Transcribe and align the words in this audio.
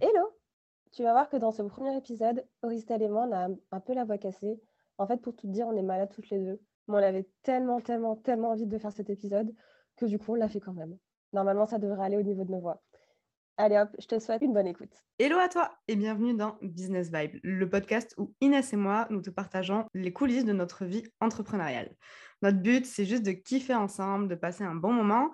Hello 0.00 0.32
Tu 0.92 1.02
vas 1.02 1.10
voir 1.10 1.28
que 1.28 1.36
dans 1.36 1.50
ce 1.50 1.62
premier 1.62 1.96
épisode, 1.96 2.46
Auristel 2.62 3.02
et 3.02 3.08
moi, 3.08 3.26
on 3.28 3.32
a 3.32 3.48
un 3.72 3.80
peu 3.80 3.94
la 3.94 4.04
voix 4.04 4.16
cassée. 4.16 4.60
En 4.96 5.08
fait, 5.08 5.20
pour 5.20 5.34
tout 5.34 5.48
te 5.48 5.52
dire, 5.52 5.66
on 5.66 5.76
est 5.76 5.82
malades 5.82 6.12
toutes 6.14 6.30
les 6.30 6.38
deux. 6.38 6.60
Mais 6.86 6.94
on 6.94 6.96
avait 6.98 7.28
tellement, 7.42 7.80
tellement, 7.80 8.14
tellement 8.14 8.50
envie 8.50 8.66
de 8.66 8.78
faire 8.78 8.92
cet 8.92 9.10
épisode 9.10 9.52
que 9.96 10.06
du 10.06 10.20
coup, 10.20 10.32
on 10.32 10.34
l'a 10.36 10.48
fait 10.48 10.60
quand 10.60 10.72
même. 10.72 10.96
Normalement, 11.32 11.66
ça 11.66 11.78
devrait 11.78 12.04
aller 12.04 12.16
au 12.16 12.22
niveau 12.22 12.44
de 12.44 12.52
nos 12.52 12.60
voix. 12.60 12.80
Allez 13.56 13.76
hop, 13.76 13.88
je 13.98 14.06
te 14.06 14.20
souhaite 14.20 14.42
une 14.42 14.52
bonne 14.52 14.68
écoute. 14.68 14.92
Hello 15.18 15.36
à 15.36 15.48
toi 15.48 15.76
et 15.88 15.96
bienvenue 15.96 16.32
dans 16.32 16.58
Business 16.62 17.10
Vibe, 17.10 17.40
le 17.42 17.68
podcast 17.68 18.14
où 18.18 18.32
Inès 18.40 18.72
et 18.72 18.76
moi, 18.76 19.08
nous 19.10 19.20
te 19.20 19.30
partageons 19.30 19.86
les 19.94 20.12
coulisses 20.12 20.44
de 20.44 20.52
notre 20.52 20.84
vie 20.84 21.02
entrepreneuriale. 21.18 21.92
Notre 22.42 22.58
but, 22.58 22.86
c'est 22.86 23.04
juste 23.04 23.26
de 23.26 23.32
kiffer 23.32 23.74
ensemble, 23.74 24.28
de 24.28 24.36
passer 24.36 24.62
un 24.62 24.76
bon 24.76 24.92
moment. 24.92 25.30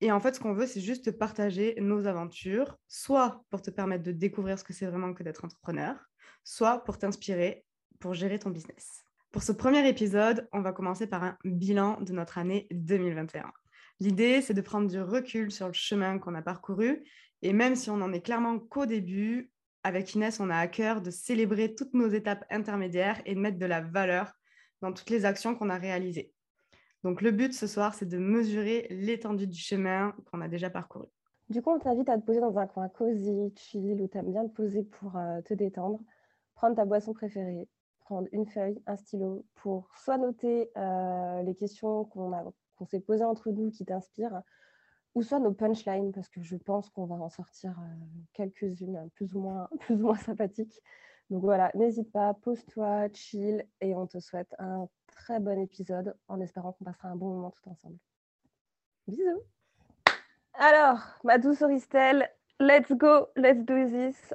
Et 0.00 0.12
en 0.12 0.20
fait, 0.20 0.34
ce 0.34 0.40
qu'on 0.40 0.54
veut, 0.54 0.66
c'est 0.66 0.80
juste 0.80 1.10
partager 1.12 1.74
nos 1.78 2.06
aventures, 2.06 2.76
soit 2.88 3.44
pour 3.50 3.60
te 3.60 3.70
permettre 3.70 4.02
de 4.02 4.12
découvrir 4.12 4.58
ce 4.58 4.64
que 4.64 4.72
c'est 4.72 4.86
vraiment 4.86 5.12
que 5.12 5.22
d'être 5.22 5.44
entrepreneur, 5.44 5.96
soit 6.44 6.82
pour 6.84 6.98
t'inspirer 6.98 7.64
pour 7.98 8.14
gérer 8.14 8.38
ton 8.38 8.50
business. 8.50 9.04
Pour 9.30 9.42
ce 9.42 9.52
premier 9.52 9.86
épisode, 9.88 10.48
on 10.52 10.62
va 10.62 10.72
commencer 10.72 11.06
par 11.06 11.22
un 11.22 11.36
bilan 11.44 12.00
de 12.00 12.12
notre 12.12 12.38
année 12.38 12.66
2021. 12.72 13.52
L'idée, 14.00 14.40
c'est 14.40 14.54
de 14.54 14.60
prendre 14.62 14.88
du 14.88 15.00
recul 15.00 15.52
sur 15.52 15.66
le 15.66 15.74
chemin 15.74 16.18
qu'on 16.18 16.34
a 16.34 16.42
parcouru 16.42 17.04
et 17.42 17.52
même 17.52 17.76
si 17.76 17.90
on 17.90 17.98
n'en 17.98 18.12
est 18.12 18.22
clairement 18.22 18.58
qu'au 18.58 18.86
début, 18.86 19.52
avec 19.82 20.14
Inès, 20.14 20.40
on 20.40 20.50
a 20.50 20.56
à 20.56 20.66
cœur 20.66 21.00
de 21.00 21.10
célébrer 21.10 21.74
toutes 21.74 21.94
nos 21.94 22.08
étapes 22.08 22.44
intermédiaires 22.50 23.20
et 23.24 23.34
de 23.34 23.40
mettre 23.40 23.58
de 23.58 23.66
la 23.66 23.80
valeur 23.80 24.32
dans 24.82 24.92
toutes 24.92 25.10
les 25.10 25.24
actions 25.24 25.54
qu'on 25.54 25.70
a 25.70 25.78
réalisées. 25.78 26.32
Donc 27.02 27.22
le 27.22 27.30
but 27.30 27.54
ce 27.54 27.66
soir, 27.66 27.94
c'est 27.94 28.06
de 28.06 28.18
mesurer 28.18 28.86
l'étendue 28.90 29.46
du 29.46 29.58
chemin 29.58 30.14
qu'on 30.30 30.40
a 30.40 30.48
déjà 30.48 30.68
parcouru. 30.70 31.06
Du 31.48 31.62
coup, 31.62 31.70
on 31.70 31.78
t'invite 31.78 32.08
à 32.08 32.16
te 32.16 32.24
poser 32.24 32.40
dans 32.40 32.58
un 32.58 32.66
coin 32.66 32.88
cosy, 32.88 33.52
chill, 33.56 34.00
où 34.00 34.06
tu 34.06 34.18
aimes 34.18 34.30
bien 34.30 34.46
te 34.46 34.54
poser 34.54 34.84
pour 34.84 35.16
euh, 35.16 35.40
te 35.42 35.52
détendre, 35.52 35.98
prendre 36.54 36.76
ta 36.76 36.84
boisson 36.84 37.12
préférée, 37.12 37.68
prendre 38.00 38.28
une 38.30 38.46
feuille, 38.46 38.80
un 38.86 38.96
stylo 38.96 39.44
pour 39.56 39.90
soit 39.96 40.18
noter 40.18 40.70
euh, 40.76 41.42
les 41.42 41.56
questions 41.56 42.04
qu'on 42.04 42.86
s'est 42.86 43.00
posées 43.00 43.24
entre 43.24 43.50
nous 43.50 43.70
qui 43.70 43.84
t'inspirent, 43.84 44.42
ou 45.14 45.22
soit 45.22 45.40
nos 45.40 45.52
punchlines, 45.52 46.12
parce 46.12 46.28
que 46.28 46.40
je 46.40 46.56
pense 46.56 46.88
qu'on 46.90 47.06
va 47.06 47.16
en 47.16 47.30
sortir 47.30 47.70
euh, 47.80 48.22
quelques-unes 48.32 49.08
plus 49.14 49.34
ou, 49.34 49.40
moins, 49.40 49.68
plus 49.80 49.96
ou 49.96 50.06
moins 50.06 50.18
sympathiques. 50.18 50.80
Donc 51.30 51.42
voilà, 51.42 51.72
n'hésite 51.74 52.12
pas, 52.12 52.34
pose-toi, 52.34 53.08
chill, 53.12 53.66
et 53.80 53.94
on 53.96 54.06
te 54.06 54.20
souhaite 54.20 54.54
un 54.58 54.88
très 55.30 55.38
bon 55.38 55.60
épisode 55.60 56.16
en 56.26 56.40
espérant 56.40 56.72
qu'on 56.72 56.84
passera 56.84 57.06
un 57.06 57.14
bon 57.14 57.28
moment 57.28 57.52
tout 57.52 57.70
ensemble. 57.70 57.96
Bisous 59.06 59.44
Alors, 60.54 60.98
ma 61.22 61.38
douce 61.38 61.62
Auristel, 61.62 62.28
let's 62.58 62.90
go, 62.90 63.28
let's 63.36 63.64
do 63.64 63.88
this 63.88 64.34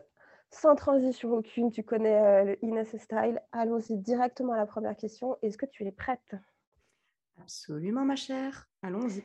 sans 0.52 0.76
transition 0.76 1.34
aucune, 1.34 1.70
tu 1.70 1.84
connais 1.84 2.16
euh, 2.16 2.44
le 2.46 2.64
Inès 2.64 2.96
Style. 2.96 3.42
Allons-y 3.52 3.98
directement 3.98 4.54
à 4.54 4.58
la 4.58 4.66
première 4.66 4.96
question. 4.96 5.38
Est-ce 5.42 5.58
que 5.58 5.66
tu 5.66 5.84
es 5.84 5.92
prête? 5.92 6.34
Absolument, 7.42 8.06
ma 8.06 8.16
chère. 8.16 8.70
Allons-y. 8.82 9.22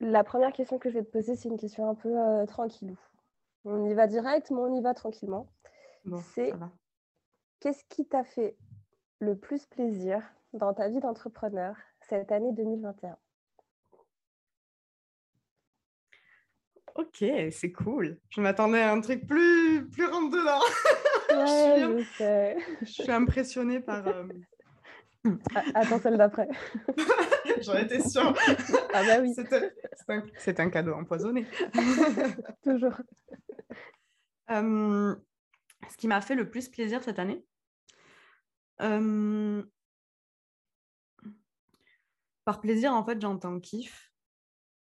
La 0.00 0.24
première 0.24 0.52
question 0.52 0.78
que 0.78 0.90
je 0.90 0.98
vais 0.98 1.04
te 1.04 1.10
poser, 1.10 1.36
c'est 1.36 1.48
une 1.48 1.56
question 1.56 1.88
un 1.88 1.94
peu 1.94 2.14
euh, 2.14 2.44
tranquillou. 2.44 2.98
On 3.64 3.88
y 3.88 3.94
va 3.94 4.06
direct, 4.06 4.50
mais 4.50 4.58
on 4.58 4.74
y 4.74 4.82
va 4.82 4.92
tranquillement. 4.92 5.48
c'est 6.34 6.52
qu'est-ce 7.60 7.82
qui 7.88 8.06
t'a 8.06 8.24
fait 8.24 8.58
le 9.20 9.36
plus 9.36 9.66
plaisir 9.66 10.22
dans 10.52 10.74
ta 10.74 10.88
vie 10.88 11.00
d'entrepreneur 11.00 11.74
cette 12.00 12.32
année 12.32 12.52
2021 12.52 13.16
Ok, 16.94 17.24
c'est 17.52 17.70
cool. 17.70 18.18
Je 18.28 18.40
m'attendais 18.40 18.80
à 18.80 18.90
un 18.90 19.00
truc 19.00 19.24
plus, 19.26 19.88
plus 19.88 20.06
rentre 20.06 20.30
dedans. 20.30 20.60
Ouais, 21.30 22.04
je, 22.18 22.58
je, 22.80 22.86
suis 22.86 23.10
impressionnée 23.12 23.80
par, 23.80 24.08
euh, 24.08 24.24
ah, 25.54 25.62
attends 25.74 25.98
celle 25.98 26.16
d'après. 26.16 26.48
J'en 27.62 27.74
étais 27.74 28.00
sûre. 28.00 28.34
Ah 28.94 29.02
bah 29.04 29.20
oui. 29.20 29.34
C'est 30.36 30.60
un, 30.60 30.70
cadeau 30.70 30.94
empoisonné. 30.94 31.46
Toujours. 32.62 33.00
Euh, 34.50 35.14
ce 35.90 35.96
qui 35.96 36.08
m'a 36.08 36.20
fait 36.20 36.34
le 36.34 36.48
plus 36.48 36.68
plaisir 36.68 37.02
cette 37.02 37.18
année, 37.18 37.44
par 42.44 42.60
plaisir, 42.60 42.92
en 42.92 43.04
fait, 43.04 43.20
j'entends 43.20 43.60
kiff, 43.60 44.12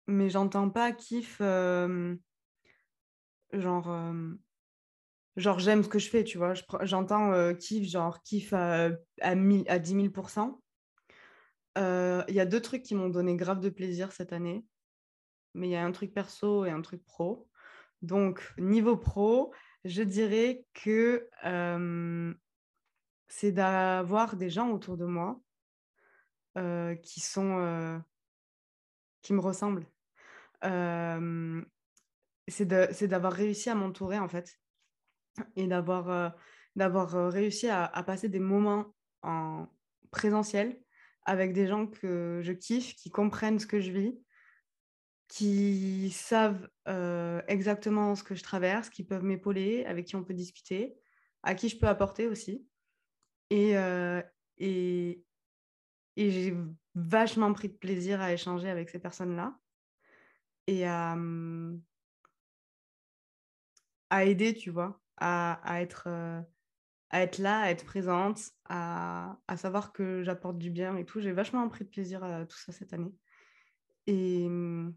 mais 0.08 0.30
j'entends 0.30 0.70
pas 0.70 0.92
kiff 0.92 1.42
genre 3.54 4.14
genre 5.38 5.60
j'aime 5.60 5.84
ce 5.84 5.90
que 5.90 6.00
je 6.00 6.10
fais, 6.10 6.24
tu 6.24 6.38
vois. 6.38 6.54
J'entends 6.82 7.54
kiff, 7.56 7.90
genre 7.90 8.22
kiff 8.24 8.54
à, 8.54 8.90
à, 9.22 9.36
10 9.36 9.96
000% 9.96 10.62
euh, 11.78 12.24
Il 12.28 12.36
y 12.36 12.40
a 12.40 12.46
deux 12.46 12.62
trucs 12.62 12.84
qui 12.84 12.96
m'ont 12.96 13.10
donné 13.10 13.36
grave 13.36 13.60
de 13.60 13.70
plaisir 13.70 14.12
cette 14.12 14.34
année, 14.34 14.66
mais 15.54 15.68
il 15.68 15.72
y 15.72 15.76
a 15.76 15.84
un 15.84 15.92
truc 15.92 16.14
perso 16.14 16.66
et 16.66 16.70
un 16.70 16.82
truc 16.82 17.04
pro. 17.06 17.48
Donc, 18.02 18.54
niveau 18.58 18.98
pro, 18.98 19.54
je 19.84 20.04
dirais 20.04 20.66
que 20.74 21.28
c'est 23.28 23.52
d'avoir 23.52 24.36
des 24.36 24.50
gens 24.50 24.70
autour 24.72 24.98
de 24.98 25.06
moi 25.06 25.40
qui 27.02 27.20
sont 27.20 28.02
qui 29.22 29.34
me 29.34 29.40
ressemblent. 29.42 29.86
c'est 32.48 32.66
d'avoir 33.08 33.34
réussi 33.34 33.70
à 33.70 33.76
m'entourer 33.76 34.20
en 34.20 34.30
fait 34.30 34.60
et 35.56 35.68
d'avoir 35.68 36.10
euh, 36.10 36.30
d'avoir 36.76 37.16
euh, 37.16 37.30
réussi 37.30 37.70
à, 37.70 37.88
passer 38.06 38.30
des 38.30 38.40
moments 38.40 38.94
en 39.22 39.68
présentiel 40.12 40.80
avec 41.24 41.54
des 41.54 41.68
gens 41.68 41.88
que 41.88 42.42
je 42.44 42.52
kiffe, 42.52 42.96
qui 42.96 43.10
comprennent 43.10 43.60
ce 43.60 43.66
que 43.66 43.80
je 43.80 43.92
vis, 43.92 44.20
qui 45.28 46.12
savent 46.12 46.70
euh, 46.88 47.42
exactement 47.48 48.14
ce 48.16 48.24
que 48.24 48.36
je 48.36 48.44
traverse, 48.44 48.90
qui 48.90 49.04
peuvent 49.04 49.24
m'épauler, 49.24 49.86
avec 49.86 50.06
qui 50.06 50.16
on 50.16 50.24
peut 50.24 50.36
discuter, 50.36 50.96
à 51.42 51.56
qui 51.56 51.70
je 51.70 51.80
peux 51.80 51.88
apporter 51.88 52.28
aussi. 52.28 52.68
Et, 53.50 53.74
et, 54.58 55.24
et 56.16 56.32
j'ai 56.32 56.58
vachement 56.96 57.54
pris 57.54 57.70
de 57.70 57.76
plaisir 57.78 58.22
à 58.22 58.34
échanger 58.34 58.70
avec 58.70 58.90
ces 58.90 59.00
personnes-là 59.00 59.60
et 60.68 60.86
à, 60.86 61.14
hum, 61.14 61.82
à 64.10 64.26
aider, 64.26 64.54
tu 64.54 64.70
vois, 64.70 65.02
à, 65.18 65.82
être, 65.82 66.06
euh, 66.08 66.42
à 67.10 67.22
être 67.22 67.38
là, 67.40 67.62
à 67.62 67.70
être 67.72 67.86
présente, 67.86 68.40
à, 68.66 69.40
à 69.48 69.58
savoir 69.58 69.94
que 69.94 70.24
j'apporte 70.24 70.58
du 70.58 70.72
bien 70.72 70.96
et 70.98 71.06
tout. 71.06 71.20
J'ai 71.20 71.32
vachement 71.32 71.68
pris 71.70 71.86
de 71.86 71.90
plaisir 71.90 72.24
à 72.24 72.46
tout 72.46 72.58
ça 72.58 72.72
cette 72.72 72.94
année. 72.94 73.14
Et, 74.08 74.48
mmh, 74.48 74.96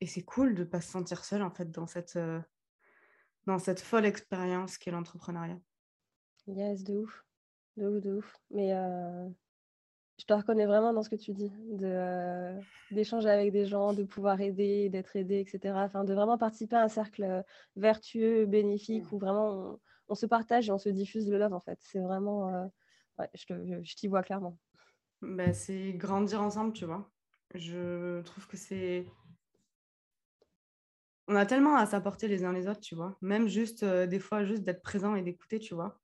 et 0.00 0.06
c'est 0.06 0.24
cool 0.24 0.54
de 0.54 0.62
ne 0.62 0.68
pas 0.68 0.80
se 0.80 0.90
sentir 0.90 1.24
seule 1.24 1.42
en 1.42 1.50
fait 1.50 1.70
dans 1.70 1.86
cette, 1.86 2.16
euh, 2.16 2.40
dans 3.46 3.58
cette 3.58 3.80
folle 3.80 4.04
expérience 4.04 4.78
qu'est 4.78 4.90
l'entrepreneuriat. 4.90 5.58
Yes, 6.48 6.84
de 6.84 6.98
ouf. 6.98 7.24
De 7.76 7.86
ouf, 7.86 8.02
de 8.02 8.12
ouf. 8.14 8.40
Mais 8.50 8.74
euh, 8.74 9.28
je 10.18 10.24
te 10.24 10.32
reconnais 10.32 10.66
vraiment 10.66 10.92
dans 10.92 11.02
ce 11.02 11.10
que 11.10 11.16
tu 11.16 11.32
dis, 11.32 11.50
de, 11.50 11.86
euh, 11.86 12.58
d'échanger 12.90 13.28
avec 13.28 13.52
des 13.52 13.66
gens, 13.66 13.92
de 13.92 14.02
pouvoir 14.02 14.40
aider, 14.40 14.88
d'être 14.88 15.14
aidé, 15.16 15.40
etc. 15.40 15.74
Enfin, 15.76 16.04
de 16.04 16.14
vraiment 16.14 16.38
participer 16.38 16.76
à 16.76 16.82
un 16.82 16.88
cercle 16.88 17.22
euh, 17.22 17.42
vertueux, 17.76 18.46
bénéfique, 18.46 19.04
mmh. 19.04 19.14
où 19.14 19.18
vraiment 19.18 19.78
on, 20.08 20.14
se 20.14 20.24
partage 20.24 20.68
et 20.68 20.72
on 20.72 20.78
se 20.78 20.88
diffuse 20.88 21.28
le 21.28 21.38
love, 21.38 21.52
en 21.52 21.60
fait. 21.60 21.78
C'est 21.82 22.00
vraiment... 22.00 22.54
Euh, 22.54 22.64
ouais, 23.18 23.28
je, 23.34 23.82
je, 23.82 23.94
t'y 23.94 24.08
vois 24.08 24.22
clairement. 24.22 24.56
Bah, 25.20 25.52
c'est 25.52 25.92
grandir 25.92 26.40
ensemble, 26.40 26.72
tu 26.72 26.86
vois. 26.86 27.10
Je 27.54 28.22
trouve 28.22 28.46
que 28.46 28.56
c'est... 28.56 29.06
On 31.28 31.34
a 31.34 31.44
tellement 31.44 31.76
à 31.76 31.84
s'apporter 31.86 32.28
les 32.28 32.44
uns 32.44 32.52
les 32.52 32.68
autres, 32.68 32.80
tu 32.80 32.94
vois. 32.94 33.18
Même 33.20 33.48
juste, 33.48 33.84
des 33.84 34.20
fois, 34.20 34.44
juste 34.44 34.62
d'être 34.62 34.82
présent 34.82 35.14
et 35.16 35.22
d'écouter, 35.22 35.58
tu 35.58 35.74
vois. 35.74 36.00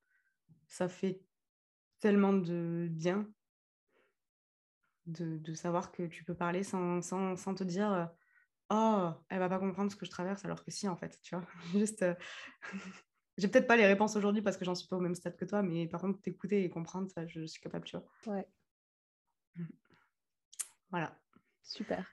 Ça 0.73 0.89
fait 0.89 1.21
tellement 2.01 2.33
de 2.33 2.89
bien 2.91 3.29
de, 5.05 5.53
savoir 5.53 5.93
que 5.93 6.05
tu 6.05 6.25
peux 6.25 6.35
parler 6.35 6.63
sans, 6.63 7.03
te 7.03 7.63
dire 7.63 7.93
euh, 7.93 8.07
Oh, 8.71 9.11
elle 9.29 9.39
va 9.39 9.51
pas 9.51 9.59
comprendre 9.59 9.93
ce 9.93 9.97
que 9.97 10.07
je 10.07 10.11
traverse, 10.11 10.47
alors 10.47 10.65
que 10.65 10.71
si, 10.71 10.89
en 10.89 10.97
fait, 10.97 11.21
tu 11.21 11.37
vois. 11.37 11.47
Juste, 11.75 12.03
euh, 12.03 12.15
j'ai 13.37 13.49
peut-être 13.49 13.67
pas 13.67 13.77
les 13.77 13.85
réponses 13.85 14.17
aujourd'hui 14.17 14.41
parce 14.41 14.57
que 14.57 14.65
j'en 14.65 14.75
suis 14.75 14.89
pas 14.89 14.97
au 14.97 15.01
même 15.01 15.15
stade 15.15 15.37
que 15.37 15.45
toi, 15.45 15.63
mais 15.63 15.87
par 15.89 16.01
contre, 16.01 16.23
t'écouter 16.23 16.65
et 16.65 16.71
comprendre, 16.71 17.11
ça, 17.11 17.27
je, 17.27 17.45
suis 17.45 17.61
capable, 17.61 17.85
tu 17.85 17.99
vois. 17.99 18.35
Ouais. 18.35 18.49
Voilà. 20.91 21.21
Super. 21.63 22.11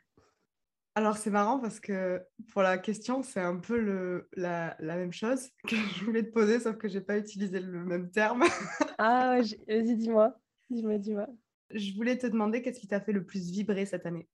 Alors, 0.95 1.18
c'est 1.18 1.30
marrant 1.30 1.59
parce 1.59 1.80
que 1.80 2.21
pour 2.51 2.62
la 2.62 2.77
question, 2.77 3.21
c'est 3.21 3.39
un 3.39 3.57
peu 3.57 3.80
le, 3.80 4.27
la, 4.36 4.75
même 4.80 5.13
chose 5.13 5.50
que 5.68 5.75
je 5.75 6.03
voulais 6.03 6.24
te 6.24 6.31
poser, 6.31 6.59
sauf 6.59 6.77
que 6.77 6.88
j'ai 6.88 7.01
pas 7.01 7.18
utilisé 7.18 7.59
le 7.59 7.86
même 7.86 8.09
terme. 8.12 8.44
ah, 8.97 9.38
vas-y, 9.68 9.95
dis-moi. 9.95 10.36
Dis-moi, 10.69 10.97
dis-moi. 10.97 11.27
Je 11.71 11.94
voulais 11.95 12.18
te 12.18 12.27
demander 12.27 12.62
qu'est-ce 12.62 12.80
qui 12.80 12.88
t'a 12.88 13.00
fait 13.00 13.12
le 13.12 13.24
plus 13.24 13.50
vibrer 13.51 13.86
cette 13.86 14.06
année? 14.06 14.27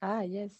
Ah, 0.00 0.24
yes. 0.24 0.52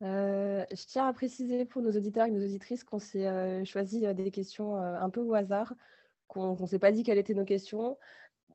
je 0.00 0.86
tiens 0.86 1.06
à 1.06 1.12
préciser 1.12 1.66
pour 1.66 1.82
nos 1.82 1.92
auditeurs 1.92 2.26
et 2.26 2.30
nos 2.30 2.42
auditrices 2.42 2.84
qu'on 2.84 2.98
s'est 2.98 3.64
choisi 3.66 4.06
des 4.14 4.30
questions 4.30 4.76
un 4.76 5.10
peu 5.10 5.20
au 5.20 5.34
hasard, 5.34 5.74
qu'on 6.26 6.56
ne 6.58 6.66
s'est 6.66 6.78
pas 6.78 6.90
dit 6.90 7.02
quelles 7.02 7.18
étaient 7.18 7.34
nos 7.34 7.44
questions. 7.44 7.98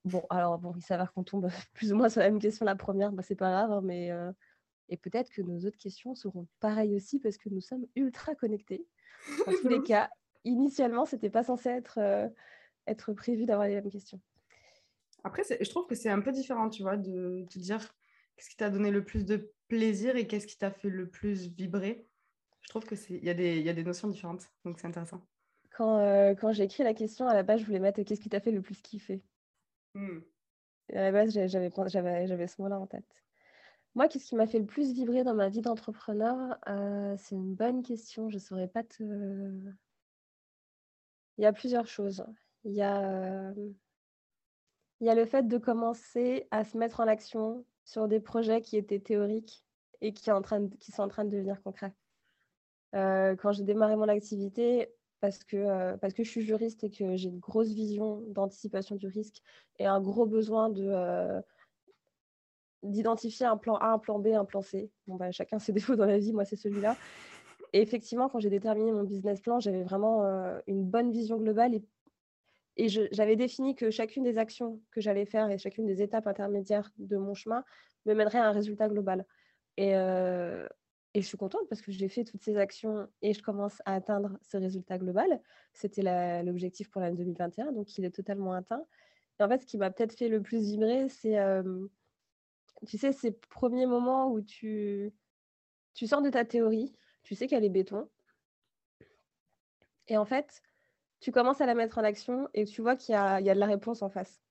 Bon, 0.04 0.26
alors 0.32 0.58
bon, 0.58 0.74
il 0.76 0.82
s'avère 0.82 1.14
qu'on 1.14 1.24
tombe 1.24 1.48
plus 1.74 1.94
ou 1.94 1.96
moins 1.96 2.10
sur 2.10 2.22
la 2.22 2.32
même 2.32 2.40
question 2.40 2.66
la 2.66 2.76
première, 2.76 3.12
bah, 3.12 3.22
c'est 3.22 3.36
pas 3.36 3.52
grave, 3.52 3.72
hein, 3.72 3.82
mais 3.84 4.12
et 4.92 4.98
peut-être 4.98 5.32
que 5.32 5.42
nos 5.42 5.66
autres 5.66 5.80
questions 5.80 6.14
seront 6.14 6.48
pareilles 6.60 6.96
aussi 6.96 7.20
parce 7.20 7.38
que 7.38 7.50
nous 7.50 7.62
sommes 7.62 7.88
ultra 7.96 8.36
connectés. 8.36 8.86
En 9.48 9.52
tous 9.52 9.68
les 9.68 9.82
cas, 9.84 10.10
initialement, 10.46 11.06
c'était 11.06 11.30
pas 11.30 11.44
censé 11.44 11.70
être, 11.70 12.00
être 12.88 13.14
prévu 13.14 13.46
d'avoir 13.46 13.68
les 13.68 13.76
mêmes 13.76 13.90
questions. 13.90 14.20
Après, 15.24 15.44
je 15.44 15.70
trouve 15.70 15.86
que 15.88 15.96
c'est 15.96 16.10
un 16.10 16.22
peu 16.22 16.32
différent, 16.32 16.70
tu 16.70 16.82
vois, 16.82 16.98
de 16.98 17.46
te 17.50 17.60
dire 17.60 17.80
qu'est-ce 18.36 18.50
qui 18.50 18.58
t'a 18.58 18.70
donné 18.70 18.92
le 18.92 19.04
plus 19.04 19.26
de 19.26 19.54
plaisir 19.68 20.16
et 20.16 20.28
qu'est-ce 20.28 20.48
qui 20.48 20.58
t'a 20.58 20.72
fait 20.72 20.90
le 20.90 21.10
plus 21.10 21.48
vibrer. 21.48 22.08
Je 22.62 22.70
trouve 22.70 22.86
que 22.86 22.96
c'est 22.96 23.14
il 23.14 23.26
y, 23.26 23.30
a 23.30 23.34
des, 23.34 23.62
y 23.62 23.70
a 23.70 23.74
des 23.74 23.84
notions 23.84 24.08
différentes, 24.08 24.50
donc 24.66 24.80
c'est 24.80 24.88
intéressant. 24.88 25.22
Quand, 25.72 26.00
euh, 26.00 26.36
quand 26.36 26.52
j'ai 26.52 26.64
écrit 26.64 26.84
la 26.84 26.94
question, 26.94 27.28
à 27.28 27.34
la 27.34 27.44
base, 27.44 27.62
je 27.62 27.66
voulais 27.66 27.80
mettre 27.80 28.02
qu'est-ce 28.04 28.20
qui 28.20 28.30
t'a 28.30 28.40
fait 28.40 28.52
le 28.52 28.62
plus 28.62 28.82
kiffer? 28.82 29.22
Hmm. 29.94 30.20
À 30.94 31.02
la 31.04 31.12
base, 31.12 31.32
j'avais, 31.32 31.70
ce 31.70 32.62
mot-là 32.62 32.80
en 32.80 32.88
tête. 32.88 33.24
Moi, 33.96 34.08
qu'est-ce 34.08 34.28
qui 34.28 34.36
m'a 34.36 34.48
fait 34.48 34.60
le 34.60 34.66
plus 34.66 34.94
vibrer 34.94 35.24
dans 35.24 35.34
ma 35.34 35.50
vie 35.50 35.62
d'entrepreneur 35.62 36.58
euh, 36.70 37.16
C'est 37.18 37.36
une 37.36 37.54
bonne 37.56 37.84
question. 37.84 38.30
Je 38.30 38.36
ne 38.36 38.40
saurais 38.40 38.68
pas 38.68 38.84
te. 38.84 39.04
Il 41.38 41.44
y 41.44 41.46
a 41.46 41.52
plusieurs 41.54 41.88
choses. 41.88 42.26
Il 42.64 42.74
y 42.74 42.82
a, 42.82 43.52
il 45.02 45.08
y 45.08 45.10
a 45.10 45.16
le 45.16 45.26
fait 45.26 45.48
de 45.48 45.58
commencer 45.58 46.48
à 46.52 46.64
se 46.64 46.78
mettre 46.78 47.00
en 47.00 47.08
action 47.08 47.66
sur 47.84 48.08
des 48.08 48.20
projets 48.20 48.62
qui 48.62 48.78
étaient 48.78 49.00
théoriques 49.00 49.66
et 50.00 50.14
qui, 50.14 50.26
sont 50.26 50.32
en 50.34 50.42
train 50.42 50.60
de 51.26 51.30
devenir 51.30 51.62
concrets. 51.62 51.94
Euh, 52.96 53.36
quand 53.36 53.52
j'ai 53.52 53.64
démarré 53.64 53.96
mon 53.96 54.08
activité, 54.08 54.94
parce 55.20 55.44
que, 55.44 55.58
euh, 55.58 55.98
parce 55.98 56.14
que 56.14 56.24
je 56.24 56.30
suis 56.30 56.42
juriste 56.42 56.84
et 56.84 56.92
que 56.92 57.16
j'ai 57.16 57.30
une 57.30 57.40
grosse 57.40 57.70
vision 57.70 58.24
d'anticipation 58.28 58.96
du 58.96 59.08
risque 59.08 59.42
et 59.80 59.86
un 59.86 60.02
gros 60.02 60.26
besoin 60.26 60.70
de, 60.70 61.42
d'identifier 62.84 63.46
un 63.46 63.58
plan 63.58 63.76
A, 63.76 63.88
un 63.88 64.00
plan 64.00 64.20
B, 64.20 64.28
un 64.28 64.46
plan 64.46 64.62
C. 64.62 64.90
Bon, 65.08 65.16
bah, 65.16 65.32
chacun 65.32 65.60
ses 65.60 65.72
défauts 65.74 65.96
dans 65.96 66.06
la 66.06 66.18
vie, 66.18 66.34
moi 66.34 66.46
c'est 66.46 66.56
celui-là. 66.56 66.96
Et 67.74 67.82
effectivement, 67.82 68.28
quand 68.28 68.40
j'ai 68.40 68.50
déterminé 68.50 68.92
mon 68.92 69.04
business 69.04 69.40
plan, 69.40 69.60
j'avais 69.60 69.84
vraiment 69.84 70.24
une 70.68 70.84
bonne 70.84 71.10
vision 71.10 71.38
globale 71.38 71.80
et 72.78 72.88
j'avais 72.90 73.36
défini 73.36 73.76
que 73.76 73.92
chacune 73.92 74.24
des 74.24 74.38
actions 74.38 74.82
que 74.92 75.02
j'allais 75.02 75.26
faire 75.26 75.50
et 75.50 75.58
chacune 75.58 75.86
des 75.86 76.02
étapes 76.02 76.28
intermédiaires 76.28 76.90
de 76.98 77.18
mon 77.18 77.34
chemin 77.34 77.64
me 78.06 78.14
mènerait 78.14 78.40
à 78.40 78.48
un 78.48 78.52
résultat 78.52 78.90
global. 78.90 79.26
Et, 79.78 79.96
euh, 79.96 80.68
et 81.14 81.22
je 81.22 81.28
suis 81.28 81.38
contente 81.38 81.68
parce 81.70 81.82
que 81.82 81.92
j'ai 81.92 82.08
fait 82.08 82.24
toutes 82.24 82.42
ces 82.42 82.58
actions 82.58 83.08
et 83.22 83.34
je 83.34 83.44
commence 83.44 83.82
à 83.86 83.96
atteindre 83.96 84.38
ce 84.42 84.58
résultat 84.58 84.98
global. 84.98 85.42
C'était 85.74 86.44
l'objectif 86.44 86.90
pour 86.90 87.02
l'année 87.02 87.18
2021, 87.18 87.74
donc 87.74 87.98
il 87.98 88.06
est 88.06 88.16
totalement 88.16 88.54
atteint. 88.54 88.86
Et 89.40 89.44
en 89.44 89.50
fait, 89.50 89.62
ce 89.62 89.66
qui 89.66 89.78
m'a 89.78 89.92
peut-être 89.92 90.18
fait 90.18 90.30
le 90.30 90.42
plus 90.42 90.62
vibrer, 90.62 91.10
c'est, 91.10 91.38
euh, 91.40 91.88
tu 92.88 92.98
sais, 92.98 93.12
ces 93.12 93.32
premiers 93.32 93.86
moments 93.86 94.32
où 94.32 94.42
tu, 94.42 95.14
tu 95.94 96.08
sors 96.08 96.22
de 96.22 96.30
ta 96.30 96.46
théorie, 96.46 96.94
tu 97.24 97.36
sais 97.36 97.48
qu'elle 97.48 97.64
est 97.64 97.70
béton. 97.70 98.10
Et 100.08 100.18
en 100.18 100.26
fait, 100.26 100.62
tu 101.20 101.32
commences 101.32 101.62
à 101.62 101.66
la 101.66 101.76
mettre 101.76 101.98
en 101.98 102.04
action 102.04 102.50
et 102.54 102.66
tu 102.66 102.82
vois 102.82 102.96
qu'il 102.96 103.14
y, 103.14 103.18
a, 103.18 103.42
de 103.42 103.60
la 103.60 103.66
réponse 103.66 104.02
en 104.02 104.10
face. 104.10 104.42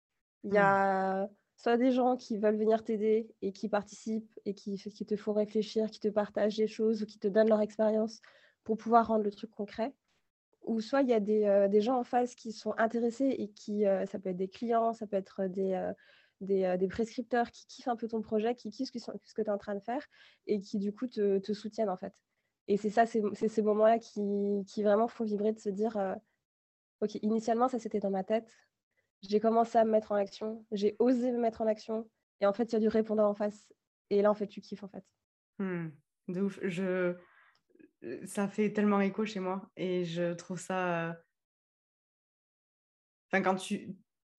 Il 0.45 0.51
y 0.51 0.59
mmh. 0.59 0.63
a 0.63 1.29
soit 1.57 1.77
des 1.77 1.93
gens 1.93 2.17
qui 2.17 2.39
veulent 2.39 2.57
venir 2.57 2.83
t'aider 2.83 3.29
et 3.43 3.53
qui 3.53 3.69
participent 3.69 4.33
et 4.47 4.55
qui, 4.55 4.79
qui 4.79 5.05
te 5.05 5.17
font 5.17 5.35
réfléchir, 5.35 5.91
qui 5.91 6.01
te 6.01 6.09
partagent 6.09 6.57
des 6.57 6.69
choses 6.69 7.03
ou 7.03 7.07
qui 7.07 7.19
te 7.19 7.29
donnent 7.29 7.51
leur 7.51 7.61
expérience 7.61 8.23
pour 8.65 8.79
pouvoir 8.79 9.09
rendre 9.09 9.25
le 9.25 9.31
truc 9.31 9.51
concret. 9.51 9.93
Ou 10.63 10.81
soit 10.81 11.03
il 11.03 11.09
y 11.09 11.13
a 11.13 11.21
des, 11.21 11.45
euh, 11.45 11.81
gens 11.81 11.99
en 11.99 12.05
face 12.05 12.35
qui 12.35 12.53
sont 12.53 12.73
intéressés 12.79 13.35
et 13.39 13.49
qui, 13.49 13.87
euh, 13.87 14.07
ça 14.07 14.19
peut 14.19 14.31
être 14.31 14.37
des 14.37 14.49
clients, 14.49 14.95
ça 14.95 15.07
peut 15.07 15.17
être 15.17 15.47
des, 15.49 15.73
euh, 15.73 15.93
des, 16.41 16.89
prescripteurs 16.89 17.51
qui 17.51 17.67
kiffent 17.67 17.89
un 17.89 17.97
peu 17.97 18.09
ton 18.09 18.23
projet, 18.23 18.55
qui 18.55 18.71
kiffent 18.71 18.91
ce 18.93 19.33
que, 19.35 19.43
tu 19.43 19.49
es 19.49 19.51
en 19.51 19.59
train 19.59 19.75
de 19.75 19.81
faire 19.81 20.05
et 20.47 20.61
qui 20.61 20.79
du 20.79 20.93
coup 20.93 21.07
te, 21.07 21.53
soutiennent 21.53 21.91
en 21.91 21.97
fait. 21.97 22.15
Et 22.69 22.77
c'est 22.77 22.91
ça, 22.91 23.05
c'est 23.07 23.49
ces 23.49 23.63
moments-là 23.63 23.99
qui, 23.99 24.65
qui, 24.67 24.83
vraiment 24.83 25.09
font 25.09 25.25
vibrer 25.25 25.53
de 25.53 25.59
se 25.59 25.71
dire 25.71 25.97
ok, 27.01 27.15
initialement, 27.23 27.69
ça 27.69 27.79
c'était 27.79 28.01
dans 28.01 28.11
ma 28.11 28.25
tête. 28.25 28.51
J'ai 29.23 29.41
commencé 29.41 29.77
à 29.77 29.85
me 29.85 29.91
mettre 29.91 30.13
en 30.13 30.17
action, 30.17 30.65
j'ai 30.73 30.97
osé 30.99 31.33
me 31.33 31.39
mettre 31.39 31.61
en 31.61 31.67
action, 31.67 32.09
et 32.41 32.47
en 32.47 32.53
fait, 32.53 32.65
il 32.65 32.73
y 32.73 32.77
a 32.77 32.81
du 32.81 32.89
répondant 32.89 33.29
en 33.29 33.35
face. 33.35 33.71
Et 34.09 34.23
là, 34.23 34.31
en 34.31 34.35
fait, 34.35 34.47
tu 34.47 34.61
kiffes, 34.61 34.83
en 34.83 34.89
fait. 34.89 35.05
Hmm, 35.59 35.89
de 36.29 36.41
ouf. 36.41 36.59
Je... 36.63 37.15
Ça 38.25 38.49
fait 38.49 38.73
tellement 38.73 39.01
écho 39.01 39.27
chez 39.27 39.41
moi, 39.41 39.71
et 39.77 40.05
je 40.05 40.33
trouve 40.33 40.59
ça... 40.59 41.21
Enfin, 43.27 43.43
quand, 43.43 43.57
tu... 43.57 43.95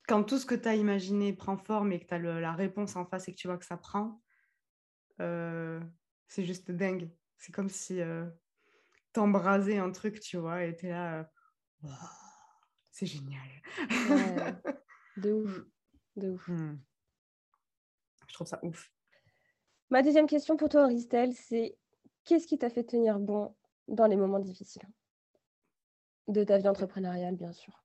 quand 0.08 0.24
tout 0.24 0.38
ce 0.38 0.46
que 0.46 0.56
tu 0.56 0.68
as 0.68 0.76
imaginé 0.76 1.34
prend 1.34 1.58
forme 1.58 1.92
et 1.92 2.00
que 2.00 2.06
tu 2.06 2.14
as 2.14 2.20
la 2.20 2.54
réponse 2.54 2.96
en 2.96 3.06
face 3.06 3.28
et 3.28 3.34
que 3.34 3.38
tu 3.38 3.48
vois 3.48 3.58
que 3.58 3.66
ça 3.66 3.78
prend, 3.78 4.22
euh, 5.20 5.80
c'est 6.28 6.44
juste 6.44 6.72
dingue. 6.72 7.10
C'est 7.38 7.54
comme 7.54 7.70
si 7.70 8.02
euh, 8.02 8.26
t'embrasais 9.14 9.78
un 9.78 9.92
truc, 9.92 10.20
tu 10.20 10.38
vois, 10.38 10.64
et 10.64 10.76
tu 10.76 10.88
es 10.88 10.90
là... 10.90 11.30
Euh, 11.84 11.88
c'est 12.92 13.06
génial. 13.06 13.48
de 15.18 15.32
ouf. 15.32 15.62
De 16.16 16.30
ouf. 16.32 16.48
Mm. 16.48 16.80
Je 18.28 18.34
trouve 18.34 18.48
ça 18.48 18.60
ouf. 18.64 18.92
Ma 19.90 20.02
deuxième 20.02 20.28
question 20.28 20.58
pour 20.58 20.70
toi, 20.70 20.86
Auristel, 20.86 21.34
c'est 21.34 21.78
qu'est-ce 22.26 22.48
qui 22.48 22.58
t'a 22.58 22.70
fait 22.70 22.84
tenir 22.84 23.20
bon 23.20 23.56
dans 23.88 24.08
les 24.08 24.16
moments 24.16 24.40
difficiles? 24.40 24.88
De 26.28 26.44
ta 26.44 26.58
vie 26.58 26.68
entrepreneuriale, 26.68 27.36
bien 27.36 27.52
sûr 27.52 27.81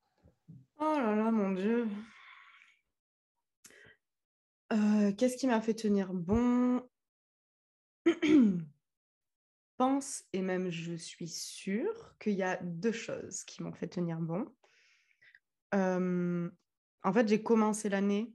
Oh 0.79 0.83
là 0.97 1.15
là, 1.15 1.31
mon 1.31 1.51
Dieu. 1.51 1.87
Euh, 4.73 5.11
qu'est-ce 5.13 5.37
qui 5.37 5.47
m'a 5.47 5.61
fait 5.61 5.73
tenir 5.73 6.13
bon? 6.13 6.87
Pense 9.77 10.23
et 10.33 10.41
même 10.41 10.69
je 10.69 10.93
suis 10.93 11.27
sûre 11.27 12.15
qu'il 12.19 12.33
y 12.33 12.43
a 12.43 12.57
deux 12.63 12.91
choses 12.91 13.43
qui 13.43 13.61
m'ont 13.63 13.73
fait 13.73 13.87
tenir 13.87 14.19
bon 14.19 14.45
en 15.73 17.13
fait, 17.13 17.27
j'ai 17.27 17.41
commencé 17.41 17.89
l'année 17.89 18.33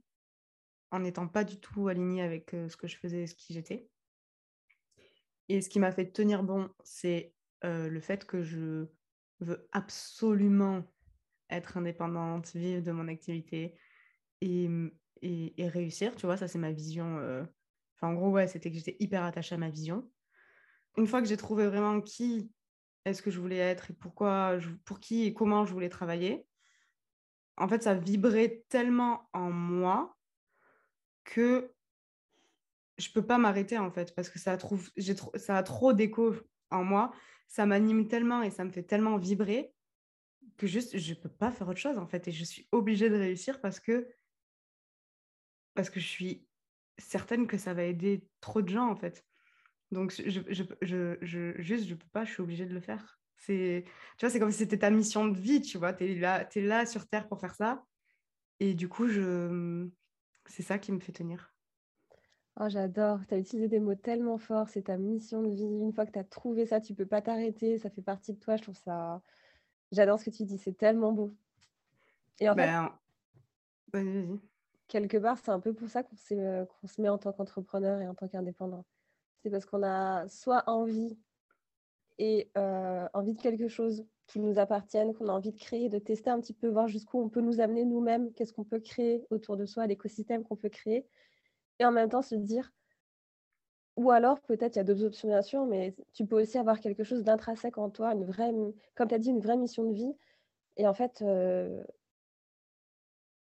en 0.91 0.99
n'étant 0.99 1.27
pas 1.27 1.43
du 1.43 1.59
tout 1.59 1.87
alignée 1.87 2.21
avec 2.21 2.51
ce 2.51 2.75
que 2.77 2.87
je 2.87 2.97
faisais 2.97 3.23
et 3.23 3.27
ce 3.27 3.35
qui 3.35 3.53
j'étais. 3.53 3.87
Et 5.49 5.61
ce 5.61 5.69
qui 5.69 5.79
m'a 5.79 5.91
fait 5.91 6.11
tenir 6.11 6.43
bon, 6.43 6.69
c'est 6.83 7.33
le 7.63 7.99
fait 7.99 8.25
que 8.25 8.41
je 8.43 8.87
veux 9.39 9.67
absolument 9.71 10.83
être 11.55 11.77
indépendante, 11.77 12.51
vivre 12.55 12.83
de 12.83 12.91
mon 12.91 13.07
activité 13.07 13.75
et, 14.41 14.69
réussir. 15.59 16.15
Tu 16.15 16.25
vois, 16.25 16.37
ça, 16.37 16.47
c'est 16.47 16.59
ma 16.59 16.71
vision. 16.71 17.17
Enfin, 17.95 18.09
en 18.09 18.13
gros, 18.13 18.31
ouais, 18.31 18.47
c'était 18.47 18.69
que 18.69 18.77
j'étais 18.77 18.97
hyper 18.99 19.23
attachée 19.23 19.55
à 19.55 19.57
ma 19.57 19.69
vision. 19.69 20.09
Une 20.97 21.07
fois 21.07 21.21
que 21.21 21.27
j'ai 21.27 21.37
trouvé 21.37 21.67
vraiment 21.67 22.01
qui 22.01 22.51
est-ce 23.05 23.21
que 23.21 23.31
je 23.31 23.39
voulais 23.39 23.57
être 23.57 23.91
et 23.91 23.93
pourquoi, 23.93 24.57
pour 24.85 24.99
qui 24.99 25.25
et 25.25 25.33
comment 25.33 25.65
je 25.65 25.73
voulais 25.73 25.89
travailler, 25.89 26.45
en 27.57 27.67
fait, 27.67 27.83
ça 27.83 27.93
vibrait 27.93 28.63
tellement 28.69 29.29
en 29.33 29.51
moi 29.51 30.15
que 31.23 31.73
je 32.97 33.09
peux 33.09 33.25
pas 33.25 33.37
m'arrêter 33.37 33.77
en 33.77 33.91
fait 33.91 34.13
parce 34.15 34.29
que 34.29 34.39
ça, 34.39 34.57
trouve, 34.57 34.89
ça 35.35 35.57
a 35.57 35.63
trop 35.63 35.93
d'écho 35.93 36.35
en 36.69 36.83
moi, 36.83 37.11
ça 37.47 37.65
m'anime 37.65 38.07
tellement 38.07 38.41
et 38.41 38.51
ça 38.51 38.63
me 38.63 38.71
fait 38.71 38.83
tellement 38.83 39.17
vibrer 39.17 39.73
que 40.57 40.67
juste 40.67 40.97
je 40.97 41.13
peux 41.13 41.29
pas 41.29 41.51
faire 41.51 41.67
autre 41.67 41.79
chose 41.79 41.97
en 41.97 42.07
fait 42.07 42.27
et 42.27 42.31
je 42.31 42.43
suis 42.43 42.67
obligée 42.71 43.09
de 43.09 43.15
réussir 43.15 43.59
parce 43.61 43.79
que 43.79 44.07
parce 45.73 45.89
que 45.89 45.99
je 45.99 46.07
suis 46.07 46.47
certaine 46.97 47.47
que 47.47 47.57
ça 47.57 47.73
va 47.73 47.83
aider 47.83 48.27
trop 48.41 48.61
de 48.61 48.69
gens 48.69 48.89
en 48.89 48.95
fait. 48.95 49.25
Donc 49.91 50.11
je, 50.11 50.29
je, 50.29 50.63
je, 50.81 51.17
je 51.21 51.61
juste 51.61 51.87
je 51.87 51.95
peux 51.95 52.07
pas, 52.11 52.25
je 52.25 52.31
suis 52.31 52.41
obligée 52.41 52.65
de 52.65 52.73
le 52.73 52.81
faire. 52.81 53.19
C'est, 53.37 53.83
tu 54.17 54.25
vois, 54.25 54.29
c'est 54.29 54.39
comme 54.39 54.51
si 54.51 54.59
c'était 54.59 54.79
ta 54.79 54.89
mission 54.89 55.27
de 55.27 55.37
vie, 55.37 55.61
tu 55.61 55.77
vois. 55.77 55.93
Tu 55.93 56.05
es 56.05 56.15
là, 56.15 56.47
es 56.55 56.61
là 56.61 56.85
sur 56.85 57.07
Terre 57.07 57.27
pour 57.27 57.41
faire 57.41 57.55
ça. 57.55 57.83
Et 58.61 58.73
du 58.73 58.87
coup, 58.87 59.07
je... 59.07 59.89
c'est 60.45 60.63
ça 60.63 60.79
qui 60.79 60.93
me 60.93 60.99
fait 60.99 61.11
tenir. 61.11 61.53
Oh, 62.57 62.69
j'adore. 62.69 63.19
Tu 63.27 63.33
as 63.33 63.39
utilisé 63.39 63.67
des 63.67 63.81
mots 63.81 63.95
tellement 63.95 64.37
forts. 64.37 64.69
C'est 64.69 64.83
ta 64.83 64.97
mission 64.97 65.41
de 65.41 65.53
vie. 65.53 65.63
Une 65.63 65.91
fois 65.91 66.05
que 66.05 66.11
tu 66.11 66.19
as 66.19 66.23
trouvé 66.23 66.65
ça, 66.65 66.79
tu 66.79 66.93
peux 66.93 67.05
pas 67.05 67.21
t'arrêter. 67.21 67.77
Ça 67.77 67.89
fait 67.89 68.01
partie 68.01 68.33
de 68.33 68.39
toi. 68.39 68.55
Je 68.55 68.61
trouve 68.61 68.77
ça. 68.77 69.21
J'adore 69.93 70.19
ce 70.19 70.25
que 70.25 70.35
tu 70.35 70.43
dis. 70.43 70.57
C'est 70.57 70.75
tellement 70.75 71.11
beau. 71.11 71.33
Et 72.39 72.49
en 72.49 72.55
fait, 72.55 72.65
ben, 72.65 72.91
vas-y. 73.93 74.39
quelque 74.87 75.17
part, 75.17 75.37
c'est 75.37 75.51
un 75.51 75.59
peu 75.59 75.73
pour 75.73 75.87
ça 75.87 76.03
qu'on, 76.03 76.15
euh, 76.31 76.65
qu'on 76.65 76.87
se 76.87 76.99
met 76.99 77.09
en 77.09 77.19
tant 77.19 77.31
qu'entrepreneur 77.31 78.01
et 78.01 78.07
en 78.07 78.15
tant 78.15 78.27
qu'indépendant. 78.27 78.85
C'est 79.41 79.51
parce 79.51 79.65
qu'on 79.65 79.83
a 79.83 80.27
soit 80.27 80.63
envie 80.67 81.15
et 82.17 82.51
euh, 82.57 83.07
envie 83.13 83.33
de 83.33 83.41
quelque 83.41 83.67
chose 83.67 84.05
qui 84.25 84.39
nous 84.39 84.57
appartienne, 84.57 85.13
qu'on 85.13 85.27
a 85.27 85.33
envie 85.33 85.51
de 85.51 85.59
créer, 85.59 85.89
de 85.89 85.99
tester 85.99 86.31
un 86.31 86.39
petit 86.39 86.53
peu, 86.53 86.69
voir 86.69 86.87
jusqu'où 86.87 87.19
on 87.21 87.29
peut 87.29 87.41
nous 87.41 87.59
amener 87.59 87.85
nous-mêmes, 87.85 88.33
qu'est-ce 88.33 88.53
qu'on 88.53 88.63
peut 88.63 88.79
créer 88.79 89.25
autour 89.29 89.57
de 89.57 89.65
soi, 89.65 89.85
l'écosystème 89.85 90.43
qu'on 90.43 90.55
peut 90.55 90.69
créer, 90.69 91.05
et 91.79 91.85
en 91.85 91.91
même 91.91 92.09
temps 92.09 92.21
se 92.21 92.35
dire, 92.35 92.71
ou 93.95 94.09
alors, 94.09 94.41
peut-être, 94.41 94.75
il 94.75 94.79
y 94.79 94.81
a 94.81 94.83
d'autres 94.83 95.03
options, 95.05 95.27
bien 95.27 95.41
sûr, 95.41 95.65
mais 95.65 95.95
tu 96.13 96.25
peux 96.25 96.41
aussi 96.41 96.57
avoir 96.57 96.79
quelque 96.79 97.03
chose 97.03 97.23
d'intrinsèque 97.23 97.77
en 97.77 97.89
toi, 97.89 98.13
une 98.13 98.25
vraie, 98.25 98.51
comme 98.95 99.07
tu 99.07 99.15
as 99.15 99.19
dit, 99.19 99.29
une 99.29 99.39
vraie 99.39 99.57
mission 99.57 99.83
de 99.83 99.93
vie. 99.93 100.13
Et 100.77 100.87
en 100.87 100.93
fait, 100.95 101.23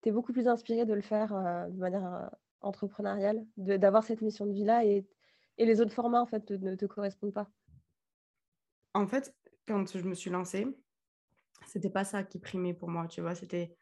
tu 0.02 0.08
es 0.08 0.12
beaucoup 0.12 0.32
plus 0.32 0.46
inspiré 0.46 0.84
de 0.84 0.94
le 0.94 1.00
faire 1.00 1.30
de 1.68 1.78
manière 1.78 2.30
entrepreneuriale, 2.60 3.44
d'avoir 3.56 4.04
cette 4.04 4.22
mission 4.22 4.46
de 4.46 4.52
vie-là 4.52 4.84
et, 4.84 5.04
les 5.58 5.80
autres 5.80 5.94
formats, 5.94 6.20
en 6.20 6.26
fait, 6.26 6.50
ne 6.50 6.74
te 6.76 6.86
correspondent 6.86 7.32
pas. 7.32 7.50
En 8.94 9.06
fait, 9.06 9.34
quand 9.66 9.98
je 9.98 10.04
me 10.04 10.14
suis 10.14 10.30
lancée, 10.30 10.66
c'était 11.66 11.90
pas 11.90 12.04
ça 12.04 12.22
qui 12.22 12.38
primait 12.38 12.74
pour 12.74 12.88
moi, 12.88 13.08
tu 13.08 13.20
vois, 13.20 13.34
c'était 13.34 13.74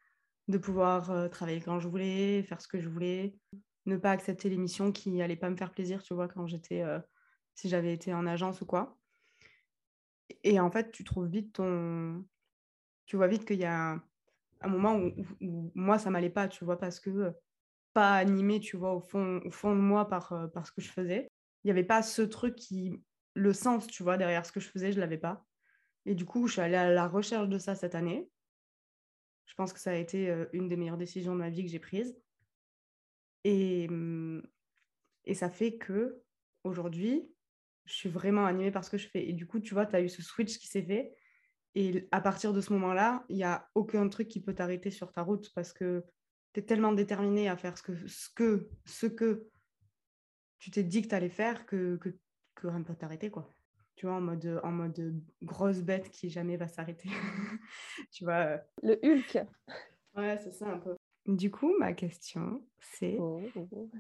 de 0.48 0.56
pouvoir 0.56 1.28
travailler 1.30 1.60
quand 1.60 1.78
je 1.78 1.88
voulais, 1.88 2.42
faire 2.44 2.62
ce 2.62 2.68
que 2.68 2.80
je 2.80 2.88
voulais, 2.88 3.36
ne 3.86 3.96
pas 3.96 4.10
accepter 4.10 4.48
les 4.48 4.56
missions 4.56 4.92
qui 4.92 5.10
n'allaient 5.10 5.36
pas 5.36 5.50
me 5.50 5.56
faire 5.56 5.70
plaisir, 5.70 6.02
tu 6.02 6.14
vois, 6.14 6.28
quand 6.28 6.46
j'étais, 6.46 6.82
si 7.54 7.68
j'avais 7.68 7.92
été 7.92 8.14
en 8.14 8.26
agence 8.26 8.60
ou 8.60 8.66
quoi. 8.66 8.98
Et 10.42 10.58
en 10.60 10.70
fait, 10.70 10.90
tu 10.90 11.04
trouves 11.04 11.28
vite 11.28 11.54
ton, 11.54 12.24
tu 13.06 13.16
vois 13.16 13.28
vite 13.28 13.44
qu'il 13.44 13.58
y 13.58 13.64
a 13.64 14.00
un, 14.60 14.68
moment 14.68 14.96
où, 14.96 15.70
moi, 15.74 15.98
ça 15.98 16.10
m'allait 16.10 16.30
pas, 16.30 16.48
tu 16.48 16.64
vois, 16.64 16.78
parce 16.78 17.00
que 17.00 17.32
pas 17.92 18.14
animé, 18.14 18.60
tu 18.60 18.76
vois, 18.76 18.94
au 18.94 19.00
fond, 19.00 19.40
au 19.44 19.50
fond 19.50 19.74
de 19.74 19.80
moi 19.80 20.08
par, 20.08 20.50
par 20.52 20.66
ce 20.66 20.72
que 20.72 20.80
je 20.80 20.90
faisais. 20.90 21.30
Il 21.62 21.68
n'y 21.68 21.70
avait 21.70 21.84
pas 21.84 22.02
ce 22.02 22.22
truc 22.22 22.56
qui, 22.56 23.02
le 23.34 23.52
sens, 23.52 23.86
tu 23.86 24.02
vois, 24.02 24.16
derrière 24.16 24.46
ce 24.46 24.52
que 24.52 24.60
je 24.60 24.68
faisais, 24.68 24.92
je 24.92 25.00
l'avais 25.00 25.18
pas. 25.18 25.44
Et 26.06 26.14
du 26.14 26.24
coup, 26.24 26.46
je 26.46 26.54
suis 26.54 26.60
allée 26.60 26.76
à 26.76 26.90
la 26.90 27.08
recherche 27.08 27.48
de 27.48 27.58
ça 27.58 27.74
cette 27.74 27.94
année. 27.94 28.28
Je 29.46 29.54
pense 29.54 29.72
que 29.72 29.78
ça 29.80 29.90
a 29.90 29.94
été 29.94 30.34
une 30.52 30.68
des 30.68 30.76
meilleures 30.76 30.96
décisions 30.96 31.34
de 31.34 31.38
ma 31.38 31.50
vie 31.50 31.64
que 31.64 31.70
j'ai 31.70 31.78
prises. 31.78 32.16
Et, 33.44 33.88
mmh, 33.88 34.42
et 35.24 35.34
ça 35.34 35.50
fait 35.50 35.76
que 35.76 36.22
aujourd'hui, 36.64 37.30
je 37.84 37.92
suis 37.92 38.08
vraiment 38.08 38.46
animée 38.46 38.70
par 38.70 38.84
ce 38.84 38.90
que 38.90 38.98
je 38.98 39.08
fais. 39.08 39.28
Et 39.28 39.32
du 39.32 39.46
coup, 39.46 39.60
tu 39.60 39.74
vois, 39.74 39.86
tu 39.86 39.96
as 39.96 40.00
eu 40.00 40.08
ce 40.08 40.22
switch 40.22 40.58
qui 40.58 40.66
s'est 40.66 40.82
fait. 40.82 41.14
Et 41.74 42.08
à 42.12 42.20
partir 42.20 42.52
de 42.52 42.60
ce 42.60 42.72
moment-là, 42.72 43.24
il 43.28 43.36
n'y 43.36 43.44
a 43.44 43.68
aucun 43.74 44.08
truc 44.08 44.28
qui 44.28 44.40
peut 44.40 44.54
t'arrêter 44.54 44.90
sur 44.90 45.12
ta 45.12 45.22
route 45.22 45.52
parce 45.54 45.72
que 45.72 46.04
tu 46.52 46.60
es 46.60 46.62
tellement 46.62 46.92
déterminé 46.92 47.48
à 47.48 47.56
faire 47.56 47.76
ce 47.76 47.82
que, 47.82 48.06
ce 48.06 48.28
que, 48.30 48.70
ce 48.86 49.06
que 49.06 49.48
tu 50.58 50.70
t'es 50.70 50.84
dit 50.84 51.02
que 51.02 51.08
tu 51.08 51.14
allais 51.14 51.28
faire 51.28 51.66
que, 51.66 51.96
que, 51.96 52.10
que 52.54 52.68
rien 52.68 52.78
ne 52.78 52.84
peut 52.84 52.94
t'arrêter. 52.94 53.30
quoi 53.30 53.50
tu 53.96 54.06
vois, 54.06 54.16
en 54.16 54.20
mode, 54.20 54.60
en 54.62 54.72
mode 54.72 55.22
grosse 55.42 55.80
bête 55.80 56.10
qui 56.10 56.28
jamais 56.28 56.56
va 56.56 56.68
s'arrêter. 56.68 57.08
tu 58.10 58.24
vois. 58.24 58.34
Euh. 58.34 58.58
Le 58.82 58.98
Hulk. 59.04 59.46
Ouais, 60.16 60.36
c'est 60.38 60.52
ça 60.52 60.68
un 60.68 60.78
peu. 60.78 60.96
Du 61.26 61.50
coup, 61.50 61.72
ma 61.78 61.92
question, 61.94 62.62
c'est 62.80 63.16
oh, 63.18 63.40
oh, 63.56 63.68
oh. 63.72 63.90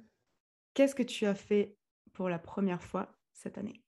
qu'est-ce 0.74 0.94
que 0.94 1.02
tu 1.02 1.24
as 1.24 1.34
fait 1.34 1.76
pour 2.12 2.28
la 2.28 2.38
première 2.38 2.82
fois 2.82 3.08
cette 3.32 3.56
année? 3.56 3.82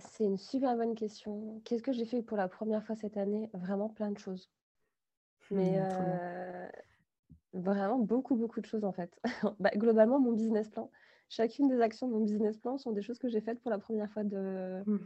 C'est 0.00 0.24
une 0.24 0.36
super 0.36 0.76
bonne 0.76 0.94
question. 0.94 1.62
Qu'est-ce 1.64 1.82
que 1.82 1.92
j'ai 1.92 2.04
fait 2.04 2.22
pour 2.22 2.36
la 2.36 2.46
première 2.48 2.84
fois 2.84 2.94
cette 2.94 3.16
année? 3.16 3.48
Vraiment 3.54 3.88
plein 3.88 4.10
de 4.10 4.18
choses. 4.18 4.50
Mais 5.50 5.80
mmh, 5.80 5.88
euh, 5.92 6.68
vraiment 7.54 7.98
beaucoup, 7.98 8.36
beaucoup 8.36 8.60
de 8.60 8.66
choses 8.66 8.84
en 8.84 8.92
fait. 8.92 9.18
bah, 9.60 9.70
globalement, 9.74 10.20
mon 10.20 10.32
business 10.32 10.68
plan, 10.68 10.90
chacune 11.30 11.68
des 11.68 11.80
actions 11.80 12.06
de 12.06 12.12
mon 12.12 12.20
business 12.20 12.58
plan 12.58 12.76
sont 12.76 12.92
des 12.92 13.00
choses 13.00 13.18
que 13.18 13.28
j'ai 13.28 13.40
faites 13.40 13.60
pour 13.60 13.70
la 13.70 13.78
première 13.78 14.10
fois 14.10 14.24
de, 14.24 14.82
mmh. 14.84 14.98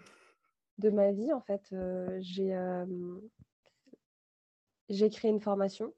de 0.79 0.91
ma 0.91 1.13
vie. 1.13 1.33
En 1.33 1.41
fait, 1.41 1.69
euh, 1.73 2.19
j'ai 2.21 2.59
j'ai 4.89 5.11
créé 5.11 5.31
une 5.31 5.41
formation 5.41 5.93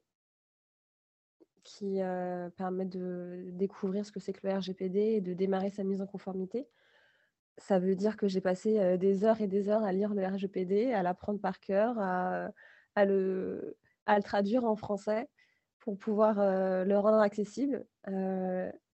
qui 1.69 2.01
euh, 2.01 2.49
permet 2.49 2.85
de 2.85 3.49
découvrir 3.51 4.05
ce 4.05 4.11
que 4.11 4.19
c'est 4.19 4.33
que 4.33 4.45
le 4.47 4.53
RGPD 4.57 4.99
et 4.99 5.21
de 5.21 5.33
démarrer 5.33 5.69
sa 5.69 5.83
mise 5.83 6.01
en 6.01 6.07
conformité. 6.07 6.67
Ça 7.57 7.77
veut 7.77 7.95
dire 7.95 8.17
que 8.17 8.27
j'ai 8.27 8.41
passé 8.41 8.79
euh, 8.79 8.97
des 8.97 9.23
heures 9.23 9.39
et 9.41 9.47
des 9.47 9.69
heures 9.69 9.83
à 9.83 9.91
lire 9.91 10.13
le 10.15 10.25
RGPD, 10.25 10.93
à 10.93 11.03
l'apprendre 11.03 11.39
par 11.39 11.59
cœur, 11.59 11.99
à, 11.99 12.49
à, 12.95 13.05
le, 13.05 13.77
à, 14.07 14.17
le, 14.17 14.23
traduire 14.23 14.65
en 14.65 14.75
français 14.75 15.29
pour 15.79 15.97
pouvoir 15.97 16.35
le 16.85 16.97
rendre 16.97 17.19
accessible 17.19 17.85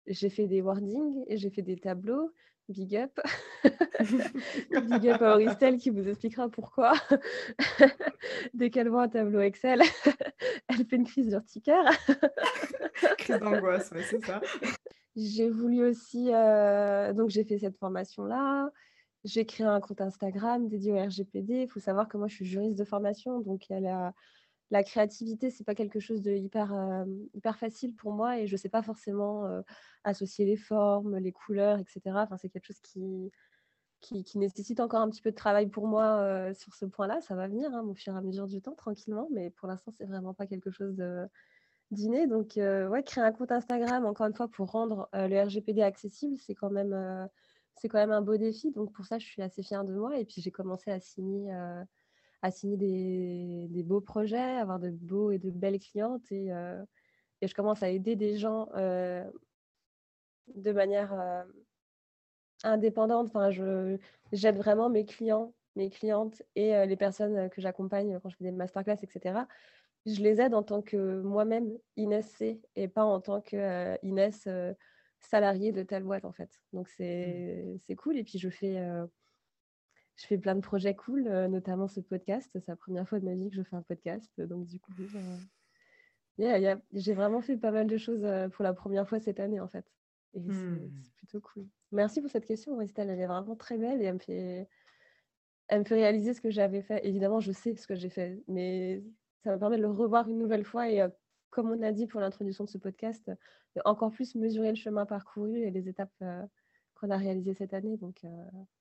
j'ai 0.06 0.30
fait 0.30 0.46
des 0.46 0.62
wordings 0.62 1.24
j'ai 1.28 1.50
fait 1.50 1.62
des 1.62 1.76
tableaux. 1.76 2.32
Big 2.70 2.96
up. 2.96 3.18
Big 4.70 5.08
up 5.08 5.22
à 5.22 5.34
Auristel 5.34 5.76
qui 5.76 5.90
vous 5.90 6.08
expliquera 6.08 6.48
pourquoi. 6.48 6.92
Dès 8.54 8.70
qu'elle 8.70 8.88
voit 8.88 9.02
un 9.02 9.08
tableau 9.08 9.40
Excel, 9.40 9.82
elle 10.68 10.86
fait 10.86 10.96
une 10.96 11.06
crise 11.06 11.28
d'urticaire. 11.28 11.84
crise 13.18 13.38
d'angoisse, 13.38 13.90
ouais, 13.90 14.02
c'est 14.02 14.24
ça. 14.24 14.40
J'ai 15.16 15.50
voulu 15.50 15.84
aussi, 15.84 16.30
euh, 16.32 17.12
donc 17.12 17.30
j'ai 17.30 17.44
fait 17.44 17.58
cette 17.58 17.76
formation-là. 17.76 18.70
J'ai 19.24 19.44
créé 19.44 19.66
un 19.66 19.80
compte 19.80 20.00
Instagram 20.00 20.68
dédié 20.68 20.92
au 20.92 20.96
RGPD. 20.96 21.62
Il 21.62 21.68
faut 21.68 21.80
savoir 21.80 22.08
que 22.08 22.16
moi, 22.16 22.28
je 22.28 22.36
suis 22.36 22.46
juriste 22.46 22.78
de 22.78 22.84
formation, 22.84 23.40
donc 23.40 23.68
il 23.68 23.74
y 23.74 23.76
a 23.76 23.80
la, 23.80 24.14
la 24.70 24.84
créativité, 24.84 25.50
c'est 25.50 25.64
pas 25.64 25.74
quelque 25.74 26.00
chose 26.00 26.22
de 26.22 26.32
hyper, 26.32 26.72
facile 27.58 27.94
pour 27.94 28.12
moi 28.12 28.38
et 28.38 28.46
je 28.46 28.56
sais 28.56 28.68
pas 28.68 28.82
forcément 28.82 29.62
associer 30.04 30.44
les 30.44 30.56
formes, 30.56 31.16
les 31.16 31.32
couleurs, 31.32 31.78
etc. 31.78 32.00
Enfin, 32.06 32.36
c'est 32.36 32.48
quelque 32.48 32.66
chose 32.66 32.80
qui, 32.80 33.30
nécessite 34.36 34.80
encore 34.80 35.00
un 35.00 35.10
petit 35.10 35.22
peu 35.22 35.30
de 35.30 35.36
travail 35.36 35.68
pour 35.68 35.86
moi 35.86 36.52
sur 36.54 36.74
ce 36.74 36.86
point-là. 36.86 37.20
Ça 37.20 37.34
va 37.34 37.48
venir 37.48 37.74
hein, 37.74 37.84
au 37.84 37.94
fur 37.94 38.14
et 38.14 38.18
à 38.18 38.20
mesure 38.20 38.46
du 38.46 38.62
temps, 38.62 38.74
tranquillement, 38.74 39.28
mais 39.32 39.50
pour 39.50 39.68
l'instant, 39.68 39.90
c'est 39.90 40.06
vraiment 40.06 40.34
pas 40.34 40.46
quelque 40.46 40.70
chose 40.70 40.94
de. 40.94 41.26
Donc, 41.90 42.52
ouais, 42.56 43.02
créer 43.02 43.24
un 43.24 43.32
compte 43.32 43.50
Instagram, 43.50 44.06
encore 44.06 44.28
une 44.28 44.34
fois, 44.34 44.46
pour 44.46 44.70
rendre 44.70 45.08
le 45.12 45.42
RGPD 45.42 45.82
accessible, 45.82 46.36
c'est 46.38 46.54
quand 46.54 46.70
même 46.70 47.28
c'est 47.74 47.88
quand 47.88 47.98
même 47.98 48.12
un 48.12 48.22
beau 48.22 48.36
défi. 48.36 48.70
Donc, 48.70 48.92
pour 48.92 49.06
ça, 49.06 49.18
je 49.18 49.26
suis 49.26 49.42
assez 49.42 49.62
fière 49.62 49.84
de 49.84 49.94
moi. 49.94 50.18
Et 50.18 50.24
puis, 50.24 50.40
j'ai 50.40 50.50
commencé 50.50 50.90
à 50.90 51.00
signer 51.00 51.52
à 52.42 52.50
signer 52.50 52.76
des, 53.68 53.82
beaux 53.82 54.00
projets, 54.00 54.38
avoir 54.38 54.78
de 54.78 54.90
beaux 54.90 55.30
et 55.30 55.38
de 55.38 55.50
belles 55.50 55.78
clientes. 55.78 56.30
Et, 56.30 56.52
euh, 56.52 56.82
et 57.40 57.48
je 57.48 57.54
commence 57.54 57.82
à 57.82 57.90
aider 57.90 58.16
des 58.16 58.36
gens 58.36 58.68
euh, 58.76 59.24
de 60.54 60.72
manière 60.72 61.12
euh, 61.12 61.42
indépendante. 62.64 63.28
Enfin, 63.28 63.50
je, 63.50 63.98
j'aide 64.32 64.56
vraiment 64.56 64.88
mes 64.88 65.04
clients, 65.04 65.54
mes 65.76 65.90
clientes 65.90 66.42
et 66.56 66.86
les 66.86 66.96
personnes 66.96 67.48
que 67.50 67.60
j'accompagne 67.60 68.18
quand 68.20 68.28
je 68.28 68.36
fais 68.36 68.44
des 68.44 68.52
masterclass, 68.52 68.98
etc. 69.02 69.40
Je 70.06 70.20
les 70.22 70.40
aide 70.40 70.54
en 70.54 70.62
tant 70.62 70.82
que 70.82 71.20
moi-même 71.20 71.70
Inès 71.96 72.26
C 72.26 72.60
et 72.74 72.88
pas 72.88 73.04
en 73.04 73.20
tant 73.20 73.40
que 73.40 73.98
Inès 74.04 74.48
salariée 75.20 75.72
de 75.72 75.82
telle 75.82 76.04
boîte 76.04 76.24
en 76.24 76.32
fait. 76.32 76.50
Donc 76.72 76.88
mmh. 76.88 76.92
c'est, 76.96 77.78
c'est 77.86 77.96
cool. 77.96 78.16
Et 78.16 78.24
puis 78.24 78.38
je 78.38 78.48
fais 78.48 78.76
je 80.20 80.26
fais 80.26 80.38
plein 80.38 80.54
de 80.54 80.60
projets 80.60 80.94
cool, 80.94 81.26
euh, 81.28 81.48
notamment 81.48 81.88
ce 81.88 82.00
podcast. 82.00 82.50
C'est 82.52 82.68
la 82.68 82.76
première 82.76 83.08
fois 83.08 83.20
de 83.20 83.24
ma 83.24 83.34
vie 83.34 83.48
que 83.48 83.56
je 83.56 83.62
fais 83.62 83.76
un 83.76 83.82
podcast. 83.82 84.30
Donc, 84.38 84.66
du 84.66 84.78
coup, 84.78 84.92
euh, 86.40 86.76
j'ai 86.92 87.14
vraiment 87.14 87.40
fait 87.40 87.56
pas 87.56 87.70
mal 87.70 87.86
de 87.86 87.96
choses 87.96 88.24
euh, 88.24 88.48
pour 88.50 88.62
la 88.62 88.74
première 88.74 89.08
fois 89.08 89.18
cette 89.18 89.40
année, 89.40 89.60
en 89.60 89.68
fait. 89.68 89.86
Et 90.34 90.42
c'est 90.42 90.52
mmh. 90.52 90.90
plutôt 91.16 91.40
cool. 91.40 91.66
Merci 91.90 92.20
pour 92.20 92.30
cette 92.30 92.44
question, 92.44 92.78
Estelle. 92.82 93.08
Elle 93.08 93.20
est 93.20 93.26
vraiment 93.26 93.56
très 93.56 93.78
belle 93.78 94.02
et 94.02 94.04
elle 94.04 94.14
me 94.14 94.18
fait, 94.18 94.68
elle 95.68 95.80
me 95.80 95.84
fait 95.84 95.94
réaliser 95.94 96.34
ce 96.34 96.42
que 96.42 96.50
j'avais 96.50 96.82
fait. 96.82 97.04
Évidemment, 97.06 97.40
je 97.40 97.50
sais 97.50 97.74
ce 97.74 97.86
que 97.86 97.94
j'ai 97.94 98.10
fait, 98.10 98.42
mais 98.46 99.02
ça 99.42 99.52
me 99.52 99.58
permet 99.58 99.78
de 99.78 99.82
le 99.82 99.90
revoir 99.90 100.28
une 100.28 100.38
nouvelle 100.38 100.66
fois 100.66 100.90
et, 100.90 101.04
comme 101.48 101.70
on 101.70 101.82
a 101.82 101.92
dit 101.92 102.06
pour 102.06 102.20
l'introduction 102.20 102.64
de 102.64 102.68
ce 102.68 102.78
podcast, 102.78 103.28
de 103.74 103.80
encore 103.86 104.12
plus 104.12 104.34
mesurer 104.34 104.68
le 104.68 104.76
chemin 104.76 105.06
parcouru 105.06 105.58
et 105.58 105.70
les 105.70 105.88
étapes 105.88 106.12
qu'on 106.94 107.10
a 107.10 107.16
réalisées 107.16 107.54
cette 107.54 107.74
année. 107.74 107.96
Donc, 107.96 108.22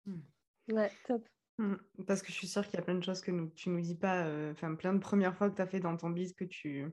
mmh. 0.06 0.18
Ouais, 0.72 0.92
top. 1.08 1.28
Mmh. 1.58 1.76
Parce 2.08 2.22
que 2.22 2.30
je 2.30 2.34
suis 2.34 2.48
sûre 2.48 2.66
qu'il 2.66 2.76
y 2.76 2.82
a 2.82 2.84
plein 2.84 2.96
de 2.96 3.04
choses 3.04 3.22
que 3.22 3.32
nous, 3.32 3.48
tu 3.50 3.70
nous 3.70 3.82
dis 3.82 3.96
pas, 3.96 4.26
euh, 4.26 4.54
enfin 4.54 4.76
plein 4.76 4.94
de 4.94 5.00
premières 5.00 5.36
fois 5.36 5.50
que 5.50 5.56
tu 5.56 5.62
as 5.62 5.68
fait 5.68 5.80
dans 5.80 5.98
ton 5.98 6.10
biz 6.10 6.34
que 6.34 6.46
tu... 6.46 6.86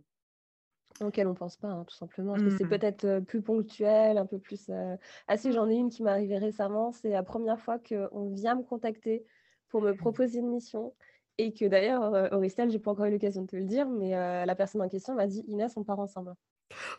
Auquel 1.00 1.28
on 1.28 1.34
pense 1.34 1.56
pas, 1.56 1.68
hein, 1.68 1.84
tout 1.84 1.94
simplement. 1.94 2.32
Parce 2.32 2.44
que 2.44 2.56
c'est 2.56 2.64
mmh. 2.64 2.68
peut-être 2.68 3.04
euh, 3.04 3.20
plus 3.20 3.42
ponctuel, 3.42 4.18
un 4.18 4.26
peu 4.26 4.38
plus... 4.38 4.68
Euh, 4.70 4.96
ah 5.28 5.36
si, 5.36 5.52
j'en 5.52 5.68
ai 5.68 5.74
une 5.74 5.90
qui 5.90 6.02
m'est 6.02 6.10
arrivée 6.10 6.38
récemment. 6.38 6.90
C'est 6.90 7.10
la 7.10 7.22
première 7.22 7.60
fois 7.60 7.78
qu'on 7.78 8.30
vient 8.30 8.56
me 8.56 8.62
contacter 8.62 9.24
pour 9.68 9.82
me 9.82 9.94
proposer 9.94 10.38
une 10.38 10.50
mission. 10.50 10.94
Et 11.38 11.52
que 11.52 11.66
d'ailleurs, 11.66 12.32
Auristel, 12.32 12.70
j'ai 12.70 12.78
pas 12.78 12.92
encore 12.92 13.04
eu 13.04 13.10
l'occasion 13.10 13.42
de 13.42 13.46
te 13.46 13.56
le 13.56 13.66
dire, 13.66 13.86
mais 13.90 14.12
la 14.12 14.54
personne 14.54 14.80
en 14.80 14.88
question 14.88 15.14
m'a 15.14 15.26
dit 15.26 15.44
Inès, 15.48 15.76
on 15.76 15.84
part 15.84 15.98
ensemble. 15.98 16.32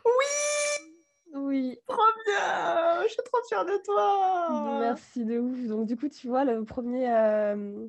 Oui 0.04 0.27
oui. 1.34 1.78
Trop 1.86 2.02
bien 2.26 3.02
Je 3.04 3.08
suis 3.08 3.22
trop 3.22 3.38
fière 3.48 3.64
de 3.64 3.82
toi 3.84 4.78
Merci 4.80 5.24
de 5.24 5.38
ouf. 5.38 5.66
Donc 5.66 5.86
du 5.86 5.96
coup, 5.96 6.08
tu 6.08 6.28
vois, 6.28 6.44
le 6.44 6.64
premier... 6.64 7.10
Euh, 7.12 7.86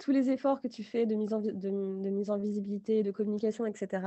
tous 0.00 0.10
les 0.10 0.30
efforts 0.30 0.60
que 0.60 0.68
tu 0.68 0.84
fais 0.84 1.06
de 1.06 1.14
mise 1.14 1.32
en, 1.32 1.40
de, 1.40 1.70
mise 2.10 2.30
en 2.30 2.38
visibilité, 2.38 3.02
de 3.02 3.10
communication, 3.10 3.64
etc., 3.66 4.02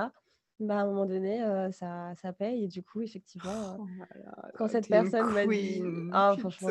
bah, 0.60 0.76
à 0.76 0.82
un 0.82 0.86
moment 0.86 1.06
donné, 1.06 1.42
euh, 1.42 1.72
ça, 1.72 2.12
ça 2.22 2.34
paye. 2.34 2.66
Et 2.66 2.68
du 2.68 2.84
coup, 2.84 3.02
effectivement, 3.02 3.78
oh 3.80 3.88
quand 4.56 4.68
cette 4.68 4.90
personne 4.90 5.32
m'a 5.32 5.46
dit... 5.46 5.82
Ah, 6.12 6.36
franchement, 6.38 6.70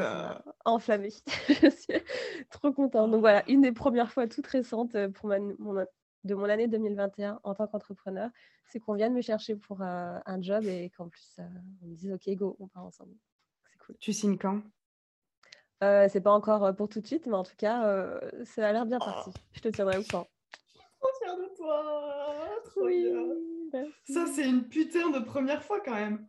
enflammée. 0.66 1.08
je 1.48 1.70
suis 1.70 2.02
trop 2.50 2.70
contente. 2.70 3.10
Donc 3.10 3.20
voilà, 3.20 3.42
une 3.48 3.62
des 3.62 3.72
premières 3.72 4.12
fois 4.12 4.28
toutes 4.28 4.46
récentes 4.46 4.94
euh, 4.94 5.08
pour 5.08 5.28
ma, 5.28 5.38
mon, 5.38 5.86
de 6.24 6.34
mon 6.34 6.44
année 6.44 6.68
2021 6.68 7.40
en 7.42 7.54
tant 7.54 7.66
qu'entrepreneur, 7.66 8.30
c'est 8.66 8.80
qu'on 8.80 8.94
vienne 8.94 9.14
me 9.14 9.22
chercher 9.22 9.56
pour 9.56 9.82
euh, 9.82 10.18
un 10.26 10.42
job 10.42 10.64
et 10.64 10.90
qu'en 10.96 11.08
plus, 11.08 11.36
euh, 11.38 11.44
on 11.82 11.86
me 11.86 11.94
dise 11.94 12.12
OK, 12.12 12.28
go, 12.36 12.56
on 12.60 12.68
part 12.68 12.84
ensemble. 12.84 13.14
C'est 13.70 13.78
cool. 13.78 13.96
Tu 13.98 14.12
signes 14.12 14.38
quand? 14.38 14.62
Euh, 15.84 16.08
c'est 16.10 16.20
pas 16.20 16.32
encore 16.32 16.74
pour 16.74 16.88
tout 16.88 17.00
de 17.00 17.06
suite, 17.06 17.26
mais 17.26 17.36
en 17.36 17.44
tout 17.44 17.56
cas, 17.56 18.20
ça 18.44 18.68
a 18.68 18.72
l'air 18.72 18.84
bien 18.84 18.98
parti. 18.98 19.30
Je 19.52 19.60
te 19.60 19.68
tiendrai 19.68 19.98
au 19.98 20.02
courant. 20.02 20.26
Trop 20.98 21.10
fière 21.22 21.36
de 21.36 21.56
toi. 21.56 22.60
Trop 22.64 22.88
bien. 22.88 23.84
Ça, 24.04 24.26
c'est 24.26 24.48
une 24.48 24.68
putain 24.68 25.10
de 25.10 25.20
première 25.20 25.62
fois 25.62 25.80
quand 25.80 25.94
même. 25.94 26.26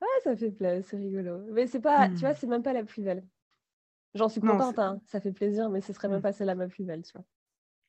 Ouais, 0.00 0.08
ça 0.24 0.36
fait 0.36 0.50
plaisir, 0.50 0.84
c'est 0.88 0.96
rigolo. 0.96 1.38
Mais 1.50 1.66
c'est 1.66 1.80
pas, 1.80 2.08
tu 2.08 2.16
vois, 2.16 2.30
hmm. 2.30 2.36
c'est 2.38 2.46
même 2.48 2.62
pas 2.62 2.72
la 2.72 2.82
plus 2.82 3.02
belle. 3.02 3.24
J'en 4.14 4.28
suis 4.28 4.40
contente, 4.40 4.78
hein, 4.78 5.00
ça 5.06 5.20
fait 5.20 5.32
plaisir, 5.32 5.70
mais 5.70 5.80
ce 5.80 5.92
serait 5.92 6.08
même 6.08 6.18
hmm. 6.18 6.22
pas 6.22 6.32
celle-là 6.32 6.54
ma 6.54 6.66
plus 6.66 6.84
belle, 6.84 7.02
tu 7.02 7.12
vois. 7.12 7.24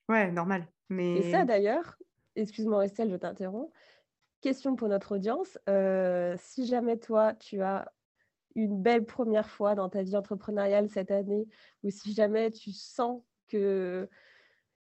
Ouais, 0.09 0.31
normal. 0.31 0.67
Mais... 0.89 1.17
Et 1.17 1.31
ça, 1.31 1.45
d'ailleurs, 1.45 1.97
excuse-moi, 2.35 2.85
Estelle, 2.85 3.11
je 3.11 3.15
t'interromps. 3.15 3.71
Question 4.41 4.75
pour 4.75 4.89
notre 4.89 5.15
audience. 5.15 5.57
Euh, 5.69 6.35
si 6.37 6.65
jamais 6.65 6.97
toi, 6.97 7.33
tu 7.33 7.61
as 7.61 7.91
une 8.55 8.81
belle 8.81 9.05
première 9.05 9.49
fois 9.49 9.73
dans 9.75 9.89
ta 9.89 10.03
vie 10.03 10.15
entrepreneuriale 10.15 10.89
cette 10.89 11.11
année, 11.11 11.47
ou 11.83 11.89
si 11.89 12.13
jamais 12.13 12.51
tu 12.51 12.71
sens 12.71 13.21
que, 13.47 14.09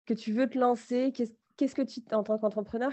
que 0.06 0.14
tu 0.14 0.32
veux 0.32 0.48
te 0.48 0.58
lancer, 0.58 1.12
qu'est-ce 1.12 1.74
que 1.74 1.82
tu, 1.82 2.00
en 2.12 2.22
tant 2.22 2.38
qu'entrepreneur, 2.38 2.92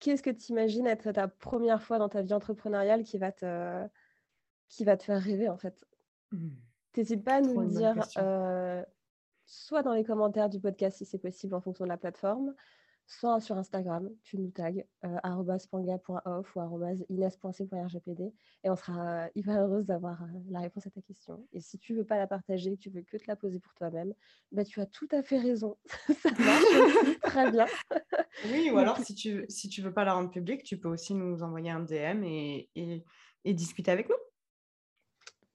qu'est-ce 0.00 0.22
que 0.22 0.30
tu 0.30 0.52
imagines 0.52 0.86
être 0.86 1.12
ta 1.12 1.28
première 1.28 1.82
fois 1.82 1.98
dans 1.98 2.08
ta 2.08 2.22
vie 2.22 2.32
entrepreneuriale 2.32 3.04
qui 3.04 3.18
va 3.18 3.30
te, 3.30 3.86
qui 4.68 4.84
va 4.84 4.96
te 4.96 5.04
faire 5.04 5.20
rêver 5.20 5.48
en 5.48 5.58
fait? 5.58 5.76
Mmh. 6.32 6.48
N'hésite 6.96 7.24
pas 7.24 7.36
à 7.36 7.40
nous 7.40 7.60
le 7.60 7.68
dire, 7.68 7.94
euh, 8.18 8.82
soit 9.50 9.82
dans 9.82 9.94
les 9.94 10.04
commentaires 10.04 10.48
du 10.48 10.60
podcast 10.60 10.98
si 10.98 11.04
c'est 11.04 11.18
possible 11.18 11.54
en 11.54 11.60
fonction 11.60 11.84
de 11.84 11.88
la 11.88 11.96
plateforme, 11.96 12.54
soit 13.04 13.40
sur 13.40 13.58
Instagram, 13.58 14.08
tu 14.22 14.38
nous 14.38 14.50
tags 14.50 14.70
euh, 15.04 15.18
@panga.off 15.70 16.56
ou 16.56 16.84
ines.c.rgpd 17.08 18.32
et 18.62 18.70
on 18.70 18.76
sera 18.76 19.28
hyper 19.34 19.60
heureuse 19.60 19.86
d'avoir 19.86 20.22
euh, 20.22 20.26
la 20.50 20.60
réponse 20.60 20.86
à 20.86 20.90
ta 20.90 21.00
question. 21.00 21.44
Et 21.52 21.60
si 21.60 21.80
tu 21.80 21.96
veux 21.96 22.04
pas 22.04 22.16
la 22.16 22.28
partager, 22.28 22.76
tu 22.76 22.90
veux 22.90 23.02
que 23.02 23.16
te 23.16 23.24
la 23.26 23.34
poser 23.34 23.58
pour 23.58 23.74
toi-même, 23.74 24.14
bah, 24.52 24.64
tu 24.64 24.80
as 24.80 24.86
tout 24.86 25.08
à 25.10 25.24
fait 25.24 25.38
raison. 25.38 25.76
Ça 26.22 26.30
marche 26.38 27.20
très 27.22 27.50
bien. 27.50 27.66
oui, 28.44 28.70
ou 28.70 28.78
alors 28.78 28.98
si 28.98 29.16
tu 29.16 29.44
si 29.48 29.68
tu 29.68 29.82
veux 29.82 29.92
pas 29.92 30.04
la 30.04 30.14
rendre 30.14 30.30
publique, 30.30 30.62
tu 30.62 30.78
peux 30.78 30.88
aussi 30.88 31.14
nous 31.14 31.42
envoyer 31.42 31.70
un 31.70 31.80
DM 31.80 32.22
et, 32.22 32.70
et, 33.44 33.54
discuter 33.54 33.90
avec 33.90 34.08
nous. 34.08 34.14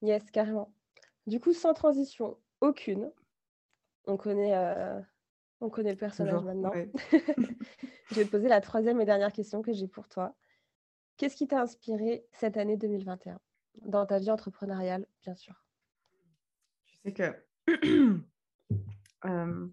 Yes, 0.01 0.29
carrément. 0.31 0.73
Du 1.27 1.39
coup, 1.39 1.53
sans 1.53 1.73
transition 1.73 2.37
aucune, 2.59 3.09
on 4.07 4.17
connaît 4.17 4.55
euh, 4.55 4.99
on 5.61 5.69
connaît 5.69 5.91
le 5.91 5.97
personnage 5.97 6.43
maintenant. 6.43 6.71
je 7.11 8.15
vais 8.15 8.25
te 8.25 8.31
poser 8.31 8.47
la 8.47 8.61
troisième 8.61 8.99
et 9.01 9.05
dernière 9.05 9.31
question 9.31 9.61
que 9.61 9.73
j'ai 9.73 9.87
pour 9.87 10.07
toi. 10.07 10.35
Qu'est-ce 11.17 11.35
qui 11.35 11.47
t'a 11.47 11.61
inspiré 11.61 12.25
cette 12.33 12.57
année 12.57 12.77
2021 12.77 13.39
dans 13.81 14.05
ta 14.05 14.19
vie 14.19 14.31
entrepreneuriale, 14.31 15.05
bien 15.21 15.35
sûr 15.35 15.63
Tu 16.85 16.97
sais 16.97 17.13
que 17.13 17.33
euh, 19.25 19.67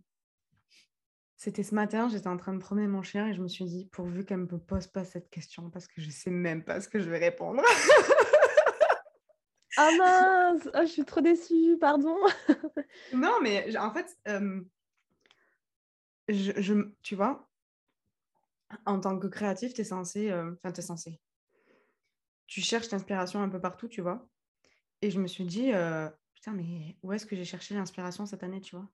c'était 1.37 1.65
ce 1.65 1.75
matin, 1.75 2.09
j'étais 2.09 2.29
en 2.29 2.37
train 2.37 2.55
de 2.55 2.59
promener 2.59 2.87
mon 2.87 3.03
chien 3.03 3.27
et 3.27 3.35
je 3.35 3.43
me 3.43 3.49
suis 3.49 3.65
dit, 3.65 3.87
pourvu 3.87 4.25
qu'elle 4.25 4.39
ne 4.39 4.45
me 4.45 4.59
pose 4.59 4.87
pas 4.87 5.05
cette 5.05 5.29
question 5.29 5.71
parce 5.71 5.89
que 5.89 6.01
je 6.01 6.07
ne 6.07 6.13
sais 6.13 6.31
même 6.31 6.63
pas 6.63 6.81
ce 6.81 6.89
que 6.89 7.01
je 7.01 7.11
vais 7.11 7.19
répondre. 7.19 7.63
ah 9.77 9.91
mince, 9.99 10.69
oh, 10.75 10.81
je 10.83 10.87
suis 10.87 11.05
trop 11.05 11.21
déçue, 11.21 11.79
pardon. 11.79 12.17
non, 13.13 13.41
mais 13.43 13.77
en 13.77 13.93
fait, 13.93 14.17
euh, 14.29 14.63
je, 16.29 16.91
tu 17.03 17.15
vois, 17.15 17.49
en 18.87 19.01
tant 19.01 19.19
que 19.19 19.27
créatif, 19.27 19.75
tu 19.75 19.81
es 19.81 19.85
censé. 19.85 20.31
Euh, 20.31 20.53
enfin, 20.53 20.73
tu 20.73 20.81
es 20.81 20.83
censé. 20.83 21.21
Tu 22.47 22.61
cherches 22.61 22.91
l'inspiration 22.91 23.43
un 23.43 23.49
peu 23.49 23.61
partout, 23.61 23.89
tu 23.89 24.03
vois. 24.03 24.29
Et 25.01 25.11
je 25.11 25.21
me 25.21 25.27
suis 25.27 25.45
dit, 25.45 25.73
euh, 25.73 26.09
putain, 26.35 26.53
mais 26.53 26.97
où 27.03 27.13
est-ce 27.13 27.27
que 27.27 27.35
j'ai 27.35 27.45
cherché 27.45 27.75
l'inspiration 27.75 28.27
cette 28.27 28.43
année, 28.43 28.61
tu 28.61 28.77
vois? 28.77 28.89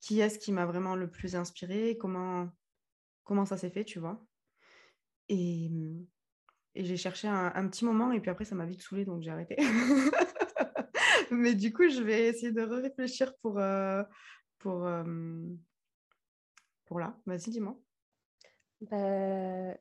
Qui 0.00 0.20
est-ce 0.20 0.38
qui 0.38 0.52
m'a 0.52 0.66
vraiment 0.66 0.94
le 0.94 1.10
plus 1.10 1.36
inspiré 1.36 1.96
comment, 1.98 2.48
comment 3.24 3.44
ça 3.44 3.56
s'est 3.56 3.70
fait, 3.70 3.84
tu 3.84 3.98
vois? 3.98 4.24
Et, 5.28 5.70
et 6.76 6.84
j'ai 6.84 6.96
cherché 6.96 7.26
un, 7.28 7.68
petit 7.68 7.84
moment, 7.84 8.12
et 8.12 8.20
puis 8.20 8.30
après, 8.30 8.44
ça 8.44 8.54
m'a 8.54 8.66
vite 8.66 8.82
saoulé, 8.82 9.04
donc 9.04 9.22
j'ai 9.22 9.30
arrêté. 9.30 9.56
mais 11.30 11.54
du 11.54 11.72
coup, 11.72 11.88
je 11.88 12.02
vais 12.02 12.28
essayer 12.28 12.52
de 12.52 12.62
réfléchir 12.62 13.34
pour. 13.42 13.58
Euh, 13.58 14.02
pour 14.58 14.88
pour 16.86 17.00
là 17.00 17.16
Vas-y, 17.26 17.50
dis-moi. 17.50 17.76
Bah, 18.82 19.74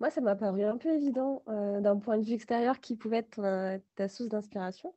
moi, 0.00 0.10
ça 0.10 0.20
m'a 0.20 0.36
paru 0.36 0.64
un 0.64 0.78
peu 0.78 0.94
évident 0.94 1.42
euh, 1.48 1.80
d'un 1.80 1.98
point 1.98 2.18
de 2.18 2.24
vue 2.24 2.34
extérieur 2.34 2.80
qui 2.80 2.96
pouvait 2.96 3.18
être 3.18 3.80
ta 3.96 4.08
source 4.08 4.28
d'inspiration. 4.28 4.94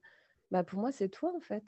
Bah, 0.51 0.63
pour 0.63 0.79
moi, 0.79 0.91
c'est 0.91 1.09
toi, 1.09 1.33
en 1.35 1.41
fait. 1.41 1.63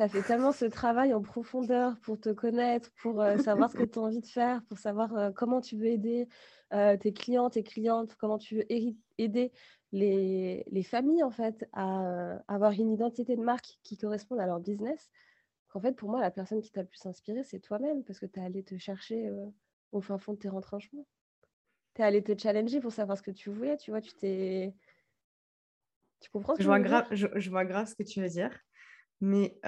Tu 0.00 0.04
as 0.04 0.08
fait 0.08 0.22
tellement 0.22 0.52
ce 0.52 0.64
travail 0.64 1.12
en 1.12 1.20
profondeur 1.20 1.94
pour 2.00 2.18
te 2.18 2.30
connaître, 2.30 2.90
pour 3.02 3.20
euh, 3.20 3.36
savoir 3.36 3.70
ce 3.70 3.76
que 3.76 3.82
tu 3.82 3.98
as 3.98 4.02
envie 4.02 4.22
de 4.22 4.26
faire, 4.26 4.62
pour 4.64 4.78
savoir 4.78 5.14
euh, 5.14 5.30
comment 5.30 5.60
tu 5.60 5.76
veux 5.76 5.88
aider 5.88 6.26
tes 6.70 7.12
clients, 7.12 7.50
tes 7.50 7.62
clientes, 7.62 8.14
comment 8.14 8.38
tu 8.38 8.56
veux 8.56 8.64
aider 9.18 9.52
les, 9.92 10.64
les, 10.70 10.82
familles, 10.84 11.22
en 11.22 11.30
fait, 11.30 11.68
à 11.74 12.38
avoir 12.48 12.72
une 12.72 12.92
identité 12.92 13.36
de 13.36 13.42
marque 13.42 13.78
qui 13.82 13.98
corresponde 13.98 14.40
à 14.40 14.46
leur 14.46 14.60
business 14.60 15.10
en 15.74 15.80
fait, 15.80 15.92
pour 15.92 16.08
moi, 16.08 16.20
la 16.20 16.30
personne 16.30 16.62
qui 16.62 16.72
t'a 16.72 16.80
le 16.80 16.88
plus 16.88 17.04
inspiré, 17.06 17.44
c'est 17.44 17.60
toi-même, 17.60 18.02
parce 18.04 18.18
que 18.18 18.26
tu 18.26 18.40
es 18.40 18.42
allé 18.42 18.62
te 18.62 18.78
chercher 18.78 19.30
au 19.92 20.00
fin 20.00 20.16
fond 20.16 20.32
de 20.32 20.38
tes 20.38 20.48
retranchements. 20.48 21.06
Tu 21.94 22.00
es 22.00 22.04
allé 22.04 22.22
te 22.22 22.40
challenger 22.40 22.80
pour 22.80 22.92
savoir 22.92 23.18
ce 23.18 23.22
que 23.22 23.30
tu 23.30 23.50
voulais, 23.50 23.76
tu 23.76 23.90
vois, 23.90 24.00
tu 24.00 24.14
t'es... 24.14 24.74
Tu 26.20 26.30
comprends 26.30 26.54
je, 26.58 26.64
vois 26.64 26.80
grave, 26.80 27.06
je, 27.12 27.50
vois 27.50 27.64
grave 27.64 27.86
ce 27.86 27.94
que 27.94 28.02
tu 28.02 28.20
veux 28.20 28.28
dire. 28.28 28.50
Mais 29.20 29.60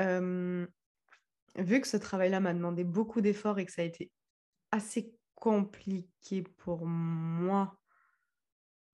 vu 1.56 1.80
que 1.80 1.86
ce 1.86 1.96
travail-là 1.96 2.40
m'a 2.40 2.54
demandé 2.54 2.84
beaucoup 2.84 3.20
d'efforts 3.20 3.58
et 3.58 3.66
que 3.66 3.72
ça 3.72 3.82
a 3.82 3.84
été 3.84 4.12
assez 4.70 5.16
compliqué 5.34 6.42
pour 6.42 6.86
moi 6.86 7.78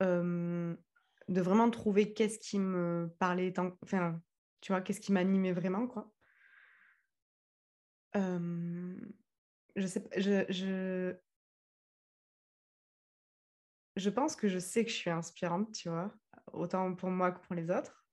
de 0.00 1.40
vraiment 1.42 1.70
trouver 1.70 2.14
qu'est-ce 2.14 2.38
qui 2.38 2.58
me 2.58 3.14
parlait, 3.18 3.52
enfin, 3.82 4.20
tu 4.60 4.72
vois, 4.72 4.80
qu'est-ce 4.80 5.00
qui 5.00 5.12
m'animait 5.12 5.52
vraiment, 5.52 5.86
quoi 5.86 6.12
je 9.76 9.86
sais 9.86 10.04
je, 10.16 10.44
je, 10.52 11.16
je 13.96 14.10
pense 14.10 14.36
que 14.36 14.48
je 14.48 14.58
sais 14.58 14.84
que 14.84 14.90
je 14.90 14.96
suis 14.96 15.10
inspirante, 15.10 15.72
tu 15.72 15.88
vois, 15.88 16.14
autant 16.52 16.94
pour 16.94 17.10
moi 17.10 17.32
que 17.32 17.40
pour 17.46 17.54
les 17.54 17.70
autres. 17.70 18.07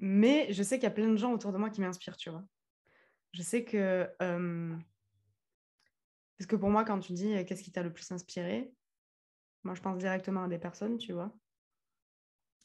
Mais 0.00 0.52
je 0.52 0.62
sais 0.62 0.76
qu'il 0.76 0.84
y 0.84 0.86
a 0.86 0.90
plein 0.90 1.10
de 1.10 1.16
gens 1.16 1.32
autour 1.32 1.52
de 1.52 1.58
moi 1.58 1.70
qui 1.70 1.80
m'inspirent, 1.80 2.16
tu 2.16 2.30
vois. 2.30 2.44
Je 3.32 3.42
sais 3.42 3.64
que... 3.64 4.08
Parce 6.38 6.46
que 6.46 6.56
pour 6.56 6.70
moi, 6.70 6.84
quand 6.84 6.98
tu 7.00 7.12
dis 7.12 7.44
qu'est-ce 7.44 7.62
qui 7.62 7.70
t'a 7.70 7.82
le 7.82 7.92
plus 7.92 8.10
inspiré, 8.10 8.72
moi, 9.62 9.74
je 9.74 9.82
pense 9.82 9.98
directement 9.98 10.44
à 10.44 10.48
des 10.48 10.58
personnes, 10.58 10.96
tu 10.96 11.12
vois. 11.12 11.30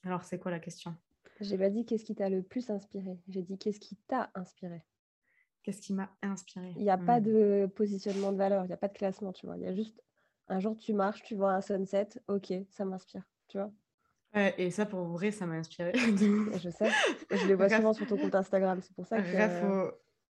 Alors, 0.03 0.23
c'est 0.23 0.39
quoi 0.39 0.49
la 0.49 0.59
question? 0.59 0.95
J'ai 1.41 1.57
pas 1.57 1.69
dit 1.69 1.85
qu'est-ce 1.85 2.05
qui 2.05 2.15
t'a 2.15 2.29
le 2.29 2.41
plus 2.41 2.69
inspiré. 2.69 3.19
J'ai 3.27 3.41
dit 3.41 3.57
qu'est-ce 3.57 3.81
qui 3.81 3.97
t'a 4.07 4.31
inspiré. 4.33 4.85
Qu'est-ce 5.63 5.81
qui 5.81 5.93
m'a 5.93 6.15
inspiré? 6.21 6.73
Il 6.77 6.83
n'y 6.83 6.89
a 6.89 6.97
pas 6.97 7.19
hmm. 7.19 7.23
de 7.23 7.69
positionnement 7.75 8.31
de 8.31 8.37
valeur, 8.37 8.63
il 8.63 8.67
n'y 8.67 8.73
a 8.73 8.77
pas 8.77 8.87
de 8.87 8.93
classement, 8.93 9.33
tu 9.33 9.45
vois. 9.45 9.57
Il 9.57 9.63
y 9.63 9.67
a 9.67 9.73
juste 9.73 10.01
un 10.47 10.59
jour, 10.59 10.77
tu 10.77 10.93
marches, 10.93 11.23
tu 11.23 11.35
vois 11.35 11.53
un 11.53 11.61
sunset, 11.61 12.07
ok, 12.27 12.53
ça 12.69 12.85
m'inspire, 12.85 13.23
tu 13.47 13.57
vois. 13.57 13.73
Et 14.35 14.71
ça, 14.71 14.85
pour 14.85 15.03
vrai, 15.05 15.31
ça 15.31 15.45
m'a 15.45 15.55
inspiré. 15.55 15.91
je 15.95 16.69
sais. 16.69 16.89
je 17.31 17.47
les 17.47 17.53
vois 17.53 17.69
souvent 17.69 17.93
sur 17.93 18.05
ton 18.05 18.17
compte 18.17 18.35
Instagram, 18.35 18.79
c'est 18.81 18.93
pour 18.93 19.07
ça 19.07 19.21
que. 19.21 19.93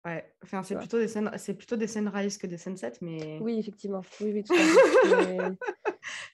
Ouais, 0.05 0.23
enfin, 0.41 0.63
c'est 0.63 0.77
plutôt, 0.77 0.99
des 0.99 1.09
scènes... 1.09 1.29
plutôt 1.57 1.75
des 1.75 1.87
sunrise 1.87 2.37
que 2.37 2.47
des 2.47 2.57
sunsets, 2.57 2.93
mais. 3.01 3.39
Oui, 3.41 3.59
effectivement. 3.59 4.01
Oui, 4.21 4.31
oui, 4.33 4.43
tout 4.43 4.53
à 4.53 4.57
fait. 4.57 5.03
mais... 5.17 5.49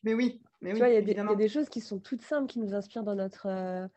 mais... 0.03 0.13
oui, 0.13 0.41
mais 0.61 0.73
tu 0.73 0.77
vois, 0.77 0.89
il 0.89 0.93
y, 0.93 1.19
a 1.19 1.35
des 1.35 1.49
choses 1.49 1.69
qui 1.69 1.81
sont 1.81 1.99
toutes 1.99 2.21
simples 2.21 2.47
qui 2.47 2.59
nous 2.59 2.73
inspirent 2.73 3.03
dans 3.03 3.15
notre. 3.15 3.47
Euh, 3.47 3.87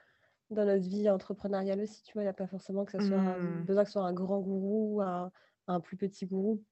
dans 0.51 0.65
notre 0.65 0.87
vie 0.87 1.11
entrepreneuriale 1.11 1.81
aussi, 1.81 2.05
tu 2.05 2.13
vois, 2.13 2.23
il 2.23 2.27
n'y 2.27 2.31
a 2.31 2.33
pas 2.33 2.47
forcément 2.47 2.85
que 2.85 2.93
ça 2.93 3.01
soit 3.01 3.17
mmh. 3.17 3.65
besoin 3.65 3.83
que 3.83 3.89
ce 3.89 3.95
soit 3.95 4.05
un 4.05 4.13
grand 4.13 4.39
gourou, 4.39 5.03
un, 5.03 5.33
un, 5.67 5.81
plus 5.81 5.97
petit 5.97 6.25
gourou, 6.25 6.63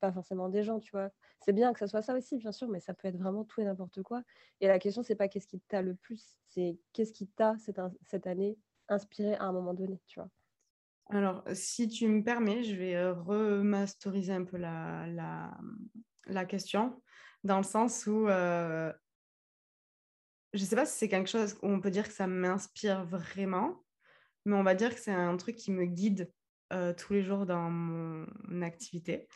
pas 0.00 0.12
forcément 0.12 0.48
des 0.48 0.62
gens, 0.62 0.80
tu 0.80 0.90
vois. 0.92 1.10
C'est 1.40 1.52
bien 1.52 1.72
que 1.72 1.78
ça 1.78 1.86
soit 1.86 2.02
ça 2.02 2.14
aussi, 2.16 2.36
bien 2.36 2.52
sûr, 2.52 2.68
mais 2.68 2.80
ça 2.80 2.94
peut 2.94 3.08
être 3.08 3.18
vraiment 3.18 3.44
tout 3.44 3.60
et 3.60 3.64
n'importe 3.64 4.02
quoi. 4.02 4.22
Et 4.60 4.66
la 4.66 4.78
question, 4.78 5.02
c'est 5.02 5.14
pas 5.14 5.28
qu'est-ce 5.28 5.46
qui 5.46 5.60
t'a 5.60 5.82
le 5.82 5.94
plus, 5.94 6.38
c'est 6.48 6.78
qu'est-ce 6.92 7.12
qui 7.12 7.28
t'a 7.28 7.56
cette, 7.58 7.80
cette 8.02 8.26
année 8.26 8.58
inspiré 8.88 9.34
à 9.34 9.44
un 9.44 9.52
moment 9.52 9.74
donné, 9.74 10.00
tu 10.06 10.20
vois. 10.20 10.30
Alors, 11.10 11.44
si 11.52 11.88
tu 11.88 12.08
me 12.08 12.22
permets, 12.22 12.62
je 12.62 12.76
vais 12.76 12.96
euh, 12.96 13.12
remasteriser 13.12 14.32
un 14.32 14.44
peu 14.44 14.56
la, 14.56 15.06
la, 15.08 15.56
la, 16.26 16.44
question, 16.46 17.02
dans 17.44 17.58
le 17.58 17.62
sens 17.62 18.06
où 18.06 18.26
euh, 18.26 18.90
je 20.54 20.62
ne 20.62 20.66
sais 20.66 20.76
pas 20.76 20.86
si 20.86 20.96
c'est 20.96 21.08
quelque 21.08 21.28
chose 21.28 21.58
où 21.62 21.68
on 21.68 21.80
peut 21.80 21.90
dire 21.90 22.08
que 22.08 22.14
ça 22.14 22.26
m'inspire 22.26 23.04
vraiment, 23.04 23.84
mais 24.46 24.56
on 24.56 24.62
va 24.62 24.74
dire 24.74 24.94
que 24.94 25.00
c'est 25.00 25.12
un 25.12 25.36
truc 25.36 25.56
qui 25.56 25.72
me 25.72 25.84
guide 25.84 26.32
euh, 26.72 26.94
tous 26.94 27.12
les 27.12 27.22
jours 27.22 27.44
dans 27.44 27.70
mon 27.70 28.62
activité. 28.62 29.28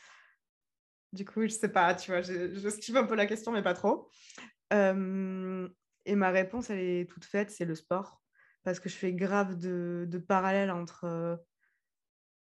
Du 1.13 1.25
coup, 1.25 1.43
je 1.43 1.49
sais 1.49 1.71
pas, 1.71 1.95
tu 1.95 2.11
vois, 2.11 2.21
je, 2.23 2.97
un 2.97 3.05
peu 3.05 3.15
la 3.15 3.27
question, 3.27 3.53
mais 3.53 3.63
pas 3.63 3.75
trop. 3.75 4.11
Euh, 4.73 5.69
et 6.05 6.15
ma 6.15 6.31
réponse, 6.31 6.71
elle 6.71 6.81
est 6.81 7.11
toute 7.11 7.25
faite, 7.25 7.51
c'est 7.51 7.65
le 7.65 7.75
sport. 7.75 8.21
Parce 8.63 8.81
que 8.81 8.89
je 8.89 8.97
fais 8.97 9.13
grave 9.13 9.57
de, 9.57 10.07
de 10.09 10.19
parallèles 10.19 10.71
entre, 10.71 11.41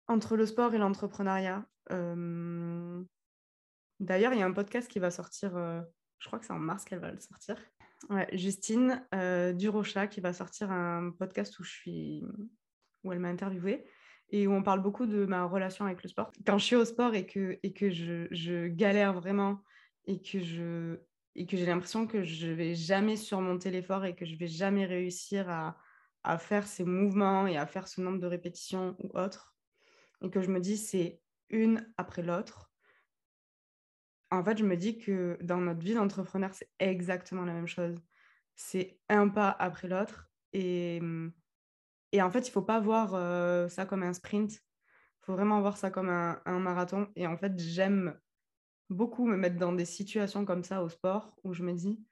Entre 0.08 0.36
le 0.36 0.46
sport 0.48 0.74
et 0.74 0.80
l'entrepreneuriat. 0.80 1.68
euh, 1.92 3.04
D'ailleurs, 4.00 4.34
il 4.34 4.40
y 4.40 4.42
a 4.42 4.46
un 4.46 4.54
podcast 4.54 4.90
qui 4.90 4.98
va 4.98 5.12
sortir, 5.12 5.56
euh, 5.56 5.82
je 6.20 6.28
crois 6.28 6.40
que 6.40 6.46
c'est 6.46 6.54
en 6.54 6.60
mars 6.60 6.86
qu'elle 6.86 7.00
va 7.00 7.12
le 7.12 7.20
sortir. 7.20 7.58
Ouais, 8.10 8.28
Justine 8.36 9.06
euh, 9.14 9.54
Durocha 9.54 10.08
qui 10.08 10.22
va 10.22 10.34
sortir 10.34 10.72
un 10.72 11.12
podcast 11.12 11.60
où 11.60 11.64
je 11.64 11.70
suis 11.70 12.24
où 13.04 13.12
elle 13.12 13.20
m'a 13.20 13.28
interviewée 13.28 13.86
et 14.32 14.48
où 14.48 14.54
on 14.54 14.64
parle 14.64 14.82
beaucoup 14.82 15.06
de 15.06 15.26
ma 15.26 15.46
relation 15.46 15.86
avec 15.86 16.04
le 16.04 16.10
sport. 16.10 16.32
Quand 16.46 16.58
je 16.58 16.66
suis 16.66 16.76
au 16.76 16.86
sport 16.86 17.16
et 17.16 17.26
que, 17.26 17.60
et 17.64 17.74
que 17.74 17.90
je, 17.90 18.28
je 18.32 18.68
galère 18.68 19.14
vraiment 19.14 19.64
et 20.06 20.22
que 20.22 20.40
je 20.40 20.98
et 21.36 21.46
que 21.46 21.56
j'ai 21.56 21.66
l'impression 21.66 22.06
que 22.06 22.24
je 22.24 22.48
vais 22.48 22.76
jamais 22.76 23.16
surmonter 23.16 23.72
l'effort 23.72 24.04
et 24.04 24.16
que 24.16 24.26
je 24.26 24.36
vais 24.36 24.48
jamais 24.48 24.86
réussir 24.86 25.50
à, 25.50 25.78
à 26.24 26.38
faire 26.38 26.68
ces 26.68 26.84
mouvements 26.84 27.48
et 27.48 27.58
à 27.58 27.66
faire 27.66 27.88
ce 27.88 28.02
nombre 28.02 28.20
de 28.20 28.28
répétitions 28.28 28.96
ou 29.00 29.18
autre, 29.18 29.56
et 30.22 30.30
que 30.30 30.42
je 30.42 30.50
me 30.50 30.60
dis 30.60 30.78
c'est 30.78 31.22
une 31.50 31.88
après 31.98 32.24
l'autre. 32.24 32.72
En 34.32 34.44
fait, 34.44 34.58
je 34.58 34.66
me 34.66 34.76
dis 34.76 35.00
que 35.00 35.38
dans 35.42 35.58
notre 35.58 35.80
vie 35.80 35.96
d'entrepreneur, 35.96 36.54
c'est 36.54 36.70
exactement 36.80 37.46
la 37.46 37.54
même 37.54 37.68
chose. 37.68 37.96
C'est 38.56 39.00
un 39.10 39.28
pas 39.30 39.50
après 39.50 39.88
l'autre. 39.88 40.30
Et, 40.54 41.02
et 42.12 42.22
en 42.22 42.32
fait, 42.32 42.40
il 42.40 42.50
ne 42.50 42.54
faut 42.54 42.62
pas 42.62 42.80
voir 42.80 43.14
euh, 43.14 43.68
ça 43.68 43.86
comme 43.86 44.04
un 44.04 44.14
sprint. 44.14 44.54
Il 44.54 45.26
faut 45.26 45.34
vraiment 45.34 45.62
voir 45.62 45.78
ça 45.78 45.92
comme 45.92 46.10
un, 46.10 46.60
marathon. 46.60 47.08
Et 47.16 47.28
en 47.28 47.38
fait, 47.38 47.58
j'aime 47.60 48.18
beaucoup 48.90 49.28
me 49.28 49.38
mettre 49.38 49.58
dans 49.58 49.74
des 49.74 49.86
situations 49.86 50.46
comme 50.46 50.64
ça 50.64 50.84
au 50.84 50.90
sport 50.90 51.36
où 51.44 51.54
je 51.54 51.64
me 51.64 51.74
dis, 51.74 52.04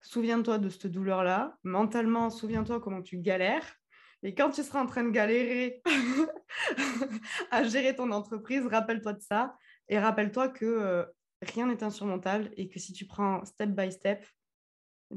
souviens-toi 0.00 0.58
de 0.58 0.68
cette 0.68 0.88
douleur-là. 0.88 1.56
Mentalement, 1.62 2.30
souviens-toi 2.30 2.80
comment 2.80 3.02
tu 3.02 3.18
galères. 3.18 3.76
Et 4.22 4.34
quand 4.34 4.50
tu 4.50 4.62
seras 4.62 4.82
en 4.82 4.86
train 4.86 5.04
de 5.04 5.10
galérer 5.10 5.82
à 7.50 7.62
gérer 7.62 7.94
ton 7.94 8.10
entreprise, 8.10 8.66
rappelle-toi 8.66 9.12
de 9.12 9.20
ça. 9.20 9.56
Et 9.88 9.98
rappelle-toi 9.98 10.48
que 10.48 10.64
euh, 10.64 11.04
rien 11.42 11.66
n'est 11.66 11.84
insurmontable 11.84 12.50
et 12.56 12.68
que 12.68 12.80
si 12.80 12.92
tu 12.92 13.06
prends 13.06 13.44
step 13.44 13.70
by 13.70 13.92
step, 13.92 14.26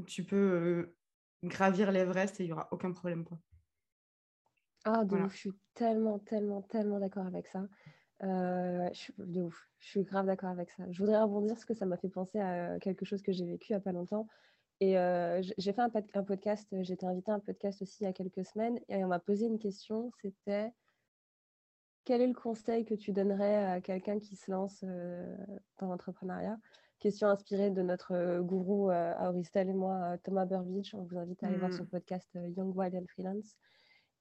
tu 0.06 0.24
peux 0.24 0.36
euh, 0.36 0.96
gravir 1.42 1.90
l'Everest 1.90 2.38
et 2.38 2.44
il 2.44 2.46
n'y 2.46 2.52
aura 2.52 2.68
aucun 2.70 2.92
problème. 2.92 3.24
Quoi. 3.24 3.38
Ah, 4.90 5.04
de 5.04 5.10
Voilà. 5.10 5.26
ouf, 5.26 5.32
je 5.34 5.38
suis 5.38 5.52
tellement, 5.74 6.18
tellement, 6.18 6.62
tellement 6.62 6.98
d'accord 6.98 7.26
avec 7.26 7.46
ça. 7.46 7.68
Euh, 8.22 8.88
je 8.92 8.98
suis 8.98 9.14
de 9.18 9.42
ouf, 9.42 9.68
je 9.80 9.88
suis 9.88 10.02
grave 10.02 10.26
d'accord 10.26 10.48
avec 10.48 10.70
ça. 10.70 10.84
Je 10.90 10.98
voudrais 11.02 11.20
rebondir 11.20 11.54
parce 11.54 11.66
que 11.66 11.74
ça 11.74 11.84
m'a 11.84 11.98
fait 11.98 12.08
penser 12.08 12.40
à 12.40 12.78
quelque 12.80 13.04
chose 13.04 13.20
que 13.22 13.30
j'ai 13.32 13.44
vécu 13.44 13.68
il 13.70 13.74
n'y 13.74 13.76
a 13.76 13.80
pas 13.80 13.92
longtemps. 13.92 14.26
Et 14.80 14.98
euh, 14.98 15.42
j'ai 15.58 15.72
fait 15.72 15.82
un, 15.82 15.90
pod- 15.90 16.06
un 16.14 16.22
podcast, 16.22 16.68
j'ai 16.82 16.94
été 16.94 17.04
invitée 17.04 17.30
à 17.30 17.34
un 17.34 17.40
podcast 17.40 17.82
aussi 17.82 18.02
il 18.02 18.04
y 18.04 18.08
a 18.08 18.12
quelques 18.14 18.44
semaines 18.46 18.80
et 18.88 19.04
on 19.04 19.08
m'a 19.08 19.18
posé 19.18 19.46
une 19.46 19.58
question, 19.58 20.10
c'était 20.22 20.72
quel 22.04 22.22
est 22.22 22.26
le 22.26 22.32
conseil 22.34 22.84
que 22.86 22.94
tu 22.94 23.12
donnerais 23.12 23.64
à 23.66 23.80
quelqu'un 23.82 24.18
qui 24.18 24.36
se 24.36 24.50
lance 24.50 24.82
euh, 24.84 25.36
dans 25.78 25.88
l'entrepreneuriat? 25.88 26.58
Question 26.98 27.28
inspirée 27.28 27.70
de 27.70 27.82
notre 27.82 28.40
gourou 28.40 28.90
euh, 28.90 29.14
Auristel 29.20 29.68
et 29.68 29.74
moi, 29.74 30.16
Thomas 30.24 30.46
Burbidge. 30.46 30.94
On 30.94 31.02
vous 31.04 31.18
invite 31.18 31.42
à 31.44 31.48
aller 31.48 31.58
voir 31.58 31.72
son 31.72 31.84
Mm. 31.84 31.88
podcast 31.88 32.30
Young, 32.56 32.74
Wild 32.74 32.94
and 32.94 33.04
Freelance. 33.08 33.56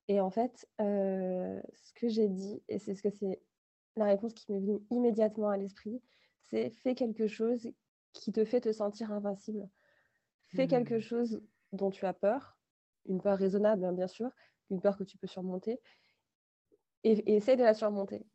Et 0.08 0.22
en 0.22 0.30
fait, 0.30 0.68
euh, 0.82 1.62
ce 1.74 1.94
que 1.94 2.08
j'ai 2.08 2.30
dit, 2.30 2.64
et 2.70 2.80
c'est 2.80 2.96
ce 2.96 3.04
que 3.04 3.10
c'est 3.10 3.42
la 3.96 4.06
réponse 4.06 4.34
qui 4.34 4.52
m'est 4.52 4.60
venue 4.60 4.80
immédiatement 4.92 5.50
à 5.50 5.58
l'esprit, 5.58 6.02
c'est 6.42 6.70
fais 6.70 6.96
quelque 6.96 7.28
chose 7.28 7.72
qui 8.14 8.32
te 8.32 8.46
fait 8.46 8.62
te 8.62 8.72
sentir 8.72 9.12
invincible. 9.12 9.70
Fais 10.48 10.68
quelque 10.68 11.00
Mm. 11.00 11.02
chose 11.02 11.42
dont 11.74 11.90
tu 11.92 12.06
as 12.06 12.14
peur, 12.14 12.58
une 13.06 13.22
peur 13.22 13.38
raisonnable, 13.38 13.86
hein, 13.86 13.94
bien 13.94 14.08
sûr, 14.08 14.32
une 14.70 14.82
peur 14.82 14.98
que 14.98 15.04
tu 15.04 15.18
peux 15.18 15.28
surmonter, 15.28 15.82
et, 17.04 17.12
et 17.32 17.36
essaie 17.36 17.56
de 17.56 17.64
la 17.64 17.74
surmonter. 17.74 18.26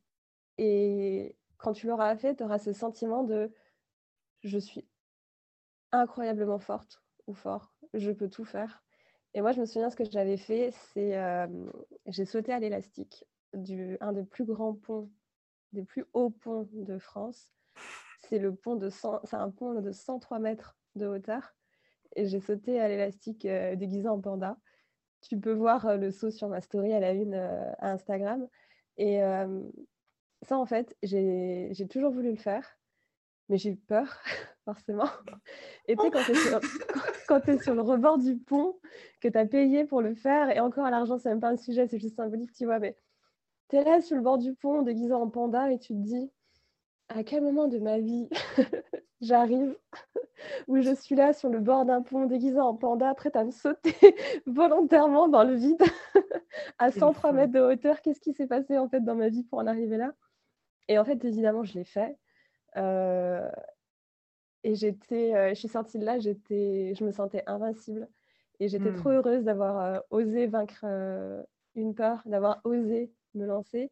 Et 0.58 1.38
quand 1.58 1.72
tu 1.74 1.88
l'auras 1.88 2.16
fait, 2.16 2.36
tu 2.36 2.44
auras 2.44 2.58
ce 2.58 2.72
sentiment 2.72 3.24
de 3.24 3.52
je 4.42 4.58
suis 4.58 4.88
incroyablement 5.92 6.58
forte 6.58 7.02
ou 7.26 7.32
fort, 7.34 7.74
je 7.94 8.10
peux 8.10 8.28
tout 8.28 8.44
faire. 8.44 8.82
Et 9.34 9.40
moi, 9.40 9.52
je 9.52 9.60
me 9.60 9.66
souviens 9.66 9.90
ce 9.90 9.96
que 9.96 10.04
j'avais 10.04 10.36
fait, 10.36 10.72
c'est 10.92 11.16
euh, 11.16 11.46
j'ai 12.06 12.24
sauté 12.24 12.52
à 12.52 12.58
l'élastique 12.58 13.24
du 13.54 13.96
un 14.00 14.12
des 14.12 14.24
plus 14.24 14.44
grands 14.44 14.74
ponts, 14.74 15.10
des 15.72 15.84
plus 15.84 16.04
hauts 16.12 16.30
ponts 16.30 16.68
de 16.72 16.98
France. 16.98 17.52
C'est 18.20 18.38
le 18.38 18.54
pont 18.54 18.76
de 18.76 18.90
100 18.90 19.20
c'est 19.24 19.36
un 19.36 19.50
pont 19.50 19.80
de 19.80 19.90
103 19.90 20.38
mètres 20.38 20.76
de 20.96 21.06
hauteur. 21.06 21.54
Et 22.14 22.26
j'ai 22.26 22.40
sauté 22.40 22.78
à 22.78 22.88
l'élastique 22.88 23.46
euh, 23.46 23.74
déguisé 23.74 24.08
en 24.08 24.20
panda. 24.20 24.58
Tu 25.22 25.38
peux 25.38 25.52
voir 25.52 25.86
euh, 25.86 25.96
le 25.96 26.10
saut 26.10 26.30
sur 26.30 26.48
ma 26.48 26.60
story 26.60 26.92
à 26.92 27.00
la 27.00 27.12
une 27.12 27.34
à 27.34 27.92
Instagram. 27.92 28.46
Et 28.98 29.20
ça, 30.42 30.58
en 30.58 30.66
fait, 30.66 30.94
j'ai 31.02 31.88
toujours 31.88 32.12
voulu 32.12 32.30
le 32.30 32.36
faire, 32.36 32.78
mais 33.48 33.58
j'ai 33.58 33.70
eu 33.70 33.76
peur, 33.76 34.20
forcément. 34.64 35.08
Et 35.86 35.96
tu 35.96 36.02
sais, 36.02 36.10
quand 36.10 37.40
tu 37.40 37.50
es 37.50 37.58
sur, 37.58 37.74
le 37.74 37.82
rebord 37.82 38.18
du 38.18 38.36
pont, 38.36 38.78
que 39.20 39.28
tu 39.28 39.38
as 39.38 39.46
payé 39.46 39.84
pour 39.84 40.02
le 40.02 40.14
faire, 40.14 40.50
et 40.50 40.60
encore 40.60 40.88
l'argent, 40.90 41.18
c'est 41.18 41.28
même 41.28 41.40
pas 41.40 41.50
un 41.50 41.56
sujet, 41.56 41.86
c'est 41.86 41.98
juste 41.98 42.16
symbolique, 42.16 42.52
tu 42.52 42.64
vois, 42.64 42.78
mais 42.78 42.96
tu 43.68 43.76
es 43.76 43.84
là 43.84 44.00
sur 44.00 44.16
le 44.16 44.22
bord 44.22 44.38
du 44.38 44.54
pont, 44.54 44.82
déguisé 44.82 45.12
en 45.12 45.28
panda, 45.28 45.70
et 45.70 45.78
tu 45.78 45.94
te 45.94 45.98
dis, 45.98 46.30
à 47.08 47.24
quel 47.24 47.42
moment 47.42 47.68
de 47.68 47.78
ma 47.78 47.98
vie 47.98 48.28
j'arrive 49.20 49.76
où 50.68 50.80
je 50.80 50.94
suis 50.94 51.14
là 51.14 51.32
sur 51.32 51.48
le 51.48 51.60
bord 51.60 51.84
d'un 51.84 52.02
pont 52.02 52.26
déguisé 52.26 52.58
en 52.58 52.74
panda, 52.74 53.14
prête 53.14 53.36
à 53.36 53.44
me 53.44 53.50
sauter 53.50 53.94
volontairement 54.46 55.28
dans 55.28 55.44
le 55.44 55.54
vide 55.54 55.82
à 56.78 56.90
Quelle 56.90 57.00
103 57.00 57.30
folle. 57.30 57.36
mètres 57.36 57.52
de 57.52 57.60
hauteur? 57.60 58.00
Qu'est-ce 58.02 58.20
qui 58.20 58.32
s'est 58.32 58.46
passé 58.46 58.78
en 58.78 58.88
fait 58.88 59.00
dans 59.00 59.14
ma 59.14 59.28
vie 59.28 59.44
pour 59.44 59.58
en 59.58 59.66
arriver 59.66 59.96
là? 59.96 60.12
Et 60.88 60.98
en 60.98 61.04
fait, 61.04 61.24
évidemment, 61.24 61.64
je 61.64 61.74
l'ai 61.74 61.84
fait. 61.84 62.18
Euh, 62.76 63.50
et 64.64 64.74
j'étais, 64.74 65.34
euh, 65.34 65.48
je 65.50 65.54
suis 65.54 65.68
sortie 65.68 65.98
de 65.98 66.04
là, 66.04 66.18
j'étais, 66.18 66.94
je 66.94 67.04
me 67.04 67.10
sentais 67.10 67.42
invincible. 67.46 68.08
Et 68.60 68.68
j'étais 68.68 68.90
Mm. 68.90 68.96
trop 68.96 69.10
heureuse 69.10 69.44
d'avoir 69.44 69.80
euh, 69.80 70.00
osé 70.10 70.46
vaincre 70.46 70.84
une 71.74 71.94
peur, 71.94 72.22
d'avoir 72.26 72.60
osé 72.64 73.12
me 73.34 73.46
lancer. 73.46 73.90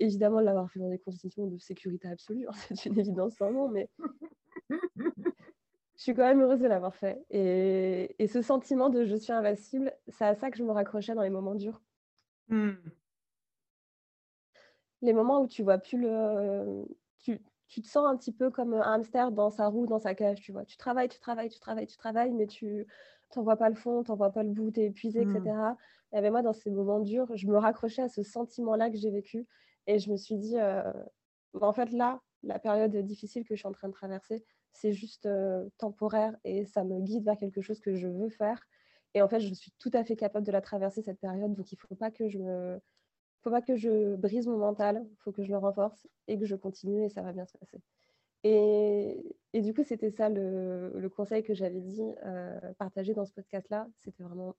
Évidemment, 0.00 0.40
de 0.40 0.46
l'avoir 0.46 0.70
fait 0.70 0.78
dans 0.78 0.88
des 0.88 0.98
conditions 0.98 1.46
de 1.46 1.58
sécurité 1.58 2.08
absolue, 2.08 2.46
hein, 2.48 2.52
c'est 2.54 2.86
une 2.86 2.98
évidence 2.98 3.34
sans 3.34 3.50
nom, 3.50 3.68
mais 3.68 3.88
je 4.96 6.02
suis 6.02 6.14
quand 6.14 6.22
même 6.22 6.40
heureuse 6.40 6.60
de 6.60 6.68
l'avoir 6.68 6.94
fait. 6.94 7.24
Et, 7.30 8.14
et 8.18 8.28
ce 8.28 8.40
sentiment 8.40 8.88
de 8.88 9.04
je 9.04 9.16
suis 9.16 9.32
invincible, 9.32 9.92
c'est 10.08 10.24
à 10.24 10.34
ça 10.34 10.50
que 10.50 10.56
je 10.56 10.64
me 10.64 10.72
raccrochais 10.72 11.14
dans 11.14 11.22
les 11.22 11.30
moments 11.30 11.54
durs. 11.54 11.82
Mm. 12.48 12.72
Les 15.02 15.12
moments 15.12 15.42
où 15.42 15.46
tu 15.46 15.62
vois 15.62 15.78
plus 15.78 15.98
le. 15.98 16.86
Tu, 17.18 17.40
tu 17.68 17.82
te 17.82 17.88
sens 17.88 18.06
un 18.06 18.16
petit 18.16 18.32
peu 18.32 18.50
comme 18.50 18.74
un 18.74 18.80
hamster 18.80 19.32
dans 19.32 19.50
sa 19.50 19.68
roue, 19.68 19.86
dans 19.86 19.98
sa 19.98 20.14
cage, 20.14 20.40
tu 20.40 20.52
vois. 20.52 20.64
Tu 20.64 20.76
travailles, 20.76 21.08
tu 21.08 21.18
travailles, 21.18 21.48
tu 21.48 21.58
travailles, 21.58 21.86
tu 21.86 21.96
travailles, 21.96 22.32
mais 22.32 22.46
tu 22.46 22.86
n'en 23.36 23.42
vois 23.42 23.56
pas 23.56 23.68
le 23.68 23.74
fond, 23.74 24.02
tu 24.02 24.10
n'en 24.10 24.16
vois 24.16 24.30
pas 24.30 24.42
le 24.42 24.50
bout, 24.50 24.70
tu 24.70 24.80
es 24.80 24.86
épuisé, 24.86 25.22
etc. 25.22 25.76
Et 26.12 26.20
ben 26.20 26.30
moi, 26.30 26.42
dans 26.42 26.52
ces 26.52 26.70
moments 26.70 27.00
durs, 27.00 27.36
je 27.36 27.46
me 27.48 27.56
raccrochais 27.56 28.02
à 28.02 28.08
ce 28.08 28.22
sentiment-là 28.22 28.90
que 28.90 28.96
j'ai 28.96 29.10
vécu. 29.10 29.46
Et 29.86 29.98
je 29.98 30.10
me 30.10 30.16
suis 30.16 30.36
dit, 30.36 30.58
euh, 30.58 30.82
bah, 31.54 31.66
en 31.66 31.72
fait, 31.72 31.90
là, 31.92 32.20
la 32.42 32.58
période 32.58 32.94
difficile 32.96 33.44
que 33.44 33.54
je 33.54 33.60
suis 33.60 33.68
en 33.68 33.72
train 33.72 33.88
de 33.88 33.92
traverser, 33.92 34.44
c'est 34.72 34.92
juste 34.92 35.26
euh, 35.26 35.68
temporaire 35.78 36.36
et 36.44 36.66
ça 36.66 36.84
me 36.84 37.00
guide 37.00 37.24
vers 37.24 37.38
quelque 37.38 37.60
chose 37.60 37.80
que 37.80 37.94
je 37.94 38.06
veux 38.06 38.28
faire. 38.28 38.60
Et 39.14 39.22
en 39.22 39.28
fait, 39.28 39.40
je 39.40 39.52
suis 39.54 39.72
tout 39.78 39.90
à 39.92 40.04
fait 40.04 40.16
capable 40.16 40.46
de 40.46 40.52
la 40.52 40.60
traverser, 40.60 41.02
cette 41.02 41.20
période. 41.20 41.54
Donc, 41.54 41.70
il 41.72 41.76
ne 41.76 41.88
faut 41.88 41.94
pas 41.94 42.10
que 42.10 42.28
je 42.28 42.38
me 42.38 42.80
faut 43.44 43.50
pas 43.50 43.62
que 43.62 43.76
je 43.76 44.16
brise 44.16 44.46
mon 44.46 44.56
mental, 44.56 45.06
il 45.10 45.16
faut 45.18 45.30
que 45.30 45.44
je 45.44 45.50
le 45.50 45.58
renforce 45.58 46.08
et 46.28 46.38
que 46.38 46.46
je 46.46 46.56
continue 46.56 47.04
et 47.04 47.10
ça 47.10 47.22
va 47.22 47.32
bien 47.32 47.46
se 47.46 47.56
passer. 47.58 47.80
Et, 48.42 49.36
et 49.52 49.60
du 49.62 49.74
coup, 49.74 49.84
c'était 49.84 50.10
ça 50.10 50.28
le, 50.30 50.92
le 50.98 51.08
conseil 51.10 51.42
que 51.42 51.54
j'avais 51.54 51.80
dit, 51.80 52.02
euh, 52.24 52.58
partagé 52.78 53.14
dans 53.14 53.26
ce 53.26 53.32
podcast-là. 53.32 53.86
C'était 53.98 54.22
vraiment, 54.22 54.56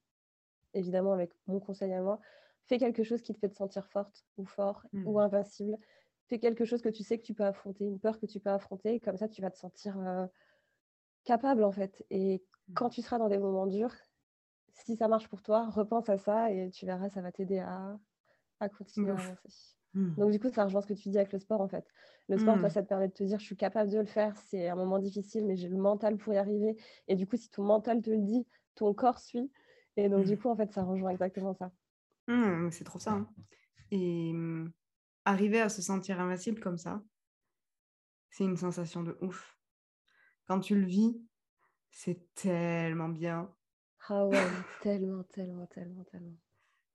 évidemment, 0.74 1.14
avec 1.14 1.32
mon 1.48 1.60
conseil 1.60 1.94
à 1.94 2.02
moi. 2.02 2.20
Fais 2.66 2.78
quelque 2.80 3.04
chose 3.04 3.22
qui 3.22 3.34
te 3.34 3.40
fait 3.40 3.50
te 3.50 3.56
sentir 3.56 3.88
forte 3.88 4.26
ou 4.38 4.46
fort 4.46 4.86
ou 5.06 5.20
invincible. 5.20 5.78
Fais 6.28 6.40
quelque 6.40 6.66
chose 6.66 6.82
que 6.82 6.90
tu 6.90 7.04
sais 7.04 7.20
que 7.20 7.24
tu 7.24 7.34
peux 7.36 7.44
affronter, 7.46 7.86
une 7.86 8.00
peur 8.00 8.20
que 8.20 8.26
tu 8.28 8.40
peux 8.40 8.50
affronter. 8.50 9.00
Comme 9.00 9.18
ça, 9.18 9.28
tu 9.30 9.42
vas 9.42 9.52
te 9.52 9.58
sentir 9.58 10.00
euh, 10.00 10.26
capable, 11.24 11.64
en 11.64 11.72
fait. 11.72 12.06
Et 12.12 12.44
quand 12.74 12.90
tu 12.90 13.02
seras 13.02 13.18
dans 13.20 13.30
des 13.30 13.38
moments 13.38 13.68
durs, 13.68 13.96
si 14.74 14.96
ça 14.96 15.08
marche 15.08 15.28
pour 15.28 15.42
toi, 15.42 15.70
repense 15.70 16.10
à 16.10 16.18
ça 16.18 16.52
et 16.52 16.70
tu 16.72 16.86
verras, 16.86 17.10
ça 17.10 17.22
va 17.22 17.32
t'aider 17.32 17.60
à, 17.60 18.00
à 18.66 18.70
continuer 18.70 19.12
à 19.12 19.14
avancer. 19.16 19.76
Mm. 19.94 20.10
Donc 20.18 20.32
du 20.32 20.40
coup, 20.40 20.50
ça 20.50 20.66
rejoint 20.66 20.82
ce 20.82 20.88
que 20.88 20.94
tu 20.94 21.10
dis 21.10 21.18
avec 21.18 21.32
le 21.34 21.40
sport 21.40 21.62
en 21.62 21.68
fait. 21.68 21.86
Le 22.30 22.38
sport, 22.38 22.60
toi, 22.60 22.70
Mm. 22.70 22.72
ça 22.72 22.84
te 22.84 22.88
permet 22.88 23.08
de 23.08 23.14
te 23.14 23.24
dire, 23.24 23.40
je 23.40 23.46
suis 23.46 23.56
capable 23.58 23.92
de 23.92 24.00
le 24.00 24.06
faire, 24.06 24.36
c'est 24.38 24.68
un 24.70 24.76
moment 24.76 25.00
difficile, 25.00 25.46
mais 25.46 25.56
j'ai 25.56 25.70
le 25.70 25.78
mental 25.78 26.18
pour 26.18 26.34
y 26.34 26.38
arriver. 26.38 26.76
Et 27.08 27.16
du 27.16 27.28
coup, 27.28 27.38
si 27.38 27.50
ton 27.50 27.64
mental 27.64 28.02
te 28.02 28.10
le 28.10 28.20
dit, 28.22 28.46
ton 28.76 28.94
corps 28.94 29.20
suit. 29.20 29.52
Et 29.98 30.10
donc 30.10 30.26
du 30.26 30.36
Mm. 30.36 30.40
coup, 30.40 30.50
en 30.50 30.56
fait, 30.56 30.72
ça 30.74 30.84
rejoint 30.84 31.12
exactement 31.12 31.54
ça. 31.54 31.72
C'est 32.72 32.84
trop 32.84 33.00
ça. 33.00 33.12
hein. 33.14 33.28
Et 33.92 34.34
arriver 35.26 35.62
à 35.62 35.70
se 35.70 35.82
sentir 35.82 36.20
invincible 36.20 36.60
comme 36.60 36.78
ça, 36.78 37.02
c'est 38.32 38.44
une 38.44 38.58
sensation 38.58 39.04
de 39.04 39.18
ouf. 39.22 39.58
Quand 40.48 40.60
tu 40.60 40.76
le 40.80 40.86
vis, 40.86 41.18
c'est 41.92 42.34
tellement 42.36 43.10
bien. 43.10 43.50
Ah 44.10 44.26
ouais, 44.26 44.38
tellement, 44.82 45.24
tellement, 45.24 45.66
tellement, 45.68 46.04
tellement. 46.04 46.38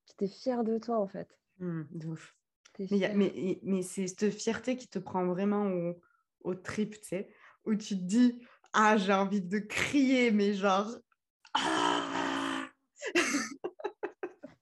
Puis 0.07 0.15
t'es 0.17 0.29
fière 0.29 0.65
de 0.65 0.79
toi 0.79 0.99
en 1.01 1.07
fait. 1.09 1.29
Mm, 1.61 1.83
de 1.91 2.07
ouf. 2.09 2.35
mais, 2.79 3.13
mais, 3.15 3.61
mais 3.63 3.83
c'est 3.83 4.07
cette 4.07 4.31
fierté 4.31 4.77
qui 4.77 4.89
te 4.89 4.99
prend 4.99 5.27
vraiment 5.27 5.67
au, 5.67 6.01
au 6.41 6.55
trip, 6.55 7.01
tu 7.01 7.09
sais, 7.09 7.29
où 7.65 7.75
tu 7.75 7.97
te 7.97 8.03
dis, 8.03 8.43
ah, 8.73 8.97
j'ai 8.97 9.13
envie 9.13 9.43
de 9.43 9.59
crier, 9.59 10.31
mais 10.31 10.55
genre, 10.55 10.91
ah 11.55 11.91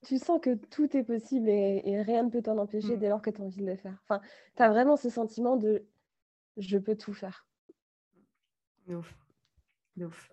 tu 0.09 0.17
sens 0.17 0.41
que 0.41 0.55
tout 0.55 0.97
est 0.97 1.03
possible 1.03 1.49
et, 1.49 2.01
rien 2.01 2.23
ne 2.23 2.31
peut 2.31 2.41
t'en 2.41 2.57
empêcher 2.57 2.95
mmh. 2.95 2.99
dès 2.99 3.09
lors 3.09 3.21
que 3.21 3.29
tu 3.29 3.41
as 3.41 3.45
envie 3.45 3.61
de 3.61 3.65
le 3.67 3.75
faire. 3.75 3.95
Enfin, 4.03 4.21
tu 4.55 4.63
as 4.63 4.69
vraiment 4.69 4.97
ce 4.97 5.09
sentiment 5.09 5.55
de 5.55 5.87
je 6.57 6.79
peux 6.79 6.95
tout 6.95 7.13
faire. 7.13 7.47
Ouf. 8.87 9.13
Ouf. 9.97 10.31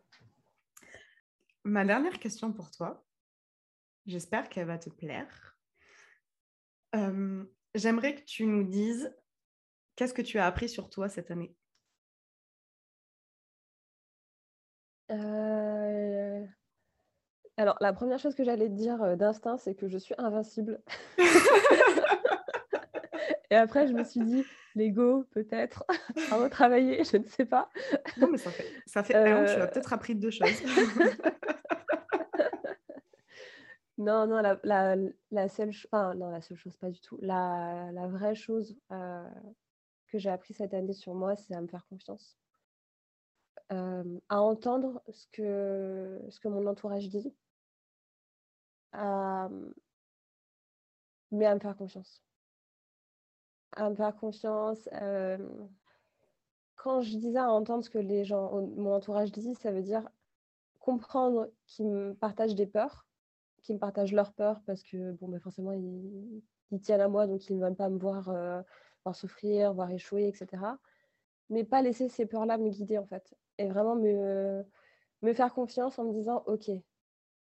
Ma 1.64 1.84
dernière 1.84 2.18
question 2.18 2.52
pour 2.52 2.70
toi, 2.70 3.04
j'espère 4.06 4.48
qu'elle 4.48 4.66
va 4.66 4.78
te 4.78 4.88
plaire. 4.88 5.55
Euh, 6.94 7.44
j'aimerais 7.74 8.14
que 8.14 8.24
tu 8.24 8.46
nous 8.46 8.64
dises 8.64 9.14
qu'est-ce 9.96 10.14
que 10.14 10.22
tu 10.22 10.38
as 10.38 10.46
appris 10.46 10.68
sur 10.68 10.88
toi 10.88 11.08
cette 11.08 11.30
année? 11.30 11.54
Euh, 15.10 16.44
Alors, 17.56 17.76
la 17.80 17.92
première 17.92 18.18
chose 18.18 18.34
que 18.34 18.44
j'allais 18.44 18.68
te 18.68 18.74
dire 18.74 19.02
euh, 19.02 19.16
d'instinct, 19.16 19.56
c'est 19.58 19.74
que 19.74 19.88
je 19.88 19.98
suis 19.98 20.14
invincible. 20.18 20.80
Et 23.50 23.54
après, 23.54 23.86
je 23.86 23.92
me 23.92 24.02
suis 24.02 24.20
dit, 24.20 24.44
l'ego, 24.74 25.24
peut-être, 25.30 25.84
à 26.30 26.36
retravailler, 26.36 27.04
je 27.04 27.18
ne 27.18 27.24
sais 27.24 27.46
pas. 27.46 27.70
Non, 28.16 28.28
mais 28.30 28.38
ça 28.38 28.50
fait, 28.50 28.66
ça 28.86 29.04
fait 29.04 29.14
un, 29.14 29.44
tu 29.44 29.60
as 29.60 29.66
peut-être 29.68 29.92
appris 29.92 30.14
deux 30.14 30.30
choses. 30.30 30.48
Non, 33.98 34.26
non, 34.26 34.42
la, 34.42 34.58
la, 35.30 35.48
seule 35.48 35.72
chose, 35.72 35.88
non, 35.92 36.30
la 36.30 36.42
seule 36.42 36.58
chose, 36.58 36.76
pas 36.76 36.90
du 36.90 37.00
tout. 37.00 37.16
La, 37.22 37.90
la 37.92 38.06
vraie 38.08 38.34
chose 38.34 38.76
euh, 38.92 39.28
que 40.08 40.18
j'ai 40.18 40.28
appris 40.28 40.52
cette 40.52 40.74
année 40.74 40.92
sur 40.92 41.14
moi, 41.14 41.34
c'est 41.36 41.54
à 41.54 41.60
me 41.62 41.66
faire 41.66 41.86
confiance. 41.86 42.36
Euh, 43.72 44.20
à 44.28 44.42
entendre 44.42 45.02
ce 45.10 45.26
que, 45.32 46.20
ce 46.28 46.38
que 46.40 46.48
mon 46.48 46.66
entourage 46.66 47.08
dit, 47.08 47.34
mais 48.92 48.98
à 51.46 51.54
me 51.54 51.60
faire 51.60 51.76
confiance. 51.76 52.22
À 53.72 53.88
me 53.88 53.96
faire 53.96 54.14
confiance. 54.16 54.88
Euh, 54.92 55.38
quand 56.76 57.00
je 57.00 57.16
disais 57.16 57.38
à 57.38 57.50
entendre 57.50 57.82
ce 57.82 57.90
que 57.90 57.98
les 57.98 58.24
gens, 58.24 58.52
mon 58.76 58.94
entourage 58.94 59.32
dit, 59.32 59.54
ça 59.54 59.72
veut 59.72 59.82
dire 59.82 60.06
comprendre 60.80 61.48
qu'ils 61.66 61.88
me 61.88 62.14
partagent 62.14 62.54
des 62.54 62.66
peurs 62.66 63.05
qui 63.66 63.74
me 63.74 63.78
partagent 63.78 64.12
leurs 64.12 64.32
peurs 64.32 64.60
parce 64.64 64.82
que 64.82 65.12
bon, 65.12 65.28
ben 65.28 65.40
forcément, 65.40 65.72
ils, 65.72 66.42
tiennent 66.82 67.00
à 67.00 67.08
moi, 67.08 67.26
donc 67.26 67.48
ils 67.48 67.56
ne 67.56 67.64
veulent 67.64 67.74
pas 67.74 67.88
me 67.88 67.98
voir, 67.98 68.28
euh, 68.28 68.62
voir 69.04 69.14
souffrir, 69.14 69.74
voir 69.74 69.90
échouer, 69.90 70.28
etc. 70.28 70.62
Mais 71.50 71.64
pas 71.64 71.82
laisser 71.82 72.08
ces 72.08 72.26
peurs-là 72.26 72.58
me 72.58 72.70
guider, 72.70 72.98
en 72.98 73.06
fait. 73.06 73.36
Et 73.58 73.68
vraiment 73.68 73.96
me, 73.96 74.64
me 75.22 75.32
faire 75.32 75.52
confiance 75.52 75.98
en 75.98 76.04
me 76.04 76.12
disant, 76.12 76.44
OK, 76.46 76.70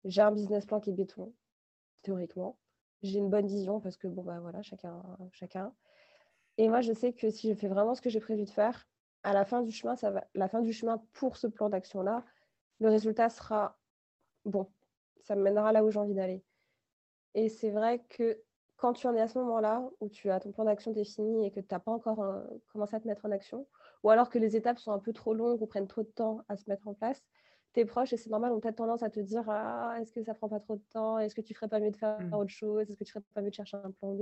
j'ai 0.04 0.22
un 0.22 0.32
business 0.32 0.66
plan 0.66 0.80
qui 0.82 0.90
est 0.90 0.94
béton, 0.94 1.34
théoriquement. 2.02 2.58
J'ai 3.04 3.20
une 3.20 3.30
bonne 3.30 3.48
vision 3.48 3.80
parce 3.80 3.98
que, 3.98 4.08
bon, 4.08 4.24
bah 4.24 4.40
voilà, 4.42 4.62
chacun, 4.62 5.02
chacun. 5.32 5.74
Et 6.58 6.68
moi, 6.68 6.82
je 6.82 6.94
sais 6.94 7.14
que 7.14 7.30
si 7.30 7.50
je 7.50 7.54
fais 7.54 7.68
vraiment 7.68 7.96
ce 7.96 8.02
que 8.02 8.10
j'ai 8.10 8.20
prévu 8.20 8.44
de 8.44 8.50
faire, 8.50 8.88
à 9.24 9.34
la 9.34 9.46
fin 9.46 9.62
du 9.62 9.72
chemin, 9.72 9.96
ça 9.96 10.12
va, 10.12 10.28
la 10.36 10.50
fin 10.50 10.62
du 10.62 10.74
chemin 10.74 11.02
pour 11.14 11.38
ce 11.38 11.48
plan 11.48 11.70
d'action-là, 11.70 12.26
le 12.80 12.90
résultat 12.90 13.30
sera 13.30 13.78
bon 14.46 14.68
ça 15.24 15.36
me 15.36 15.42
mènera 15.42 15.72
là 15.72 15.84
où 15.84 15.92
j'ai 15.92 16.00
envie 16.00 16.14
d'aller. 16.14 16.44
Et 17.34 17.50
c'est 17.50 17.72
vrai 17.72 18.04
que 18.10 18.42
quand 18.78 18.94
tu 18.94 19.06
en 19.08 19.16
es 19.16 19.22
à 19.22 19.28
ce 19.28 19.38
moment-là, 19.40 19.88
où 20.00 20.10
tu 20.10 20.30
as 20.32 20.40
ton 20.40 20.52
plan 20.52 20.66
d'action 20.66 20.92
défini 20.92 21.46
et 21.46 21.52
que 21.52 21.60
tu 21.60 21.68
n'as 21.72 21.80
pas 21.80 21.92
encore 21.92 22.26
commencé 22.72 22.96
à 22.96 23.00
te 23.00 23.08
mettre 23.08 23.26
en 23.26 23.32
action, 23.32 23.68
ou 24.04 24.10
alors 24.10 24.30
que 24.30 24.40
les 24.40 24.56
étapes 24.56 24.80
sont 24.80 24.92
un 24.92 25.00
peu 25.00 25.14
trop 25.14 25.34
longues 25.34 25.62
ou 25.62 25.68
prennent 25.68 25.88
trop 25.88 26.02
de 26.02 26.10
temps 26.10 26.42
à 26.50 26.58
se 26.58 26.68
mettre 26.68 26.88
en 26.88 26.94
place, 26.94 27.24
tes 27.74 27.86
proches, 27.86 28.12
et 28.12 28.18
c'est 28.18 28.30
normal, 28.30 28.52
ont 28.52 28.60
peut-être 28.60 28.76
tendance 28.76 29.04
à 29.04 29.10
te 29.10 29.20
dire 29.20 29.44
ah, 29.48 29.96
est-ce 30.02 30.12
que 30.12 30.24
ça 30.24 30.34
prend 30.34 30.50
pas 30.50 30.60
trop 30.60 30.76
de 30.76 30.84
temps? 30.92 31.20
Est-ce 31.20 31.36
que 31.36 31.42
tu 31.42 31.54
ferais 31.54 31.70
pas 31.70 31.80
mieux 31.80 31.92
de 31.92 31.96
faire 31.96 32.20
mmh. 32.20 32.34
autre 32.34 32.50
chose? 32.50 32.90
Est-ce 32.90 32.98
que 32.98 33.04
tu 33.04 33.12
ferais 33.12 33.24
pas 33.34 33.42
mieux 33.42 33.50
de 33.50 33.56
chercher 33.56 33.78
un 33.78 33.92
plan 33.92 34.14
B? 34.14 34.22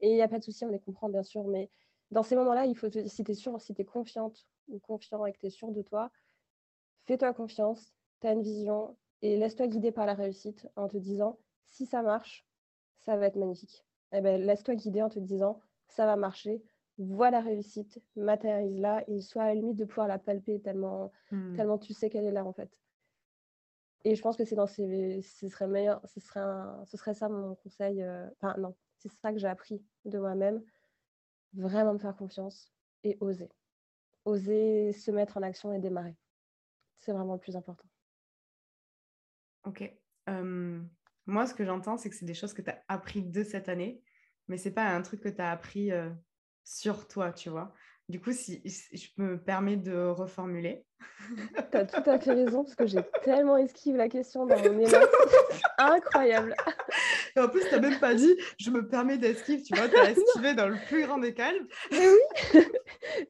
Et 0.00 0.10
il 0.10 0.14
n'y 0.14 0.22
a 0.22 0.28
pas 0.28 0.38
de 0.38 0.44
souci, 0.44 0.64
on 0.64 0.68
les 0.68 0.80
comprend 0.80 1.08
bien 1.08 1.22
sûr, 1.22 1.44
mais 1.44 1.70
dans 2.10 2.22
ces 2.22 2.34
moments-là, 2.36 2.64
il 2.66 2.76
faut 2.76 2.88
si 2.90 3.24
tu 3.24 3.30
es 3.30 3.34
sûre, 3.34 3.60
si 3.60 3.74
tu 3.74 3.82
es 3.82 3.84
confiante 3.84 4.46
ou 4.68 4.78
confiant 4.80 5.24
et 5.26 5.32
que 5.32 5.38
tu 5.38 5.46
es 5.46 5.50
sûr 5.50 5.70
de 5.70 5.82
toi, 5.82 6.10
fais-toi 7.06 7.32
confiance, 7.32 7.92
tu 8.20 8.26
as 8.26 8.32
une 8.32 8.42
vision, 8.42 8.96
et 9.22 9.36
laisse-toi 9.36 9.66
guider 9.66 9.92
par 9.92 10.06
la 10.06 10.14
réussite 10.14 10.68
en 10.76 10.88
te 10.88 10.96
disant 10.96 11.38
si 11.68 11.86
ça 11.86 12.02
marche, 12.02 12.46
ça 12.98 13.16
va 13.16 13.26
être 13.26 13.36
magnifique. 13.36 13.84
Eh 14.12 14.20
ben, 14.20 14.40
laisse-toi 14.40 14.74
guider 14.74 15.02
en 15.02 15.08
te 15.08 15.18
disant 15.18 15.60
ça 15.88 16.06
va 16.06 16.16
marcher, 16.16 16.62
vois 16.98 17.30
la 17.30 17.40
réussite, 17.40 18.02
matérialise-la 18.16 19.08
et 19.08 19.20
sois 19.20 19.44
à 19.44 19.46
la 19.46 19.54
limite 19.54 19.76
de 19.76 19.84
pouvoir 19.84 20.08
la 20.08 20.18
palper 20.18 20.60
tellement, 20.60 21.12
hmm. 21.30 21.56
tellement 21.56 21.78
tu 21.78 21.94
sais 21.94 22.10
qu'elle 22.10 22.24
est 22.24 22.32
là 22.32 22.44
en 22.44 22.52
fait. 22.52 22.70
Et 24.04 24.14
je 24.14 24.22
pense 24.22 24.36
que 24.36 24.44
c'est 24.44 24.54
dans 24.54 24.66
ces, 24.66 25.20
ce 25.22 25.48
serait 25.48 25.66
meilleur, 25.66 26.00
ce 26.06 26.20
serait, 26.20 26.40
ce 26.86 26.96
serait 26.96 27.14
ça 27.14 27.28
mon 27.28 27.54
conseil. 27.56 28.02
Euh, 28.02 28.26
enfin 28.36 28.54
non, 28.58 28.74
c'est 28.98 29.12
ça 29.20 29.32
que 29.32 29.38
j'ai 29.38 29.46
appris 29.46 29.82
de 30.06 30.18
moi-même. 30.18 30.62
Vraiment 31.52 31.92
me 31.92 31.98
faire 31.98 32.16
confiance 32.16 32.72
et 33.04 33.18
oser. 33.20 33.50
Oser 34.24 34.92
se 34.92 35.10
mettre 35.10 35.36
en 35.36 35.42
action 35.42 35.72
et 35.72 35.78
démarrer. 35.78 36.16
C'est 37.00 37.12
vraiment 37.12 37.34
le 37.34 37.40
plus 37.40 37.56
important. 37.56 37.89
Ok. 39.64 39.90
moi, 41.26 41.46
ce 41.46 41.54
que 41.54 41.64
j'entends, 41.64 41.96
c'est 41.96 42.10
que 42.10 42.16
c'est 42.16 42.24
des 42.24 42.34
choses 42.34 42.54
que 42.54 42.62
tu 42.62 42.70
as 42.70 42.82
appris 42.88 43.22
de 43.22 43.42
cette 43.44 43.68
année, 43.68 44.02
mais 44.48 44.56
c'est 44.56 44.72
pas 44.72 44.88
un 44.88 45.02
truc 45.02 45.20
que 45.20 45.28
tu 45.28 45.40
as 45.40 45.50
appris 45.50 45.90
sur 46.64 47.08
toi, 47.08 47.32
tu 47.32 47.50
vois. 47.50 47.74
Du 48.10 48.20
coup, 48.20 48.32
si, 48.32 48.60
je 48.66 49.22
me 49.22 49.38
permets 49.38 49.76
de 49.76 50.06
reformuler. 50.08 50.84
Tu 51.70 51.76
as 51.76 51.84
tout 51.84 52.10
à 52.10 52.18
fait 52.18 52.32
raison, 52.32 52.64
parce 52.64 52.74
que 52.74 52.86
j'ai 52.86 53.02
tellement 53.24 53.56
esquivé 53.56 53.96
la 53.96 54.08
question 54.08 54.46
dans 54.46 54.58
mon 54.58 54.80
élan. 54.80 54.98
Incroyable. 55.78 56.56
Et 57.36 57.40
en 57.40 57.48
plus, 57.48 57.62
tu 57.68 57.70
n'as 57.70 57.80
même 57.80 58.00
pas 58.00 58.14
dit 58.14 58.36
je 58.58 58.70
me 58.70 58.88
permets 58.88 59.16
d'esquiver, 59.16 59.62
tu 59.62 59.76
vois, 59.76 59.88
tu 59.88 59.96
as 59.96 60.10
esquivé 60.10 60.54
dans 60.54 60.66
le 60.66 60.76
plus 60.88 61.06
grand 61.06 61.18
des 61.18 61.32
calmes. 61.32 61.68
Et 61.92 62.08
oui. 62.08 62.62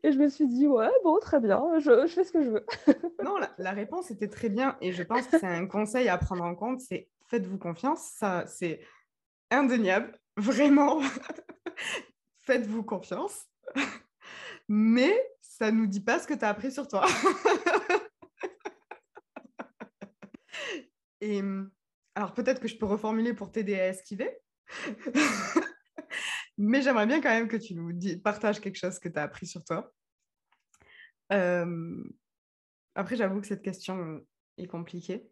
Et 0.03 0.13
je 0.13 0.19
me 0.19 0.29
suis 0.29 0.47
dit 0.47 0.67
ouais, 0.67 0.89
bon, 1.05 1.19
très 1.19 1.41
bien, 1.41 1.63
je, 1.79 2.07
je 2.07 2.13
fais 2.15 2.25
ce 2.25 2.33
que 2.33 2.43
je 2.43 2.49
veux. 2.49 2.67
non, 3.23 3.37
la, 3.37 3.53
la, 3.59 3.73
réponse 3.73 4.11
était 4.11 4.29
très 4.29 4.49
bien. 4.49 4.79
Et 4.81 4.93
je 4.93 5.03
pense 5.03 5.27
que 5.27 5.39
c'est 5.39 5.47
un 5.47 5.67
conseil 5.67 6.09
à 6.09 6.17
prendre 6.17 6.45
en 6.45 6.55
compte 6.55 6.81
c'est 6.81 7.11
faites-vous 7.27 7.59
confiance. 7.59 8.01
Ça, 8.17 8.45
c'est 8.47 8.81
indéniable. 9.51 10.19
Vraiment. 10.37 11.01
faites-vous 12.47 12.83
confiance 12.83 13.47
mais 14.73 15.21
ça 15.41 15.73
nous 15.73 15.89
dit 15.89 16.01
pas 16.01 16.21
ce 16.21 16.29
que 16.29 16.35
tu 16.35 16.45
as 16.45 16.49
appris 16.49 16.71
sur 16.71 16.87
toi. 16.87 17.05
Et 21.21 21.43
alors 22.15 22.33
peut-être 22.35 22.61
que 22.61 22.69
je 22.69 22.77
peux 22.77 22.87
reformuler 22.87 23.35
pour 23.35 23.51
t'aider 23.51 23.75
à 23.75 23.89
esquiver. 23.89 24.39
mais 26.57 26.83
j'aimerais 26.83 27.09
bien 27.09 27.21
quand 27.21 27.31
même 27.31 27.49
que 27.49 27.57
tu 27.57 27.75
nous 27.75 27.93
partages 28.21 28.61
quelque 28.61 28.79
chose 28.79 29.01
que 29.01 29.09
tu 29.09 29.19
as 29.19 29.25
appris 29.25 29.49
sur 29.49 29.65
toi. 29.65 29.93
Euh, 31.33 32.05
après, 32.95 33.17
j'avoue 33.17 33.41
que 33.41 33.49
cette 33.49 33.63
question 33.63 34.25
est 34.57 34.69
compliquée. 34.69 35.29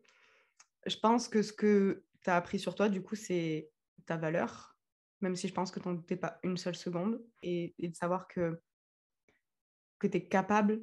Je 0.85 0.96
pense 0.96 1.29
que 1.29 1.42
ce 1.42 1.53
que 1.53 2.03
tu 2.24 2.31
as 2.31 2.35
appris 2.35 2.59
sur 2.59 2.74
toi, 2.74 2.88
du 2.88 3.03
coup, 3.03 3.14
c'est 3.14 3.70
ta 4.05 4.16
valeur, 4.16 4.77
même 5.20 5.37
si 5.37 5.46
je 5.46 5.55
pense 5.55 5.70
que 5.70 5.79
tu 5.79 5.87
n'en 5.87 5.94
doutais 5.94 6.16
pas 6.16 6.40
une 6.42 6.57
seule 6.57 6.74
seconde, 6.74 7.22
et 7.44 7.72
de 7.79 7.94
savoir 7.94 8.27
que 8.27 8.61
que 9.99 10.07
tu 10.07 10.19
es 10.19 10.27
capable 10.27 10.81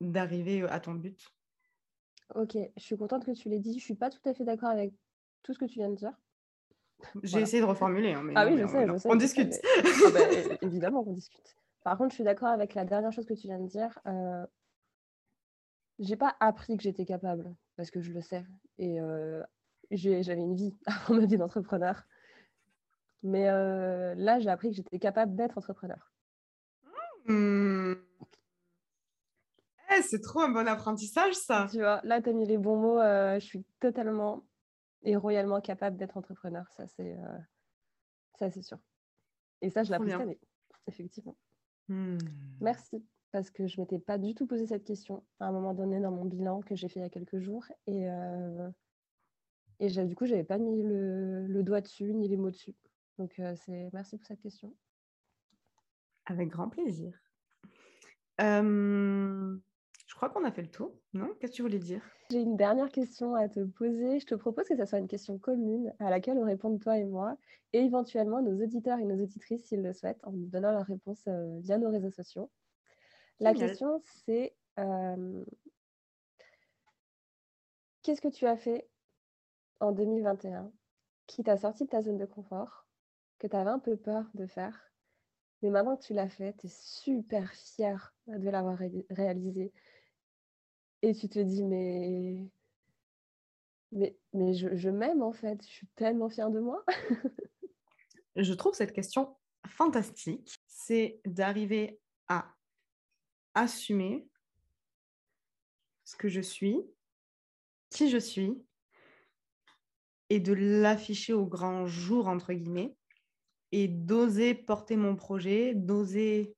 d'arriver 0.00 0.62
à 0.68 0.80
ton 0.80 0.94
but 0.94 1.28
Ok, 2.34 2.56
je 2.76 2.82
suis 2.82 2.96
contente 2.96 3.24
que 3.24 3.32
tu 3.32 3.48
l'aies 3.48 3.60
dit. 3.60 3.78
Je 3.78 3.84
suis 3.84 3.94
pas 3.94 4.10
tout 4.10 4.26
à 4.28 4.34
fait 4.34 4.44
d'accord 4.44 4.70
avec 4.70 4.92
tout 5.42 5.52
ce 5.52 5.58
que 5.58 5.66
tu 5.66 5.78
viens 5.78 5.90
de 5.90 5.96
dire. 5.96 6.12
J'ai 7.22 7.40
essayé 7.40 7.60
de 7.62 7.66
reformuler. 7.66 8.12
Hein, 8.12 8.26
ah 8.34 8.46
oui, 8.46 8.58
je 8.58 8.66
sais, 8.66 8.86
je 8.86 8.96
sais. 8.96 9.08
On 9.10 9.16
discute. 9.16 9.54
Ah 9.64 10.10
bah, 10.12 10.20
évidemment 10.62 11.04
qu'on 11.04 11.12
discute. 11.12 11.56
Par 11.82 11.98
contre, 11.98 12.10
je 12.10 12.14
suis 12.16 12.24
d'accord 12.24 12.48
avec 12.48 12.74
la 12.74 12.84
dernière 12.84 13.12
chose 13.12 13.26
que 13.26 13.34
tu 13.34 13.46
viens 13.46 13.60
de 13.60 13.66
dire. 13.66 13.98
Euh... 14.06 14.46
J'ai 15.98 16.16
pas 16.16 16.34
appris 16.40 16.76
que 16.76 16.82
j'étais 16.82 17.04
capable, 17.04 17.54
parce 17.76 17.90
que 17.90 18.00
je 18.00 18.12
le 18.12 18.20
sais. 18.20 18.44
Et 18.78 19.00
euh, 19.00 19.42
j'avais 19.90 20.40
une 20.40 20.56
vie 20.56 20.76
avant 20.86 21.14
ma 21.14 21.26
vie 21.26 21.36
d'entrepreneur. 21.36 22.04
Mais 23.22 23.48
euh, 23.48 24.14
là, 24.16 24.40
j'ai 24.40 24.50
appris 24.50 24.70
que 24.70 24.76
j'étais 24.76 24.98
capable 24.98 25.34
d'être 25.36 25.58
entrepreneur. 25.58 26.13
Mmh. 27.24 27.94
Eh, 29.96 30.02
c'est 30.02 30.20
trop 30.20 30.40
un 30.40 30.48
bon 30.48 30.66
apprentissage, 30.66 31.34
ça. 31.34 31.68
Tu 31.70 31.78
vois, 31.78 32.00
là, 32.04 32.20
tu 32.20 32.30
as 32.30 32.32
mis 32.32 32.46
les 32.46 32.58
bons 32.58 32.76
mots. 32.76 33.00
Euh, 33.00 33.38
je 33.38 33.44
suis 33.44 33.64
totalement 33.80 34.44
et 35.02 35.16
royalement 35.16 35.60
capable 35.60 35.96
d'être 35.96 36.16
entrepreneur. 36.16 36.64
Ça, 36.72 36.86
c'est 36.86 37.12
euh, 37.12 37.38
ça, 38.38 38.50
c'est 38.50 38.62
sûr. 38.62 38.78
Et 39.60 39.70
ça, 39.70 39.82
je 39.82 39.88
cette 39.88 40.00
année, 40.00 40.40
effectivement. 40.86 41.36
Mmh. 41.88 42.18
Merci, 42.60 43.04
parce 43.30 43.50
que 43.50 43.66
je 43.66 43.78
ne 43.78 43.82
m'étais 43.82 43.98
pas 43.98 44.18
du 44.18 44.34
tout 44.34 44.46
posé 44.46 44.66
cette 44.66 44.84
question 44.84 45.24
à 45.38 45.46
un 45.46 45.52
moment 45.52 45.74
donné 45.74 46.00
dans 46.00 46.10
mon 46.10 46.24
bilan 46.24 46.60
que 46.60 46.74
j'ai 46.74 46.88
fait 46.88 47.00
il 47.00 47.02
y 47.02 47.06
a 47.06 47.10
quelques 47.10 47.38
jours. 47.38 47.64
Et, 47.86 48.08
euh, 48.08 48.70
et 49.80 49.88
du 49.88 50.16
coup, 50.16 50.26
je 50.26 50.32
n'avais 50.32 50.44
pas 50.44 50.58
mis 50.58 50.82
le, 50.82 51.46
le, 51.46 51.62
doigt 51.62 51.80
dessus, 51.80 52.12
ni 52.14 52.28
les 52.28 52.36
mots 52.36 52.50
dessus. 52.50 52.74
Donc, 53.18 53.40
c'est 53.56 53.90
merci 53.92 54.16
pour 54.16 54.26
cette 54.26 54.40
question. 54.40 54.74
Avec 56.26 56.48
grand 56.48 56.68
plaisir. 56.68 57.12
je 58.38 60.14
crois 60.14 60.30
qu'on 60.30 60.44
a 60.44 60.52
fait 60.52 60.62
le 60.62 60.70
tour, 60.70 60.92
non? 61.12 61.34
Qu'est-ce 61.40 61.52
que 61.52 61.56
tu 61.56 61.62
voulais 61.62 61.78
dire? 61.78 62.02
J'ai 62.30 62.40
une 62.40 62.56
dernière 62.56 62.90
question 62.90 63.34
à 63.34 63.48
te 63.48 63.60
poser. 63.60 64.20
Je 64.20 64.26
te 64.26 64.34
propose 64.34 64.66
que 64.66 64.76
ce 64.76 64.86
soit 64.86 64.98
une 64.98 65.08
question 65.08 65.38
commune 65.38 65.92
à 65.98 66.10
laquelle 66.10 66.38
on 66.38 66.44
réponde 66.44 66.80
toi 66.80 66.96
et 66.96 67.04
moi, 67.04 67.36
et 67.72 67.80
éventuellement 67.80 68.40
nos 68.40 68.62
auditeurs 68.62 68.98
et 68.98 69.04
nos 69.04 69.22
auditrices 69.22 69.64
s'ils 69.66 69.82
le 69.82 69.92
souhaitent, 69.92 70.24
en 70.24 70.32
nous 70.32 70.46
donnant 70.46 70.72
leur 70.72 70.86
réponse 70.86 71.28
via 71.60 71.78
nos 71.78 71.90
réseaux 71.90 72.10
sociaux. 72.10 72.50
La 73.40 73.52
question, 73.52 74.00
c'est 74.04 74.54
qu'est-ce 78.02 78.20
que 78.20 78.28
tu 78.28 78.46
as 78.46 78.56
fait 78.56 78.88
en 79.80 79.92
2021 79.92 80.72
qui 81.26 81.42
t'a 81.42 81.56
sorti 81.56 81.84
de 81.84 81.88
ta 81.90 82.02
zone 82.02 82.18
de 82.18 82.26
confort, 82.26 82.86
que 83.38 83.46
tu 83.46 83.56
avais 83.56 83.70
un 83.70 83.78
peu 83.78 83.96
peur 83.96 84.30
de 84.34 84.46
faire, 84.46 84.92
mais 85.64 85.70
maintenant 85.70 85.96
que 85.96 86.04
tu 86.04 86.12
l'as 86.12 86.28
fait, 86.28 86.54
tu 86.58 86.66
es 86.66 86.70
super 86.70 87.50
fière 87.54 88.14
de 88.26 88.50
l'avoir 88.50 88.78
réalisé. 89.08 89.72
Et 91.00 91.14
tu 91.14 91.26
te 91.26 91.38
dis, 91.38 91.64
mais, 91.64 92.50
je, 94.52 94.76
je 94.76 94.90
m'aime 94.90 95.22
en 95.22 95.32
fait, 95.32 95.62
je 95.62 95.68
suis 95.68 95.86
tellement 95.96 96.28
fière 96.28 96.50
de 96.50 96.60
moi. 96.60 96.84
je 98.36 98.52
trouve 98.52 98.74
cette 98.74 98.92
question 98.92 99.34
fantastique. 99.66 100.60
C'est 100.66 101.18
d'arriver 101.24 101.98
à 102.28 102.54
assumer 103.54 104.28
ce 106.04 106.14
que 106.16 106.28
je 106.28 106.42
suis, 106.42 106.78
qui 107.88 108.10
je 108.10 108.18
suis, 108.18 108.62
et 110.28 110.40
de 110.40 110.52
l'afficher 110.52 111.32
au 111.32 111.46
grand 111.46 111.86
jour, 111.86 112.28
entre 112.28 112.52
guillemets, 112.52 112.94
et 113.76 113.88
d'oser 113.88 114.54
porter 114.54 114.94
mon 114.94 115.16
projet, 115.16 115.74
d'oser 115.74 116.54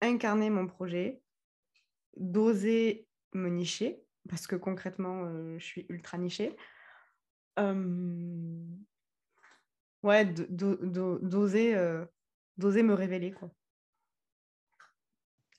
incarner 0.00 0.50
mon 0.50 0.66
projet, 0.66 1.22
d'oser 2.16 3.06
me 3.34 3.48
nicher, 3.48 4.02
parce 4.28 4.48
que 4.48 4.56
concrètement, 4.56 5.26
euh, 5.26 5.56
je 5.60 5.64
suis 5.64 5.86
ultra 5.88 6.18
nichée. 6.18 6.56
Euh... 7.60 8.66
Ouais, 10.02 10.24
d'oser 10.24 11.76
euh, 11.76 12.04
d'oser 12.56 12.82
me 12.82 12.94
révéler, 12.94 13.30
quoi. 13.30 13.52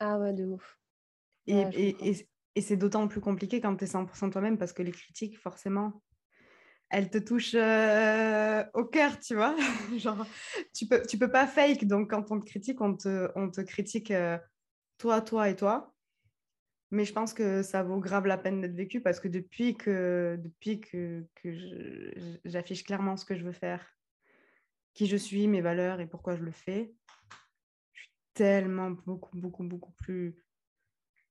Ah 0.01 0.19
ouais, 0.19 0.33
de 0.33 0.43
ouf. 0.43 0.77
Et, 1.47 1.61
et, 1.71 2.09
et, 2.09 2.29
et 2.55 2.61
c'est 2.61 2.75
d'autant 2.75 3.07
plus 3.07 3.21
compliqué 3.21 3.61
quand 3.61 3.77
tu 3.77 3.85
es 3.85 3.87
100% 3.87 4.29
toi-même, 4.29 4.57
parce 4.57 4.73
que 4.73 4.83
les 4.83 4.91
critiques, 4.91 5.39
forcément, 5.39 6.03
elle 6.93 7.09
te 7.09 7.17
touche 7.17 7.55
euh, 7.55 8.63
au 8.75 8.85
cœur, 8.85 9.19
tu 9.19 9.33
vois. 9.33 9.55
Genre, 9.97 10.27
tu 10.75 10.85
peux, 10.85 11.01
tu 11.01 11.17
peux 11.17 11.31
pas 11.31 11.47
fake. 11.47 11.85
Donc, 11.85 12.11
quand 12.11 12.31
on 12.31 12.39
te 12.39 12.45
critique, 12.45 12.81
on 12.81 12.95
te, 12.95 13.31
on 13.35 13.49
te 13.49 13.61
critique 13.61 14.11
euh, 14.11 14.37
toi, 14.99 15.19
toi 15.19 15.49
et 15.49 15.55
toi. 15.55 15.91
Mais 16.91 17.03
je 17.03 17.11
pense 17.11 17.33
que 17.33 17.63
ça 17.63 17.81
vaut 17.81 17.99
grave 17.99 18.27
la 18.27 18.37
peine 18.37 18.61
d'être 18.61 18.75
vécu 18.75 19.01
parce 19.01 19.19
que 19.19 19.27
depuis 19.27 19.75
que, 19.75 20.39
depuis 20.39 20.79
que, 20.81 21.25
que 21.33 21.49
j'affiche 22.45 22.83
clairement 22.83 23.17
ce 23.17 23.25
que 23.25 23.35
je 23.35 23.43
veux 23.43 23.53
faire, 23.53 23.83
qui 24.93 25.07
je 25.07 25.17
suis, 25.17 25.47
mes 25.47 25.61
valeurs 25.61 25.99
et 25.99 26.05
pourquoi 26.05 26.35
je 26.35 26.43
le 26.43 26.51
fais, 26.51 26.93
je 27.93 28.01
suis 28.01 28.11
tellement 28.35 28.91
beaucoup, 28.91 29.35
beaucoup, 29.35 29.63
beaucoup 29.63 29.93
plus 29.93 30.35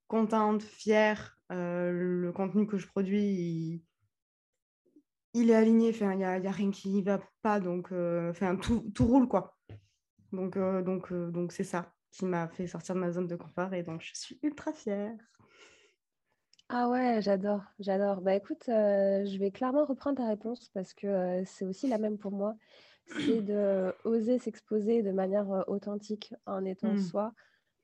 contente, 0.09 0.65
fière. 0.65 1.39
Euh, 1.53 1.93
le 1.93 2.33
contenu 2.33 2.67
que 2.67 2.79
je 2.79 2.89
produis, 2.89 3.23
il 3.23 3.83
est 5.35 5.55
aligné, 5.55 5.91
il 5.99 6.09
n'y 6.17 6.25
a, 6.25 6.39
y 6.39 6.47
a, 6.47 6.51
rien 6.51 6.71
qui 6.71 6.91
ne 6.91 7.03
va 7.03 7.21
pas, 7.41 7.61
donc 7.61 7.91
euh, 7.93 8.33
tout, 8.61 8.91
tout, 8.95 9.07
roule 9.07 9.29
quoi. 9.29 9.57
Donc 10.33 10.57
euh, 10.57 10.83
donc 10.83 11.13
euh, 11.13 11.31
donc 11.31 11.53
c'est 11.53 11.65
ça 11.65 11.93
qui 12.11 12.27
m'a 12.27 12.49
fait 12.49 12.67
sortir 12.67 12.95
de 12.95 13.01
ma 13.01 13.11
zone 13.11 13.27
de 13.27 13.37
confort 13.37 13.73
et 13.73 13.83
donc 13.83 14.03
je 14.03 14.13
suis 14.15 14.39
ultra 14.43 14.73
fière. 14.73 15.17
Ah 16.69 16.89
ouais, 16.89 17.21
j'adore, 17.21 17.63
j'adore. 17.79 18.21
Bah 18.21 18.35
écoute, 18.35 18.65
je 18.67 19.39
vais 19.39 19.51
clairement 19.51 19.85
reprendre 19.85 20.19
ta 20.19 20.27
réponse 20.27 20.71
parce 20.73 20.95
que 20.95 21.43
c'est 21.45 21.67
aussi 21.67 21.87
la 21.87 21.99
même 21.99 22.19
pour 22.19 22.33
moi. 22.33 22.55
C'est 23.27 23.43
de 23.43 23.93
oser 24.05 24.39
s'exposer 24.39 25.03
de 25.03 25.11
manière 25.11 25.65
authentique 25.69 26.35
en 26.47 26.65
étant 26.65 26.95
mmh. 26.95 26.99
soi 26.99 27.35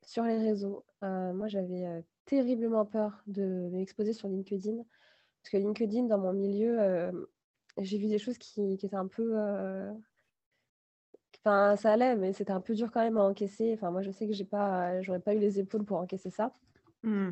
sur 0.07 0.23
les 0.23 0.39
réseaux. 0.39 0.87
moi, 1.03 1.49
j'avais 1.49 2.03
terriblement 2.25 2.87
peur 2.87 3.23
de 3.27 3.69
m'exposer 3.73 4.15
sur 4.15 4.29
LinkedIn 4.29 4.77
parce 4.77 5.51
que 5.51 5.57
LinkedIn, 5.59 6.05
dans 6.05 6.19
mon 6.19 6.33
milieu, 6.33 6.79
j'ai 7.81 7.99
vu 7.99 8.07
des 8.07 8.19
choses 8.19 8.39
qui, 8.39 8.73
étaient 8.73 8.95
un 8.95 9.07
peu. 9.07 9.33
Euh, 9.35 9.93
enfin, 11.41 11.77
ça 11.77 11.93
allait, 11.93 12.17
mais 12.17 12.33
c'était 12.33 12.53
un 12.53 12.61
peu 12.61 12.75
dur 12.75 12.91
quand 12.93 13.03
même 13.03 13.17
à 13.17 13.23
encaisser. 13.23 13.73
Enfin, 13.75 13.91
moi, 13.91 14.03
je 14.03 14.11
sais 14.11 14.27
que 14.27 14.33
j'ai 14.33 14.45
pas, 14.45 15.01
j'aurais 15.03 15.21
pas 15.21 15.35
eu 15.35 15.39
les 15.39 15.61
épaules 15.61 15.85
pour 15.85 15.99
encaisser 15.99 16.31
ça. 16.31 16.53
Mmh. 17.03 17.31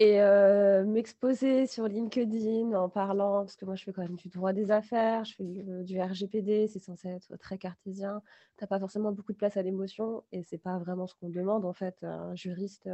Et 0.00 0.22
euh, 0.22 0.82
m'exposer 0.86 1.66
sur 1.66 1.86
LinkedIn 1.86 2.72
en 2.72 2.88
parlant, 2.88 3.40
parce 3.40 3.54
que 3.56 3.66
moi 3.66 3.74
je 3.74 3.84
fais 3.84 3.92
quand 3.92 4.00
même 4.00 4.16
du 4.16 4.30
droit 4.30 4.54
des 4.54 4.70
affaires, 4.70 5.26
je 5.26 5.34
fais 5.34 5.44
du, 5.44 6.00
RGPD, 6.00 6.68
c'est 6.68 6.78
censé 6.78 7.08
être 7.08 7.36
très 7.36 7.58
cartésien. 7.58 8.22
Tu 8.56 8.64
n'as 8.64 8.66
pas 8.66 8.78
forcément 8.78 9.12
beaucoup 9.12 9.32
de 9.32 9.36
place 9.36 9.58
à 9.58 9.62
l'émotion 9.62 10.24
et 10.32 10.42
c'est 10.42 10.56
pas 10.56 10.78
vraiment 10.78 11.06
ce 11.06 11.14
qu'on 11.16 11.28
demande 11.28 11.66
en 11.66 11.74
fait, 11.74 12.02
un 12.02 12.34
juriste 12.34 12.88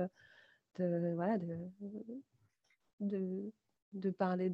de, 0.78 1.12
voilà, 1.14 1.38
de, 1.38 1.56
de, 2.98 3.52
de 3.92 4.10
parler 4.10 4.50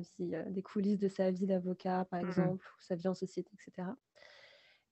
vie, 0.00 0.34
euh, 0.34 0.44
des 0.48 0.62
coulisses 0.62 0.98
de 0.98 1.08
sa 1.08 1.30
vie 1.30 1.46
d'avocat, 1.46 2.06
par 2.10 2.22
mmh 2.22 2.28
exemple, 2.28 2.66
ou 2.66 2.80
sa 2.80 2.94
vie 2.94 3.08
en 3.08 3.14
société, 3.14 3.50
etc. 3.54 3.88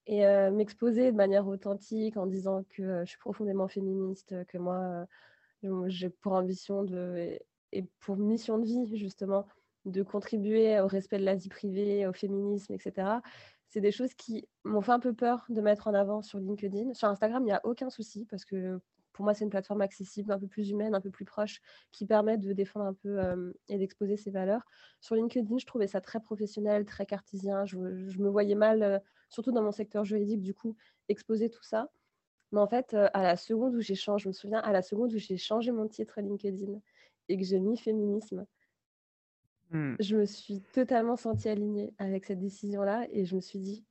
Et 0.06 0.26
euh, 0.26 0.50
m'exposer 0.50 1.12
de 1.12 1.16
manière 1.16 1.46
authentique 1.46 2.16
en 2.16 2.26
disant 2.26 2.64
que 2.70 2.82
euh, 2.82 3.04
je 3.04 3.10
suis 3.10 3.18
profondément 3.18 3.68
féministe, 3.68 4.34
que 4.46 4.58
moi, 4.58 5.06
j'ai 5.86 6.08
pour 6.08 6.32
ambition 6.32 6.84
de, 6.84 7.38
et, 7.72 7.84
pour 8.00 8.16
mission 8.16 8.58
de 8.58 8.64
vie, 8.64 8.96
justement, 8.96 9.46
de 9.84 10.02
contribuer 10.02 10.80
au 10.80 10.86
respect 10.86 11.18
de 11.18 11.24
la 11.24 11.36
vie 11.36 11.48
privée, 11.48 12.06
au 12.06 12.12
féminisme, 12.12 12.74
etc. 12.74 13.08
C'est 13.68 13.80
des 13.80 13.92
choses 13.92 14.14
qui 14.14 14.48
m'ont 14.64 14.80
fait 14.80 14.92
un 14.92 15.00
peu 15.00 15.14
peur 15.14 15.44
de 15.48 15.60
mettre 15.60 15.86
en 15.86 15.94
avant 15.94 16.22
sur 16.22 16.38
LinkedIn. 16.38 16.94
Sur 16.94 17.08
Instagram, 17.08 17.42
il 17.42 17.46
n'y 17.46 17.52
a 17.52 17.60
aucun 17.64 17.88
souci 17.88 18.26
parce 18.26 18.44
que 18.44 18.80
pour 19.20 19.26
moi, 19.26 19.34
c'est 19.34 19.44
une 19.44 19.50
plateforme 19.50 19.82
accessible, 19.82 20.32
un 20.32 20.38
peu 20.38 20.46
plus 20.46 20.70
humaine, 20.70 20.94
un 20.94 21.00
peu 21.02 21.10
plus 21.10 21.26
proche, 21.26 21.60
qui 21.92 22.06
permet 22.06 22.38
de 22.38 22.54
défendre 22.54 22.86
un 22.86 22.94
peu 22.94 23.20
euh, 23.20 23.52
et 23.68 23.76
d'exposer 23.76 24.16
ses 24.16 24.30
valeurs. 24.30 24.62
Sur 25.02 25.14
LinkedIn, 25.14 25.58
je 25.58 25.66
trouvais 25.66 25.86
ça 25.86 26.00
très 26.00 26.20
professionnel, 26.20 26.86
très 26.86 27.04
cartésien. 27.04 27.66
Je, 27.66 27.76
me 27.76 28.30
voyais 28.30 28.54
mal, 28.54 28.82
euh, 28.82 28.98
surtout 29.28 29.52
dans 29.52 29.60
mon 29.60 29.72
secteur 29.72 30.06
juridique, 30.06 30.40
du 30.40 30.54
coup, 30.54 30.74
exposer 31.10 31.50
tout 31.50 31.62
ça. 31.62 31.90
Mais 32.52 32.60
en 32.60 32.66
fait, 32.66 32.94
à 32.94 33.22
la 33.22 33.36
seconde 33.36 33.74
où 33.74 33.82
j'ai 33.82 33.94
changé, 33.94 34.22
je 34.22 34.28
me 34.28 34.32
souviens, 34.32 34.60
à 34.60 34.72
la 34.72 34.80
seconde 34.80 35.12
où 35.12 35.18
j'ai 35.18 35.36
changé 35.36 35.70
mon 35.70 35.86
titre 35.86 36.18
LinkedIn 36.22 36.80
et 37.28 37.36
que 37.36 37.44
j'ai 37.44 37.60
mis 37.60 37.76
féminisme, 37.76 38.46
mmh. 39.68 39.96
je 40.00 40.16
me 40.16 40.24
suis 40.24 40.62
totalement 40.72 41.16
sentie 41.16 41.50
alignée 41.50 41.92
avec 41.98 42.24
cette 42.24 42.40
décision-là 42.40 43.06
et 43.10 43.26
je 43.26 43.36
me 43.36 43.42
suis 43.42 43.58
dit, 43.58 43.84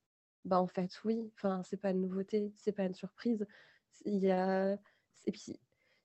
bah 0.44 0.60
en 0.60 0.66
fait, 0.66 0.90
oui, 1.06 1.32
enfin, 1.36 1.62
c'est 1.64 1.78
pas 1.78 1.92
une 1.92 2.02
nouveauté, 2.02 2.52
c'est 2.58 2.72
pas 2.72 2.86
une 2.86 2.96
surprise. 2.96 3.46
Il 4.06 4.24
y 4.24 4.32
a 4.32 4.80
et 5.26 5.32
puis, 5.32 5.60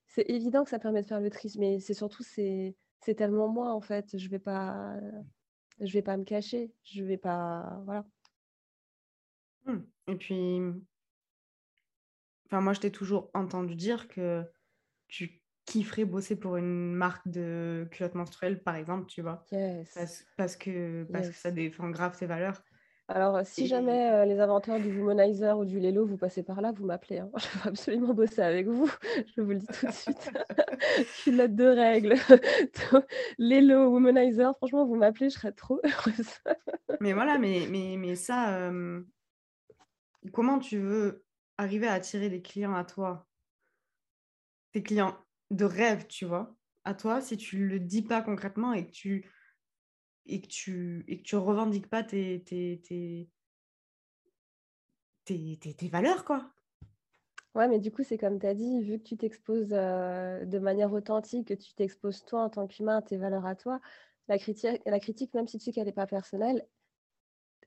c'est 0.06 0.28
évident 0.28 0.64
que 0.64 0.70
ça 0.70 0.78
permet 0.78 1.02
de 1.02 1.06
faire 1.06 1.20
le 1.20 1.30
tri, 1.30 1.52
mais 1.58 1.80
c'est 1.80 1.94
surtout, 1.94 2.22
c'est 2.22 2.76
tellement 3.16 3.48
moi, 3.48 3.72
en 3.72 3.80
fait. 3.80 4.16
Je 4.16 4.28
vais 4.28 4.38
pas, 4.38 4.96
je 5.80 5.92
vais 5.92 6.02
pas 6.02 6.16
me 6.16 6.24
cacher. 6.24 6.72
Je 6.84 7.02
vais 7.02 7.16
pas, 7.16 7.82
voilà. 7.84 8.06
Mmh. 9.66 9.78
Et 10.08 10.16
puis, 10.16 10.60
enfin, 12.46 12.60
moi, 12.60 12.74
je 12.74 12.80
t'ai 12.80 12.92
toujours 12.92 13.30
entendu 13.34 13.74
dire 13.74 14.08
que 14.08 14.44
tu 15.08 15.42
kifferais 15.64 16.04
bosser 16.04 16.36
pour 16.36 16.56
une 16.56 16.94
marque 16.94 17.26
de 17.26 17.88
culottes 17.90 18.14
menstruelles, 18.14 18.62
par 18.62 18.76
exemple, 18.76 19.06
tu 19.06 19.22
vois. 19.22 19.44
Parce, 20.36 20.56
que, 20.56 21.04
parce 21.04 21.28
que 21.28 21.34
ça 21.34 21.50
défend 21.50 21.90
grave 21.90 22.16
tes 22.16 22.26
valeurs. 22.26 22.62
Alors, 23.06 23.44
si 23.44 23.66
jamais 23.66 24.10
euh, 24.12 24.24
les 24.24 24.40
inventeurs 24.40 24.80
du 24.80 24.98
Womanizer 24.98 25.58
ou 25.58 25.66
du 25.66 25.78
Lelo, 25.78 26.06
vous 26.06 26.16
passez 26.16 26.42
par 26.42 26.62
là, 26.62 26.72
vous 26.72 26.86
m'appelez. 26.86 27.18
Hein. 27.18 27.30
Je 27.36 27.58
veux 27.58 27.68
absolument 27.68 28.14
bosser 28.14 28.40
avec 28.40 28.66
vous. 28.66 28.90
Je 29.36 29.42
vous 29.42 29.50
le 29.50 29.58
dis 29.58 29.66
tout 29.66 29.86
de 29.86 29.92
suite. 29.92 30.30
Culotte 31.22 31.54
de 31.54 31.64
règles. 31.66 32.14
Lelo, 33.38 33.90
Womanizer, 33.90 34.56
franchement, 34.56 34.86
vous 34.86 34.96
m'appelez, 34.96 35.28
je 35.28 35.34
serais 35.34 35.52
trop 35.52 35.80
heureuse. 35.84 36.30
mais 37.00 37.12
voilà, 37.12 37.38
mais, 37.38 37.66
mais, 37.68 37.96
mais 37.98 38.14
ça, 38.14 38.70
comment 40.32 40.58
tu 40.58 40.78
veux 40.78 41.24
arriver 41.58 41.86
à 41.86 41.94
attirer 41.94 42.30
des 42.30 42.40
clients 42.40 42.74
à 42.74 42.84
toi? 42.84 43.26
Tes 44.72 44.82
clients 44.82 45.16
de 45.50 45.64
rêve, 45.64 46.06
tu 46.06 46.24
vois, 46.24 46.56
à 46.84 46.94
toi, 46.94 47.20
si 47.20 47.36
tu 47.36 47.66
le 47.66 47.78
dis 47.78 48.02
pas 48.02 48.22
concrètement 48.22 48.72
et 48.72 48.86
que 48.86 48.92
tu 48.92 49.30
et 50.26 50.40
que 50.40 50.46
tu 50.46 51.04
et 51.08 51.18
que 51.18 51.22
tu 51.22 51.36
revendiques 51.36 51.88
pas 51.88 52.02
tes, 52.02 52.42
tes, 52.42 52.80
tes, 52.82 53.28
tes, 55.24 55.74
tes 55.74 55.88
valeurs, 55.88 56.24
quoi. 56.24 56.50
Ouais, 57.54 57.68
mais 57.68 57.78
du 57.78 57.92
coup, 57.92 58.02
c'est 58.02 58.18
comme 58.18 58.40
tu 58.40 58.46
as 58.46 58.54
dit, 58.54 58.82
vu 58.82 58.98
que 58.98 59.04
tu 59.04 59.16
t'exposes 59.16 59.72
euh, 59.72 60.44
de 60.44 60.58
manière 60.58 60.92
authentique, 60.92 61.48
que 61.48 61.54
tu 61.54 61.72
t'exposes 61.74 62.24
toi 62.24 62.42
en 62.42 62.50
tant 62.50 62.66
qu'humain, 62.66 63.00
tes 63.00 63.16
valeurs 63.16 63.46
à 63.46 63.54
toi, 63.54 63.80
la 64.26 64.38
critique, 64.38 64.82
la 64.86 64.98
critique 64.98 65.32
même 65.34 65.46
si 65.46 65.58
tu 65.58 65.64
sais 65.64 65.72
qu'elle 65.72 65.86
n'est 65.86 65.92
pas 65.92 66.06
personnelle, 66.06 66.66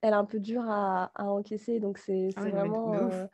elle 0.01 0.13
est 0.13 0.17
un 0.17 0.25
peu 0.25 0.39
dure 0.39 0.69
à, 0.69 1.11
à 1.15 1.25
encaisser. 1.25 1.79
Donc, 1.79 1.99
c'est 1.99 2.29
ah 2.35 2.49
vraiment. 2.49 2.93
Euh, 2.93 3.27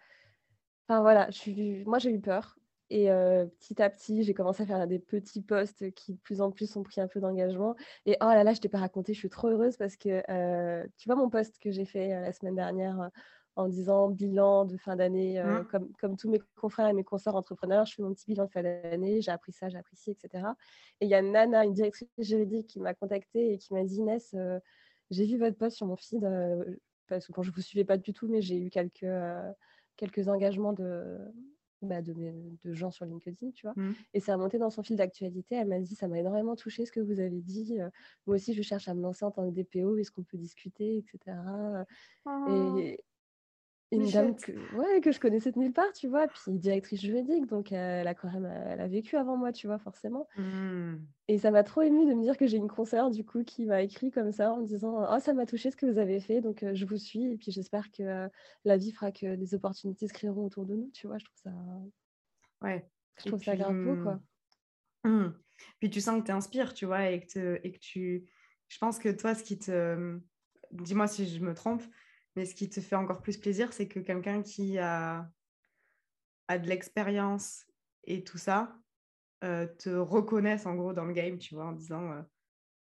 Enfin 0.87 1.01
voilà, 1.01 1.29
je 1.31 1.37
suis... 1.37 1.85
moi 1.85 1.97
j'ai 1.97 2.11
eu 2.11 2.19
peur. 2.19 2.57
Et 2.89 3.07
petit 3.07 3.81
à 3.81 3.89
petit, 3.89 4.23
j'ai 4.23 4.33
commencé 4.33 4.63
à 4.63 4.65
faire 4.65 4.87
des 4.87 4.99
petits 4.99 5.41
posts 5.41 5.91
qui 5.93 6.13
de 6.13 6.19
plus 6.19 6.41
en 6.41 6.51
plus 6.51 6.75
ont 6.75 6.83
pris 6.83 7.01
un 7.01 7.07
peu 7.07 7.19
d'engagement. 7.19 7.75
Et 8.05 8.17
oh 8.21 8.25
là 8.25 8.43
là, 8.43 8.53
je 8.53 8.61
t'ai 8.61 8.69
pas 8.69 8.79
raconté, 8.79 9.13
je 9.13 9.19
suis 9.19 9.29
trop 9.29 9.47
heureuse 9.47 9.77
parce 9.77 9.95
que 9.95 10.21
tu 10.97 11.09
vois 11.09 11.15
mon 11.15 11.29
post 11.29 11.57
que 11.59 11.71
j'ai 11.71 11.85
fait 11.85 12.09
la 12.09 12.31
semaine 12.33 12.55
dernière 12.55 13.09
en 13.55 13.67
disant 13.67 14.09
bilan 14.09 14.65
de 14.65 14.77
fin 14.77 14.95
d'année, 14.95 15.41
mmh. 15.41 15.67
comme, 15.69 15.91
comme 15.99 16.17
tous 16.17 16.29
mes 16.29 16.41
confrères 16.55 16.87
et 16.87 16.93
mes 16.93 17.03
consoeurs 17.03 17.35
entrepreneurs, 17.35 17.85
je 17.85 17.95
fais 17.95 18.01
mon 18.01 18.13
petit 18.13 18.25
bilan 18.27 18.45
de 18.45 18.51
fin 18.51 18.63
d'année, 18.63 19.21
j'ai 19.21 19.31
appris 19.31 19.51
ça, 19.51 19.69
j'ai 19.69 19.77
appris 19.77 19.95
ci, 19.95 20.11
etc. 20.11 20.45
Et 21.01 21.05
il 21.05 21.09
y 21.09 21.13
a 21.13 21.21
Nana, 21.21 21.63
une 21.63 21.73
directrice 21.73 22.09
juridique, 22.17 22.67
qui 22.67 22.79
m'a 22.79 22.93
contactée 22.93 23.53
et 23.53 23.57
qui 23.57 23.73
m'a 23.73 23.83
dit 23.83 23.97
Inès, 23.97 24.35
j'ai 25.11 25.25
vu 25.25 25.37
votre 25.37 25.57
post 25.57 25.77
sur 25.77 25.85
mon 25.85 25.95
feed, 25.95 26.27
parce 27.07 27.27
que 27.27 27.31
quand 27.31 27.43
je 27.43 27.51
ne 27.51 27.55
vous 27.55 27.61
suivais 27.61 27.85
pas 27.85 27.97
du 27.97 28.13
tout, 28.13 28.27
mais 28.27 28.41
j'ai 28.41 28.57
eu 28.57 28.69
quelques, 28.69 29.05
quelques 29.97 30.27
engagements 30.27 30.73
de, 30.73 31.19
bah, 31.83 32.01
de, 32.01 32.13
de, 32.63 32.73
gens 32.73 32.91
sur 32.91 33.05
LinkedIn, 33.05 33.51
tu 33.51 33.65
vois. 33.65 33.73
Mmh. 33.75 33.93
Et 34.13 34.19
ça 34.19 34.33
a 34.33 34.37
monté 34.37 34.57
dans 34.57 34.69
son 34.69 34.83
fil 34.83 34.95
d'actualité. 34.95 35.55
Elle 35.55 35.67
m'a 35.67 35.79
dit, 35.79 35.95
ça 35.95 36.07
m'a 36.07 36.19
énormément 36.19 36.55
touché 36.55 36.85
ce 36.85 36.91
que 36.91 36.99
vous 36.99 37.19
avez 37.19 37.41
dit. 37.41 37.77
moi 38.25 38.35
aussi, 38.35 38.53
je 38.53 38.61
cherche 38.61 38.87
à 38.87 38.93
me 38.93 39.01
lancer 39.01 39.25
en 39.25 39.31
tant 39.31 39.49
que 39.49 39.53
DPO. 39.53 39.97
Est-ce 39.97 40.11
qu'on 40.11 40.23
peut 40.23 40.37
discuter, 40.37 40.97
etc. 40.97 41.37
Et, 42.49 42.99
une 43.95 44.09
dame 44.09 44.35
que, 44.35 44.51
ouais, 44.75 45.01
que 45.01 45.11
je 45.11 45.19
connaissais 45.19 45.51
de 45.51 45.59
nulle 45.59 45.73
part, 45.73 45.91
tu 45.93 46.07
vois, 46.07 46.27
puis 46.27 46.57
directrice 46.59 47.01
juridique, 47.01 47.47
donc 47.47 47.71
elle 47.71 48.07
a 48.07 48.13
quand 48.13 48.31
même 48.31 48.45
elle 48.45 48.81
a 48.81 48.87
vécu 48.87 49.15
avant 49.15 49.37
moi, 49.37 49.51
tu 49.51 49.67
vois, 49.67 49.79
forcément. 49.79 50.27
Mmh. 50.37 50.95
Et 51.27 51.37
ça 51.37 51.51
m'a 51.51 51.63
trop 51.63 51.81
ému 51.81 52.05
de 52.05 52.13
me 52.13 52.21
dire 52.21 52.37
que 52.37 52.47
j'ai 52.47 52.57
une 52.57 52.67
consoeur, 52.67 53.09
du 53.11 53.23
coup, 53.23 53.43
qui 53.43 53.65
m'a 53.65 53.81
écrit 53.81 54.11
comme 54.11 54.31
ça 54.31 54.51
en 54.51 54.61
me 54.61 54.65
disant 54.65 55.05
Oh, 55.09 55.19
ça 55.19 55.33
m'a 55.33 55.45
touché 55.45 55.71
ce 55.71 55.77
que 55.77 55.85
vous 55.85 55.97
avez 55.97 56.19
fait, 56.19 56.41
donc 56.41 56.65
je 56.73 56.85
vous 56.85 56.97
suis, 56.97 57.31
et 57.31 57.37
puis 57.37 57.51
j'espère 57.51 57.91
que 57.91 58.29
la 58.65 58.77
vie 58.77 58.91
fera 58.91 59.11
que 59.11 59.35
des 59.35 59.55
opportunités 59.55 60.07
se 60.07 60.13
créeront 60.13 60.45
autour 60.45 60.65
de 60.65 60.75
nous, 60.75 60.91
tu 60.93 61.07
vois, 61.07 61.17
je 61.17 61.25
trouve 61.25 61.39
ça. 61.43 61.51
Ouais. 62.61 62.85
Je 63.17 63.29
trouve 63.29 63.43
ça 63.43 63.55
grave 63.55 63.75
beau, 63.83 64.01
quoi. 64.01 64.19
Mmh. 65.03 65.33
Puis 65.79 65.89
tu 65.89 66.01
sens 66.01 66.21
que 66.21 66.25
tu 66.25 66.31
inspires, 66.31 66.73
tu 66.73 66.85
vois, 66.85 67.09
et 67.09 67.25
que, 67.25 67.59
et 67.63 67.71
que 67.71 67.79
tu. 67.79 68.25
Je 68.69 68.77
pense 68.77 68.99
que 68.99 69.09
toi, 69.09 69.35
ce 69.35 69.43
qui 69.43 69.59
te. 69.59 70.19
Dis-moi 70.71 71.07
si 71.07 71.27
je 71.27 71.43
me 71.43 71.53
trompe, 71.53 71.83
mais 72.35 72.45
ce 72.45 72.55
qui 72.55 72.69
te 72.69 72.81
fait 72.81 72.95
encore 72.95 73.21
plus 73.21 73.37
plaisir, 73.37 73.73
c'est 73.73 73.87
que 73.87 73.99
quelqu'un 73.99 74.41
qui 74.41 74.77
a, 74.79 75.29
de 76.49 76.67
l'expérience 76.67 77.65
et 78.03 78.23
tout 78.23 78.37
ça 78.37 78.75
euh, 79.43 79.67
te 79.79 79.89
reconnaisse 79.89 80.65
en 80.65 80.75
gros 80.75 80.93
dans 80.93 81.05
le 81.05 81.13
game, 81.13 81.37
tu 81.37 81.55
vois, 81.55 81.65
en 81.65 81.71
disant 81.71 82.11
euh, 82.11 82.21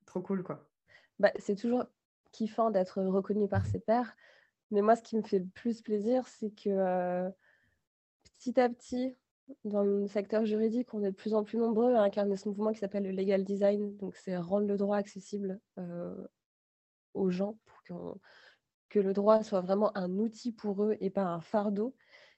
trop 0.04 0.20
cool 0.20 0.42
quoi. 0.42 0.68
Bah, 1.18 1.30
c'est 1.38 1.56
toujours 1.56 1.84
kiffant 2.32 2.70
d'être 2.70 3.02
reconnu 3.02 3.48
par 3.48 3.66
ses 3.66 3.78
pairs. 3.78 4.16
Mais 4.70 4.80
moi, 4.80 4.96
ce 4.96 5.02
qui 5.02 5.16
me 5.16 5.22
fait 5.22 5.38
le 5.38 5.46
plus 5.46 5.82
plaisir, 5.82 6.26
c'est 6.26 6.50
que 6.50 6.70
euh, 6.70 7.30
petit 8.24 8.58
à 8.58 8.68
petit, 8.68 9.14
dans 9.64 9.82
le 9.82 10.08
secteur 10.08 10.46
juridique, 10.46 10.94
on 10.94 11.04
est 11.04 11.10
de 11.10 11.16
plus 11.16 11.34
en 11.34 11.44
plus 11.44 11.58
nombreux 11.58 11.94
à 11.94 12.02
incarner 12.02 12.36
ce 12.36 12.48
mouvement 12.48 12.72
qui 12.72 12.78
s'appelle 12.78 13.04
le 13.04 13.10
legal 13.10 13.44
design. 13.44 13.96
Donc, 13.98 14.16
c'est 14.16 14.36
rendre 14.36 14.66
le 14.66 14.78
droit 14.78 14.96
accessible 14.96 15.60
aux 17.12 17.30
gens 17.30 17.58
pour 17.66 17.82
qu'on 17.84 18.18
que 18.92 19.00
le 19.00 19.14
droit 19.14 19.42
soit 19.42 19.62
vraiment 19.62 19.96
un 19.96 20.18
outil 20.18 20.52
pour 20.52 20.84
eux 20.84 20.98
et 21.00 21.08
pas 21.08 21.24
un 21.24 21.40
fardeau. 21.40 21.94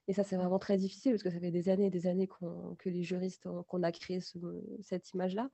Et 0.07 0.13
ça, 0.13 0.23
c'est 0.23 0.37
vraiment 0.37 0.61
très 0.61 0.77
difficile 0.77 1.13
parce 1.13 1.25
que 1.25 1.31
ça 1.31 1.41
fait 1.41 1.51
des 1.51 1.69
années 1.69 1.87
et 1.87 1.91
des 1.91 2.07
années 2.07 2.29
que 2.29 2.89
les 2.89 3.03
juristes, 3.03 3.49
qu'on 3.67 3.83
a 3.83 3.91
créé 3.91 4.21
cette 4.81 5.13
image-là. 5.13 5.51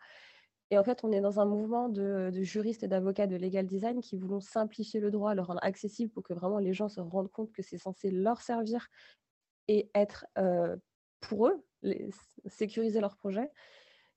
Et 0.70 0.76
en 0.76 0.84
fait, 0.84 1.02
on 1.02 1.10
est 1.10 1.22
dans 1.22 1.40
un 1.40 1.46
mouvement 1.46 1.88
de, 1.88 2.30
juristes 2.42 2.82
et 2.82 2.88
d'avocats 2.88 3.26
de 3.26 3.36
legal 3.36 3.66
design 3.66 4.02
qui 4.02 4.18
voulons 4.18 4.40
simplifier 4.40 5.00
le 5.00 5.10
droit, 5.10 5.34
le 5.34 5.40
rendre 5.40 5.64
accessible 5.64 6.12
pour 6.12 6.22
que 6.22 6.34
vraiment 6.34 6.58
les 6.58 6.74
gens 6.74 6.90
se 6.90 7.00
rendent 7.00 7.30
compte 7.30 7.50
que 7.50 7.62
c'est 7.62 7.78
censé 7.78 8.10
leur 8.10 8.42
servir 8.42 8.86
et 9.68 9.90
être 9.94 10.26
euh, 10.36 10.76
pour 11.20 11.48
eux, 11.48 11.64
sécuriser 12.44 13.00
leur 13.00 13.16
projet. 13.16 13.50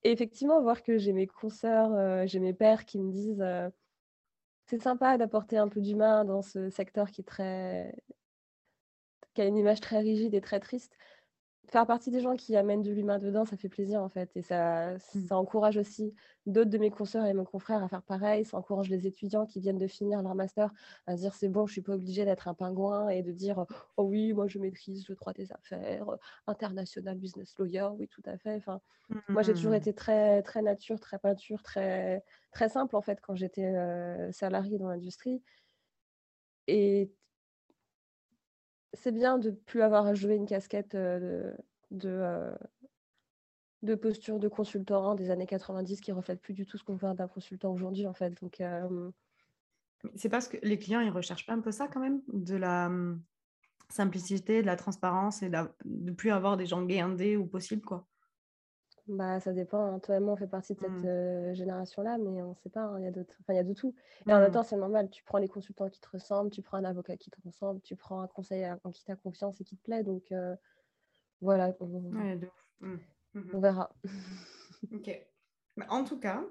Et 0.04 0.12
effectivement, 0.12 0.62
voir 0.62 0.84
que 0.84 0.98
j'ai 0.98 1.14
mes 1.14 1.28
consoeurs, 1.28 1.94
euh, 1.94 2.24
j'ai 2.28 2.40
mes 2.40 2.54
pères 2.54 2.84
qui 2.84 3.00
me 3.00 3.10
disent 3.10 3.42
euh, 3.42 3.70
c'est 4.74 4.82
sympa 4.82 5.20
d'apporter 5.20 5.58
un 5.58 5.68
peu 5.68 5.82
d'humain 5.82 6.26
dans 6.26 6.42
ce 6.42 6.72
secteur 6.72 7.12
qui 7.12 7.22
est 7.22 7.24
très 7.26 7.94
qui 9.36 9.42
a 9.42 9.46
une 9.46 9.58
image 9.58 9.82
très 9.82 10.00
rigide 10.00 10.34
et 10.34 10.42
très 10.42 10.60
triste 10.60 10.98
faire 11.70 11.88
partie 11.88 12.12
des 12.12 12.22
gens 12.22 12.36
qui 12.36 12.56
amènent 12.56 12.82
de 12.82 12.92
l'humain 12.92 13.20
dedans, 13.20 13.46
ça 13.46 13.58
fait 13.58 13.70
plaisir 13.70 14.02
en 14.02 14.10
fait. 14.10 14.30
Et 14.36 14.42
ça, 14.42 14.94
mmh. 14.94 15.28
ça 15.28 15.38
encourage 15.38 15.78
aussi 15.78 16.14
d'autres 16.46 16.70
de 16.70 16.78
mes 16.78 16.90
consoeurs 16.90 17.26
et 17.26 17.34
mes 17.34 17.46
confrères 17.46 17.84
à 17.84 17.88
faire 17.88 18.02
pareil. 18.04 18.46
Ça 18.46 18.58
encourage 18.58 18.90
les 18.90 19.08
étudiants 19.08 19.46
qui 19.46 19.60
viennent 19.60 19.78
de 19.78 19.88
finir 19.88 20.22
leur 20.22 20.36
master 20.36 20.72
à 21.08 21.16
dire 21.16 21.34
c'est 21.34 21.50
bon, 21.50 21.66
je 21.66 21.74
suis 21.74 21.82
pas 21.82 21.94
obligée 21.94 22.26
d'être 22.26 22.48
un 22.48 22.54
pingouin 22.54 23.10
et 23.10 23.24
de 23.24 23.32
dire 23.32 23.66
oh 23.98 24.04
oui, 24.04 24.34
moi 24.34 24.48
je 24.48 24.60
maîtrise 24.60 25.08
le 25.08 25.16
droit 25.16 25.34
des 25.34 25.52
affaires, 25.52 26.06
international 26.48 27.18
business 27.18 27.56
lawyer, 27.58 27.88
oui 27.98 28.08
tout 28.08 28.24
à 28.26 28.38
fait. 28.38 28.56
Enfin, 28.56 28.82
moi 29.30 29.42
j'ai 29.42 29.54
toujours 29.54 29.72
mmh. 29.72 29.76
été 29.76 29.94
très 29.94 30.44
très 30.44 30.62
nature, 30.62 31.00
très 31.00 31.18
peinture, 31.18 31.62
très 31.64 32.24
très 32.52 32.70
simple 32.70 32.96
en 32.96 33.02
fait 33.02 33.20
quand 33.22 33.36
j'étais 33.36 33.66
euh, 33.66 34.32
salariée 34.32 34.78
dans 34.78 34.90
l'industrie. 34.90 35.42
Et 36.68 37.12
c'est 38.94 39.12
bien 39.12 39.38
de 39.38 39.52
plus 39.52 39.82
avoir 39.82 40.06
à 40.06 40.14
jouer 40.14 40.36
une 40.36 40.46
casquette 40.46 40.96
de, 40.96 41.54
de, 41.92 43.96
posture 43.96 44.40
de 44.40 44.48
consultant 44.48 45.16
des 45.16 45.30
années 45.30 45.46
90 45.46 46.02
qui 46.02 46.12
reflète 46.12 46.42
plus 46.42 46.54
du 46.54 46.66
tout 46.66 46.78
ce 46.78 46.84
qu'on 46.84 46.96
veut 46.96 47.14
d'un 47.14 47.28
consultant 47.28 47.72
aujourd'hui 47.72 48.08
en 48.08 48.14
fait. 48.14 48.34
Donc 48.42 48.62
c'est 50.16 50.30
parce 50.30 50.48
que 50.48 50.58
les 50.64 50.78
clients 50.78 51.00
ils 51.00 51.10
recherchent 51.10 51.46
pas 51.46 51.54
un 51.54 51.62
peu 51.62 51.72
ça 51.72 51.88
quand 51.88 52.00
même 52.00 52.22
de 52.28 52.56
la 52.56 52.92
simplicité, 53.90 54.62
de 54.62 54.68
la 54.68 54.76
transparence 54.76 55.44
et 55.44 55.50
de, 55.50 55.58
ne 55.86 56.12
plus 56.12 56.32
avoir 56.32 56.58
des 56.58 56.66
gens 56.66 56.84
guindés 56.84 57.38
ou 57.38 57.46
possible 57.46 57.84
quoi. 57.84 58.08
Bah, 59.08 59.40
ça 59.42 59.52
dépend. 59.52 59.96
Hein. 59.96 60.00
Toi 60.00 60.16
et 60.16 60.20
moi, 60.20 60.34
on 60.34 60.38
fait 60.38 60.48
partie 60.48 60.76
de 60.76 60.80
cette 60.80 60.90
mmh. 60.90 61.56
génération-là, 61.56 62.18
mais 62.18 62.42
on 62.42 62.52
ne 62.52 62.56
sait 62.56 62.70
pas. 62.70 62.84
Hein, 62.84 63.00
il 63.00 63.04
y 63.04 63.08
a 63.08 63.12
d'autres. 63.12 63.36
Enfin, 63.42 63.54
il 63.54 63.58
y 63.58 63.60
a 63.60 63.64
de 63.64 63.74
tout. 63.74 63.94
Et 64.28 64.34
en 64.34 64.40
même 64.40 64.50
mmh. 64.50 64.54
temps, 64.54 64.64
c'est 64.64 64.78
normal. 64.78 65.10
Tu 65.10 65.24
prends 65.24 65.40
les 65.40 65.50
consultants 65.50 65.90
qui 65.90 66.00
te 66.00 66.10
ressemblent, 66.10 66.52
tu 66.52 66.62
prends 66.62 66.78
un 66.78 66.86
avocat 66.86 67.18
qui 67.18 67.30
te 67.30 67.38
ressemble, 67.44 67.82
tu 67.82 67.98
prends 67.98 68.22
un 68.22 68.28
conseiller 68.28 68.74
en 68.84 68.92
qui 68.92 69.04
tu 69.04 69.12
as 69.12 69.18
confiance 69.18 69.60
et 69.60 69.66
qui 69.66 69.76
te 69.76 69.84
plaît. 69.84 70.04
Donc, 70.04 70.34
voilà. 71.42 71.74
On, 71.82 71.88
mmh. 72.00 73.00
on 73.54 73.60
verra. 73.60 73.94
ok. 74.94 75.28
en 75.90 76.04
tout 76.06 76.20
cas, 76.20 76.42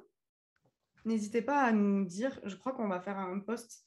n'hésitez 1.07 1.41
pas 1.41 1.63
à 1.63 1.73
nous 1.73 2.05
dire. 2.05 2.39
Je 2.45 2.57
crois 2.57 2.73
qu'on 2.73 2.89
va 2.89 3.01
faire 3.01 3.19
un 3.19 3.39
post 3.41 3.83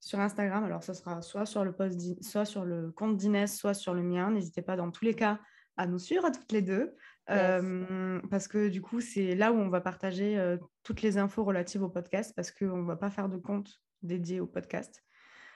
sur 0.00 0.18
Instagram. 0.18 0.64
Alors, 0.64 0.82
ça 0.82 0.94
sera 0.94 1.22
soit 1.22 1.46
sur 1.46 1.64
le 1.64 1.72
post, 1.72 2.24
soit 2.24 2.44
sur 2.44 2.64
le 2.64 2.90
compte 2.90 3.16
d'Inès, 3.16 3.56
soit 3.56 3.74
sur 3.74 3.94
le 3.94 4.02
mien. 4.02 4.32
N'hésitez 4.32 4.62
pas 4.62 4.74
dans 4.74 4.90
tous 4.90 5.04
les 5.04 5.14
cas 5.14 5.38
à 5.76 5.86
nous 5.86 5.98
suivre 6.00 6.24
à 6.24 6.32
toutes 6.32 6.50
les 6.50 6.62
deux 6.62 6.96
parce 7.28 8.48
que 8.48 8.68
du 8.68 8.80
coup, 8.80 9.00
c'est 9.00 9.34
là 9.34 9.52
où 9.52 9.56
on 9.56 9.68
va 9.68 9.80
partager 9.80 10.56
toutes 10.82 11.02
les 11.02 11.18
infos 11.18 11.44
relatives 11.44 11.82
au 11.82 11.88
podcast 11.88 12.32
parce 12.34 12.50
qu'on 12.50 12.82
ne 12.82 12.86
va 12.86 12.96
pas 12.96 13.10
faire 13.10 13.28
de 13.28 13.36
compte 13.36 13.80
dédié 14.02 14.40
au 14.40 14.46
podcast. 14.46 15.04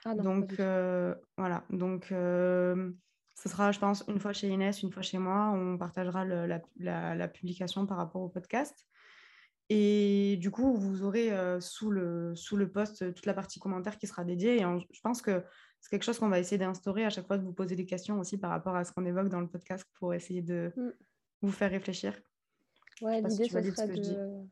Ah 0.05 0.13
donc, 0.15 0.53
voilà. 1.37 1.63
Donc, 1.69 2.07
ce 2.09 3.49
sera, 3.49 3.71
je 3.71 3.79
pense, 3.79 4.03
une 4.07 4.19
fois 4.19 4.33
chez 4.33 4.49
Inès, 4.49 4.83
une 4.83 4.91
fois 4.91 5.01
chez 5.01 5.17
moi. 5.17 5.51
On 5.55 5.77
partagera 5.77 6.25
la, 6.25 6.61
la, 6.77 7.27
publication 7.27 7.85
par 7.87 7.97
rapport 7.97 8.21
au 8.21 8.29
podcast. 8.29 8.85
Et 9.69 10.37
du 10.41 10.51
coup, 10.51 10.75
vous 10.75 11.03
aurez 11.03 11.31
sous, 11.59 11.89
le, 11.89 12.35
sous 12.35 12.57
le 12.57 12.71
post 12.71 13.13
toute 13.15 13.25
la 13.25 13.33
partie 13.33 13.59
commentaire 13.59 13.97
qui 13.97 14.05
sera 14.05 14.23
dédiée. 14.23 14.61
Et 14.61 14.65
je 14.91 15.01
pense 15.01 15.21
que 15.21 15.43
c'est 15.79 15.89
quelque 15.89 16.03
chose 16.03 16.19
qu'on 16.19 16.29
va 16.29 16.39
essayer 16.39 16.57
d'instaurer 16.57 17.05
à 17.05 17.09
chaque 17.09 17.27
fois 17.27 17.37
de 17.37 17.43
vous 17.43 17.53
poser 17.53 17.75
des 17.75 17.85
questions 17.85 18.19
aussi 18.19 18.37
par 18.37 18.51
rapport 18.51 18.75
à 18.75 18.85
ce 18.85 18.91
qu'on 18.91 19.05
évoque 19.05 19.29
dans 19.29 19.41
le 19.41 19.47
podcast 19.47 19.85
pour 19.99 20.13
essayer 20.13 20.41
de, 20.41 20.71
mmh 20.77 20.89
vous 21.43 21.51
faire 21.51 21.71
réfléchir 21.71 22.19
Ouais, 23.01 23.21
l'idée, 23.21 23.49
serait 23.49 23.61
de... 23.61 24.47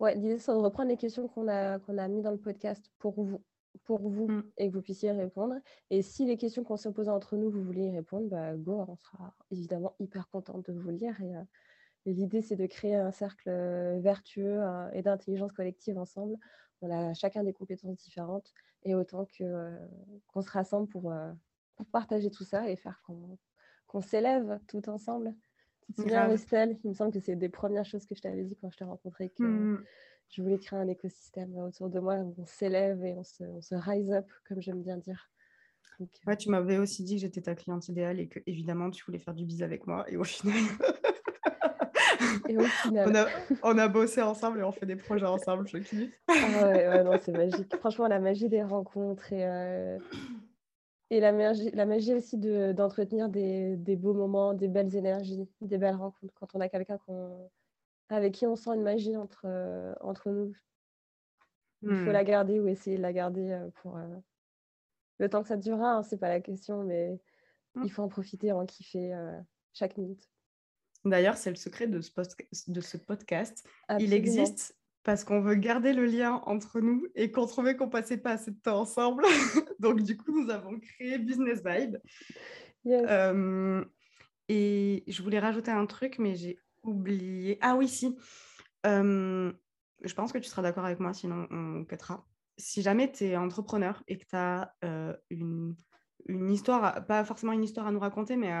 Ouais, 0.00 0.14
l'idée, 0.14 0.38
c'est 0.38 0.52
de 0.52 0.56
reprendre 0.56 0.88
les 0.88 0.96
questions 0.96 1.28
qu'on 1.28 1.48
a, 1.48 1.78
qu'on 1.78 1.98
a 1.98 2.08
mis 2.08 2.22
dans 2.22 2.30
le 2.30 2.38
podcast 2.38 2.90
pour 2.98 3.22
vous, 3.22 3.42
pour 3.84 4.08
vous 4.08 4.28
mm. 4.28 4.44
et 4.58 4.68
que 4.68 4.74
vous 4.74 4.82
puissiez 4.82 5.12
répondre. 5.12 5.54
Et 5.90 6.02
si 6.02 6.24
les 6.24 6.36
questions 6.36 6.64
qu'on 6.64 6.76
s'est 6.76 6.92
posées 6.92 7.10
entre 7.10 7.36
nous, 7.36 7.50
vous 7.50 7.62
voulez 7.62 7.86
y 7.86 7.90
répondre, 7.90 8.28
bah, 8.28 8.56
go, 8.56 8.84
on 8.88 8.96
sera 8.96 9.34
évidemment 9.50 9.94
hyper 10.00 10.28
contente 10.28 10.70
de 10.70 10.72
vous 10.72 10.90
lire. 10.90 11.20
Et, 11.22 11.36
euh, 11.36 11.42
l'idée, 12.06 12.42
c'est 12.42 12.56
de 12.56 12.66
créer 12.66 12.96
un 12.96 13.12
cercle 13.12 13.48
euh, 13.48 13.98
vertueux 14.00 14.62
euh, 14.62 14.90
et 14.92 15.02
d'intelligence 15.02 15.52
collective 15.52 15.98
ensemble. 15.98 16.36
On 16.80 16.90
a 16.90 17.14
chacun 17.14 17.44
des 17.44 17.52
compétences 17.52 17.96
différentes 17.96 18.52
et 18.82 18.94
autant 18.94 19.26
que, 19.26 19.78
qu'on 20.26 20.42
se 20.42 20.50
rassemble 20.50 20.86
pour, 20.88 21.14
pour 21.76 21.86
partager 21.86 22.30
tout 22.30 22.44
ça 22.44 22.68
et 22.68 22.76
faire 22.76 23.00
qu'on, 23.06 23.38
qu'on 23.86 24.02
s'élève 24.02 24.60
tout 24.68 24.86
ensemble. 24.90 25.34
Tu 25.86 25.92
te 25.92 26.02
souviens, 26.02 26.30
Estelle 26.30 26.78
Il 26.84 26.90
me 26.90 26.94
semble 26.94 27.12
que 27.12 27.20
c'est 27.20 27.36
des 27.36 27.48
premières 27.48 27.84
choses 27.84 28.06
que 28.06 28.14
je 28.14 28.22
t'avais 28.22 28.44
dit 28.44 28.56
quand 28.60 28.70
je 28.70 28.78
t'ai 28.78 28.84
rencontré, 28.84 29.30
que 29.30 29.42
mmh. 29.42 29.84
je 30.30 30.42
voulais 30.42 30.58
créer 30.58 30.78
un 30.78 30.88
écosystème 30.88 31.56
autour 31.56 31.90
de 31.90 32.00
moi 32.00 32.16
où 32.16 32.34
on 32.38 32.46
s'élève 32.46 33.04
et 33.04 33.14
on 33.14 33.24
se, 33.24 33.44
on 33.44 33.60
se, 33.60 33.74
rise 33.74 34.10
up, 34.10 34.26
comme 34.48 34.60
j'aime 34.60 34.82
bien 34.82 34.96
dire. 34.96 35.30
Donc, 36.00 36.08
euh, 36.26 36.30
ouais, 36.30 36.36
tu 36.36 36.50
m'avais 36.50 36.78
aussi 36.78 37.04
dit 37.04 37.16
que 37.16 37.20
j'étais 37.20 37.42
ta 37.42 37.54
cliente 37.54 37.88
idéale 37.88 38.18
et 38.18 38.28
que, 38.28 38.40
évidemment, 38.46 38.90
tu 38.90 39.04
voulais 39.04 39.18
faire 39.18 39.34
du 39.34 39.44
bise 39.44 39.62
avec 39.62 39.86
moi. 39.86 40.04
Et 40.08 40.16
au 40.16 40.24
final. 40.24 40.54
et 42.48 42.56
au 42.56 42.64
final... 42.64 43.08
on, 43.08 43.14
a, 43.14 43.26
on, 43.74 43.78
a, 43.78 43.88
bossé 43.88 44.20
ensemble 44.22 44.60
et 44.60 44.62
on 44.64 44.72
fait 44.72 44.86
des 44.86 44.96
projets 44.96 45.26
ensemble, 45.26 45.68
je 45.68 45.78
kiffe. 45.78 46.12
ah 46.28 46.32
ouais, 46.32 46.88
ouais, 46.88 47.04
non, 47.04 47.12
c'est 47.22 47.32
magique. 47.32 47.76
Franchement, 47.76 48.08
la 48.08 48.18
magie 48.18 48.48
des 48.48 48.62
rencontres 48.62 49.32
et. 49.32 49.46
Euh, 49.46 49.98
Et 51.10 51.20
la 51.20 51.32
magie, 51.32 51.70
la 51.72 51.86
magie 51.86 52.14
aussi 52.14 52.38
d'entretenir 52.38 53.28
des, 53.28 53.76
des, 53.76 53.96
beaux 53.96 54.14
moments, 54.14 54.54
des 54.54 54.68
belles 54.68 54.94
énergies, 54.96 55.48
des 55.60 55.78
belles 55.78 55.96
rencontres. 55.96 56.32
Quand 56.34 56.54
on 56.54 56.60
a 56.60 56.68
quelqu'un 56.68 56.98
avec 58.08 58.34
qui 58.34 58.46
on 58.46 58.56
sent 58.56 58.70
une 58.74 58.82
magie 58.82 59.16
entre, 59.16 59.46
entre 60.00 60.30
nous, 60.30 60.54
il 61.82 61.90
faut 61.90 62.10
hmm. 62.10 62.12
la 62.12 62.24
garder 62.24 62.60
ou 62.60 62.68
essayer 62.68 62.96
de 62.96 63.02
la 63.02 63.12
garder 63.12 63.60
pour 63.82 63.98
le 65.18 65.28
temps 65.28 65.42
que 65.42 65.48
ça 65.48 65.58
durera. 65.58 65.96
Hein, 65.96 66.02
c'est 66.02 66.16
pas 66.16 66.30
la 66.30 66.40
question, 66.40 66.82
mais 66.84 67.20
il 67.82 67.90
faut 67.90 68.02
en 68.02 68.08
profiter, 68.08 68.52
en 68.52 68.64
kiffer 68.64 69.14
chaque 69.72 69.98
minute. 69.98 70.28
D'ailleurs, 71.04 71.36
c'est 71.36 71.50
le 71.50 71.56
secret 71.56 71.86
de 71.86 72.00
ce, 72.00 72.10
de 72.68 72.80
ce 72.80 72.96
podcast. 72.96 73.68
Il 73.98 74.14
existe 74.14 74.74
parce 75.04 75.22
qu'on 75.22 75.42
veut 75.42 75.54
garder 75.54 75.92
le 75.92 76.06
lien 76.06 76.42
entre 76.46 76.80
nous 76.80 77.06
et 77.14 77.30
qu'on 77.30 77.46
trouvait 77.46 77.76
qu'on 77.76 77.90
passait 77.90 78.16
pas 78.16 78.32
assez 78.32 78.50
de 78.50 78.58
temps 78.58 78.80
ensemble. 78.80 79.24
Donc, 79.78 80.02
du 80.02 80.16
coup, 80.16 80.32
nous 80.32 80.50
avons 80.50 80.80
créé 80.80 81.18
Business 81.18 81.62
Vibe. 81.64 81.96
Euh, 82.86 83.84
et 84.48 85.04
je 85.06 85.22
voulais 85.22 85.38
rajouter 85.38 85.70
un 85.70 85.84
truc, 85.86 86.18
mais 86.18 86.34
j'ai 86.34 86.58
oublié. 86.82 87.58
Ah 87.60 87.76
oui, 87.76 87.86
si. 87.86 88.16
Euh, 88.86 89.52
je 90.02 90.14
pense 90.14 90.32
que 90.32 90.38
tu 90.38 90.48
seras 90.48 90.62
d'accord 90.62 90.84
avec 90.86 91.00
moi, 91.00 91.12
sinon 91.12 91.46
on 91.50 91.84
quêtera. 91.84 92.26
Si 92.56 92.82
jamais 92.82 93.10
tu 93.10 93.24
es 93.24 93.36
entrepreneur 93.36 94.02
et 94.06 94.18
que 94.18 94.24
tu 94.24 94.36
as 94.36 94.74
euh, 94.84 95.14
une, 95.30 95.74
une, 96.26 96.50
histoire, 96.50 97.06
pas 97.06 97.24
forcément 97.24 97.52
une 97.52 97.64
histoire 97.64 97.86
à 97.86 97.92
nous 97.92 98.00
raconter, 98.00 98.36
mais 98.36 98.52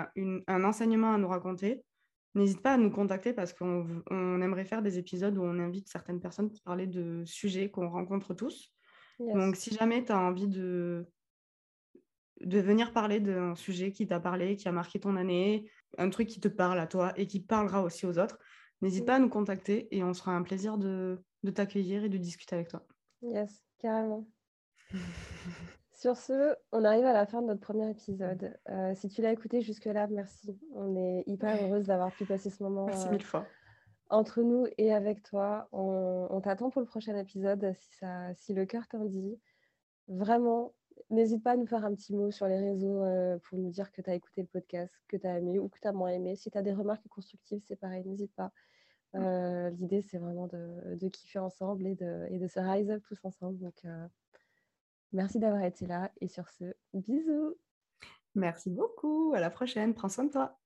un 0.46 0.64
enseignement 0.64 1.12
à 1.12 1.18
nous 1.18 1.28
raconter, 1.28 1.84
N'hésite 2.34 2.62
pas 2.62 2.74
à 2.74 2.76
nous 2.76 2.90
contacter 2.90 3.32
parce 3.32 3.52
qu'on 3.52 4.02
aimerait 4.10 4.64
faire 4.64 4.82
des 4.82 4.98
épisodes 4.98 5.36
où 5.38 5.42
on 5.42 5.58
invite 5.60 5.88
certaines 5.88 6.20
personnes 6.20 6.50
pour 6.50 6.60
parler 6.62 6.86
de 6.86 7.22
sujets 7.24 7.70
qu'on 7.70 7.88
rencontre 7.88 8.34
tous. 8.34 8.72
Donc, 9.20 9.54
si 9.54 9.72
jamais 9.72 10.04
tu 10.04 10.10
as 10.10 10.18
envie 10.18 10.48
de, 10.48 11.06
de 12.40 12.58
venir 12.58 12.92
parler 12.92 13.20
d'un 13.20 13.54
sujet 13.54 13.92
qui 13.92 14.06
t'a 14.06 14.18
parlé, 14.18 14.56
qui 14.56 14.66
a 14.68 14.72
marqué 14.72 14.98
ton 14.98 15.16
année, 15.16 15.70
un 15.96 16.10
truc 16.10 16.28
qui 16.28 16.40
te 16.40 16.48
parle 16.48 16.80
à 16.80 16.88
toi 16.88 17.12
et 17.16 17.28
qui 17.28 17.40
parlera 17.40 17.82
aussi 17.82 18.04
aux 18.04 18.18
autres, 18.18 18.38
n'hésite 18.82 19.06
pas 19.06 19.16
à 19.16 19.18
nous 19.20 19.28
contacter 19.28 19.86
et 19.96 20.02
on 20.02 20.12
sera 20.12 20.32
un 20.32 20.42
plaisir 20.42 20.76
de, 20.76 21.22
de 21.44 21.50
t'accueillir 21.50 22.04
et 22.04 22.08
de 22.08 22.18
discuter 22.18 22.56
avec 22.56 22.68
toi. 22.68 22.84
Yes, 23.22 23.64
carrément. 23.78 24.28
Sur 26.04 26.18
ce, 26.18 26.54
on 26.70 26.84
arrive 26.84 27.06
à 27.06 27.14
la 27.14 27.24
fin 27.24 27.40
de 27.40 27.46
notre 27.46 27.62
premier 27.62 27.88
épisode. 27.88 28.54
Euh, 28.68 28.94
si 28.94 29.08
tu 29.08 29.22
l'as 29.22 29.32
écouté 29.32 29.62
jusque-là, 29.62 30.06
merci. 30.08 30.54
On 30.74 30.94
est 30.94 31.24
hyper 31.26 31.56
heureuse 31.64 31.86
d'avoir 31.86 32.12
pu 32.12 32.26
passer 32.26 32.50
ce 32.50 32.62
moment 32.62 32.84
merci 32.84 33.08
mille 33.08 33.24
fois. 33.24 33.46
entre 34.10 34.42
nous 34.42 34.66
et 34.76 34.92
avec 34.92 35.22
toi. 35.22 35.66
On, 35.72 36.42
t'attend 36.42 36.68
pour 36.68 36.82
le 36.82 36.86
prochain 36.86 37.16
épisode 37.16 37.72
si, 37.78 37.96
ça, 37.96 38.34
si 38.34 38.52
le 38.52 38.66
cœur 38.66 38.86
t'en 38.86 39.06
dit. 39.06 39.40
Vraiment, 40.08 40.74
n'hésite 41.08 41.42
pas 41.42 41.52
à 41.52 41.56
nous 41.56 41.66
faire 41.66 41.86
un 41.86 41.94
petit 41.94 42.14
mot 42.14 42.30
sur 42.30 42.48
les 42.48 42.58
réseaux 42.58 43.02
euh, 43.02 43.38
pour 43.38 43.56
nous 43.56 43.70
dire 43.70 43.90
que 43.90 44.02
tu 44.02 44.10
as 44.10 44.14
écouté 44.14 44.42
le 44.42 44.48
podcast, 44.48 44.92
que 45.08 45.16
tu 45.16 45.26
as 45.26 45.38
aimé 45.38 45.58
ou 45.58 45.70
que 45.70 45.80
tu 45.80 45.88
as 45.88 45.92
moins 45.92 46.10
aimé. 46.10 46.36
Si 46.36 46.50
tu 46.50 46.58
as 46.58 46.62
des 46.62 46.74
remarques 46.74 47.08
constructives, 47.08 47.62
c'est 47.66 47.76
pareil, 47.76 48.04
n'hésite 48.04 48.34
pas. 48.34 48.52
Euh, 49.14 49.70
l'idée, 49.70 50.02
c'est 50.02 50.18
vraiment 50.18 50.48
de, 50.48 50.96
de, 50.96 51.08
kiffer 51.08 51.38
ensemble 51.38 51.86
et 51.86 51.94
de, 51.94 52.26
et 52.28 52.38
de 52.38 52.46
se 52.46 52.60
rise 52.60 52.90
up 52.90 53.02
tous 53.08 53.24
ensemble. 53.24 53.58
Donc, 53.58 53.86
Merci 55.14 55.38
d'avoir 55.38 55.62
été 55.62 55.86
là 55.86 56.10
et 56.20 56.26
sur 56.26 56.48
ce, 56.50 56.64
bisous. 56.92 57.54
Merci 58.34 58.68
beaucoup. 58.68 59.32
À 59.34 59.40
la 59.40 59.48
prochaine. 59.48 59.94
Prends 59.94 60.08
soin 60.08 60.24
de 60.24 60.30
toi. 60.30 60.58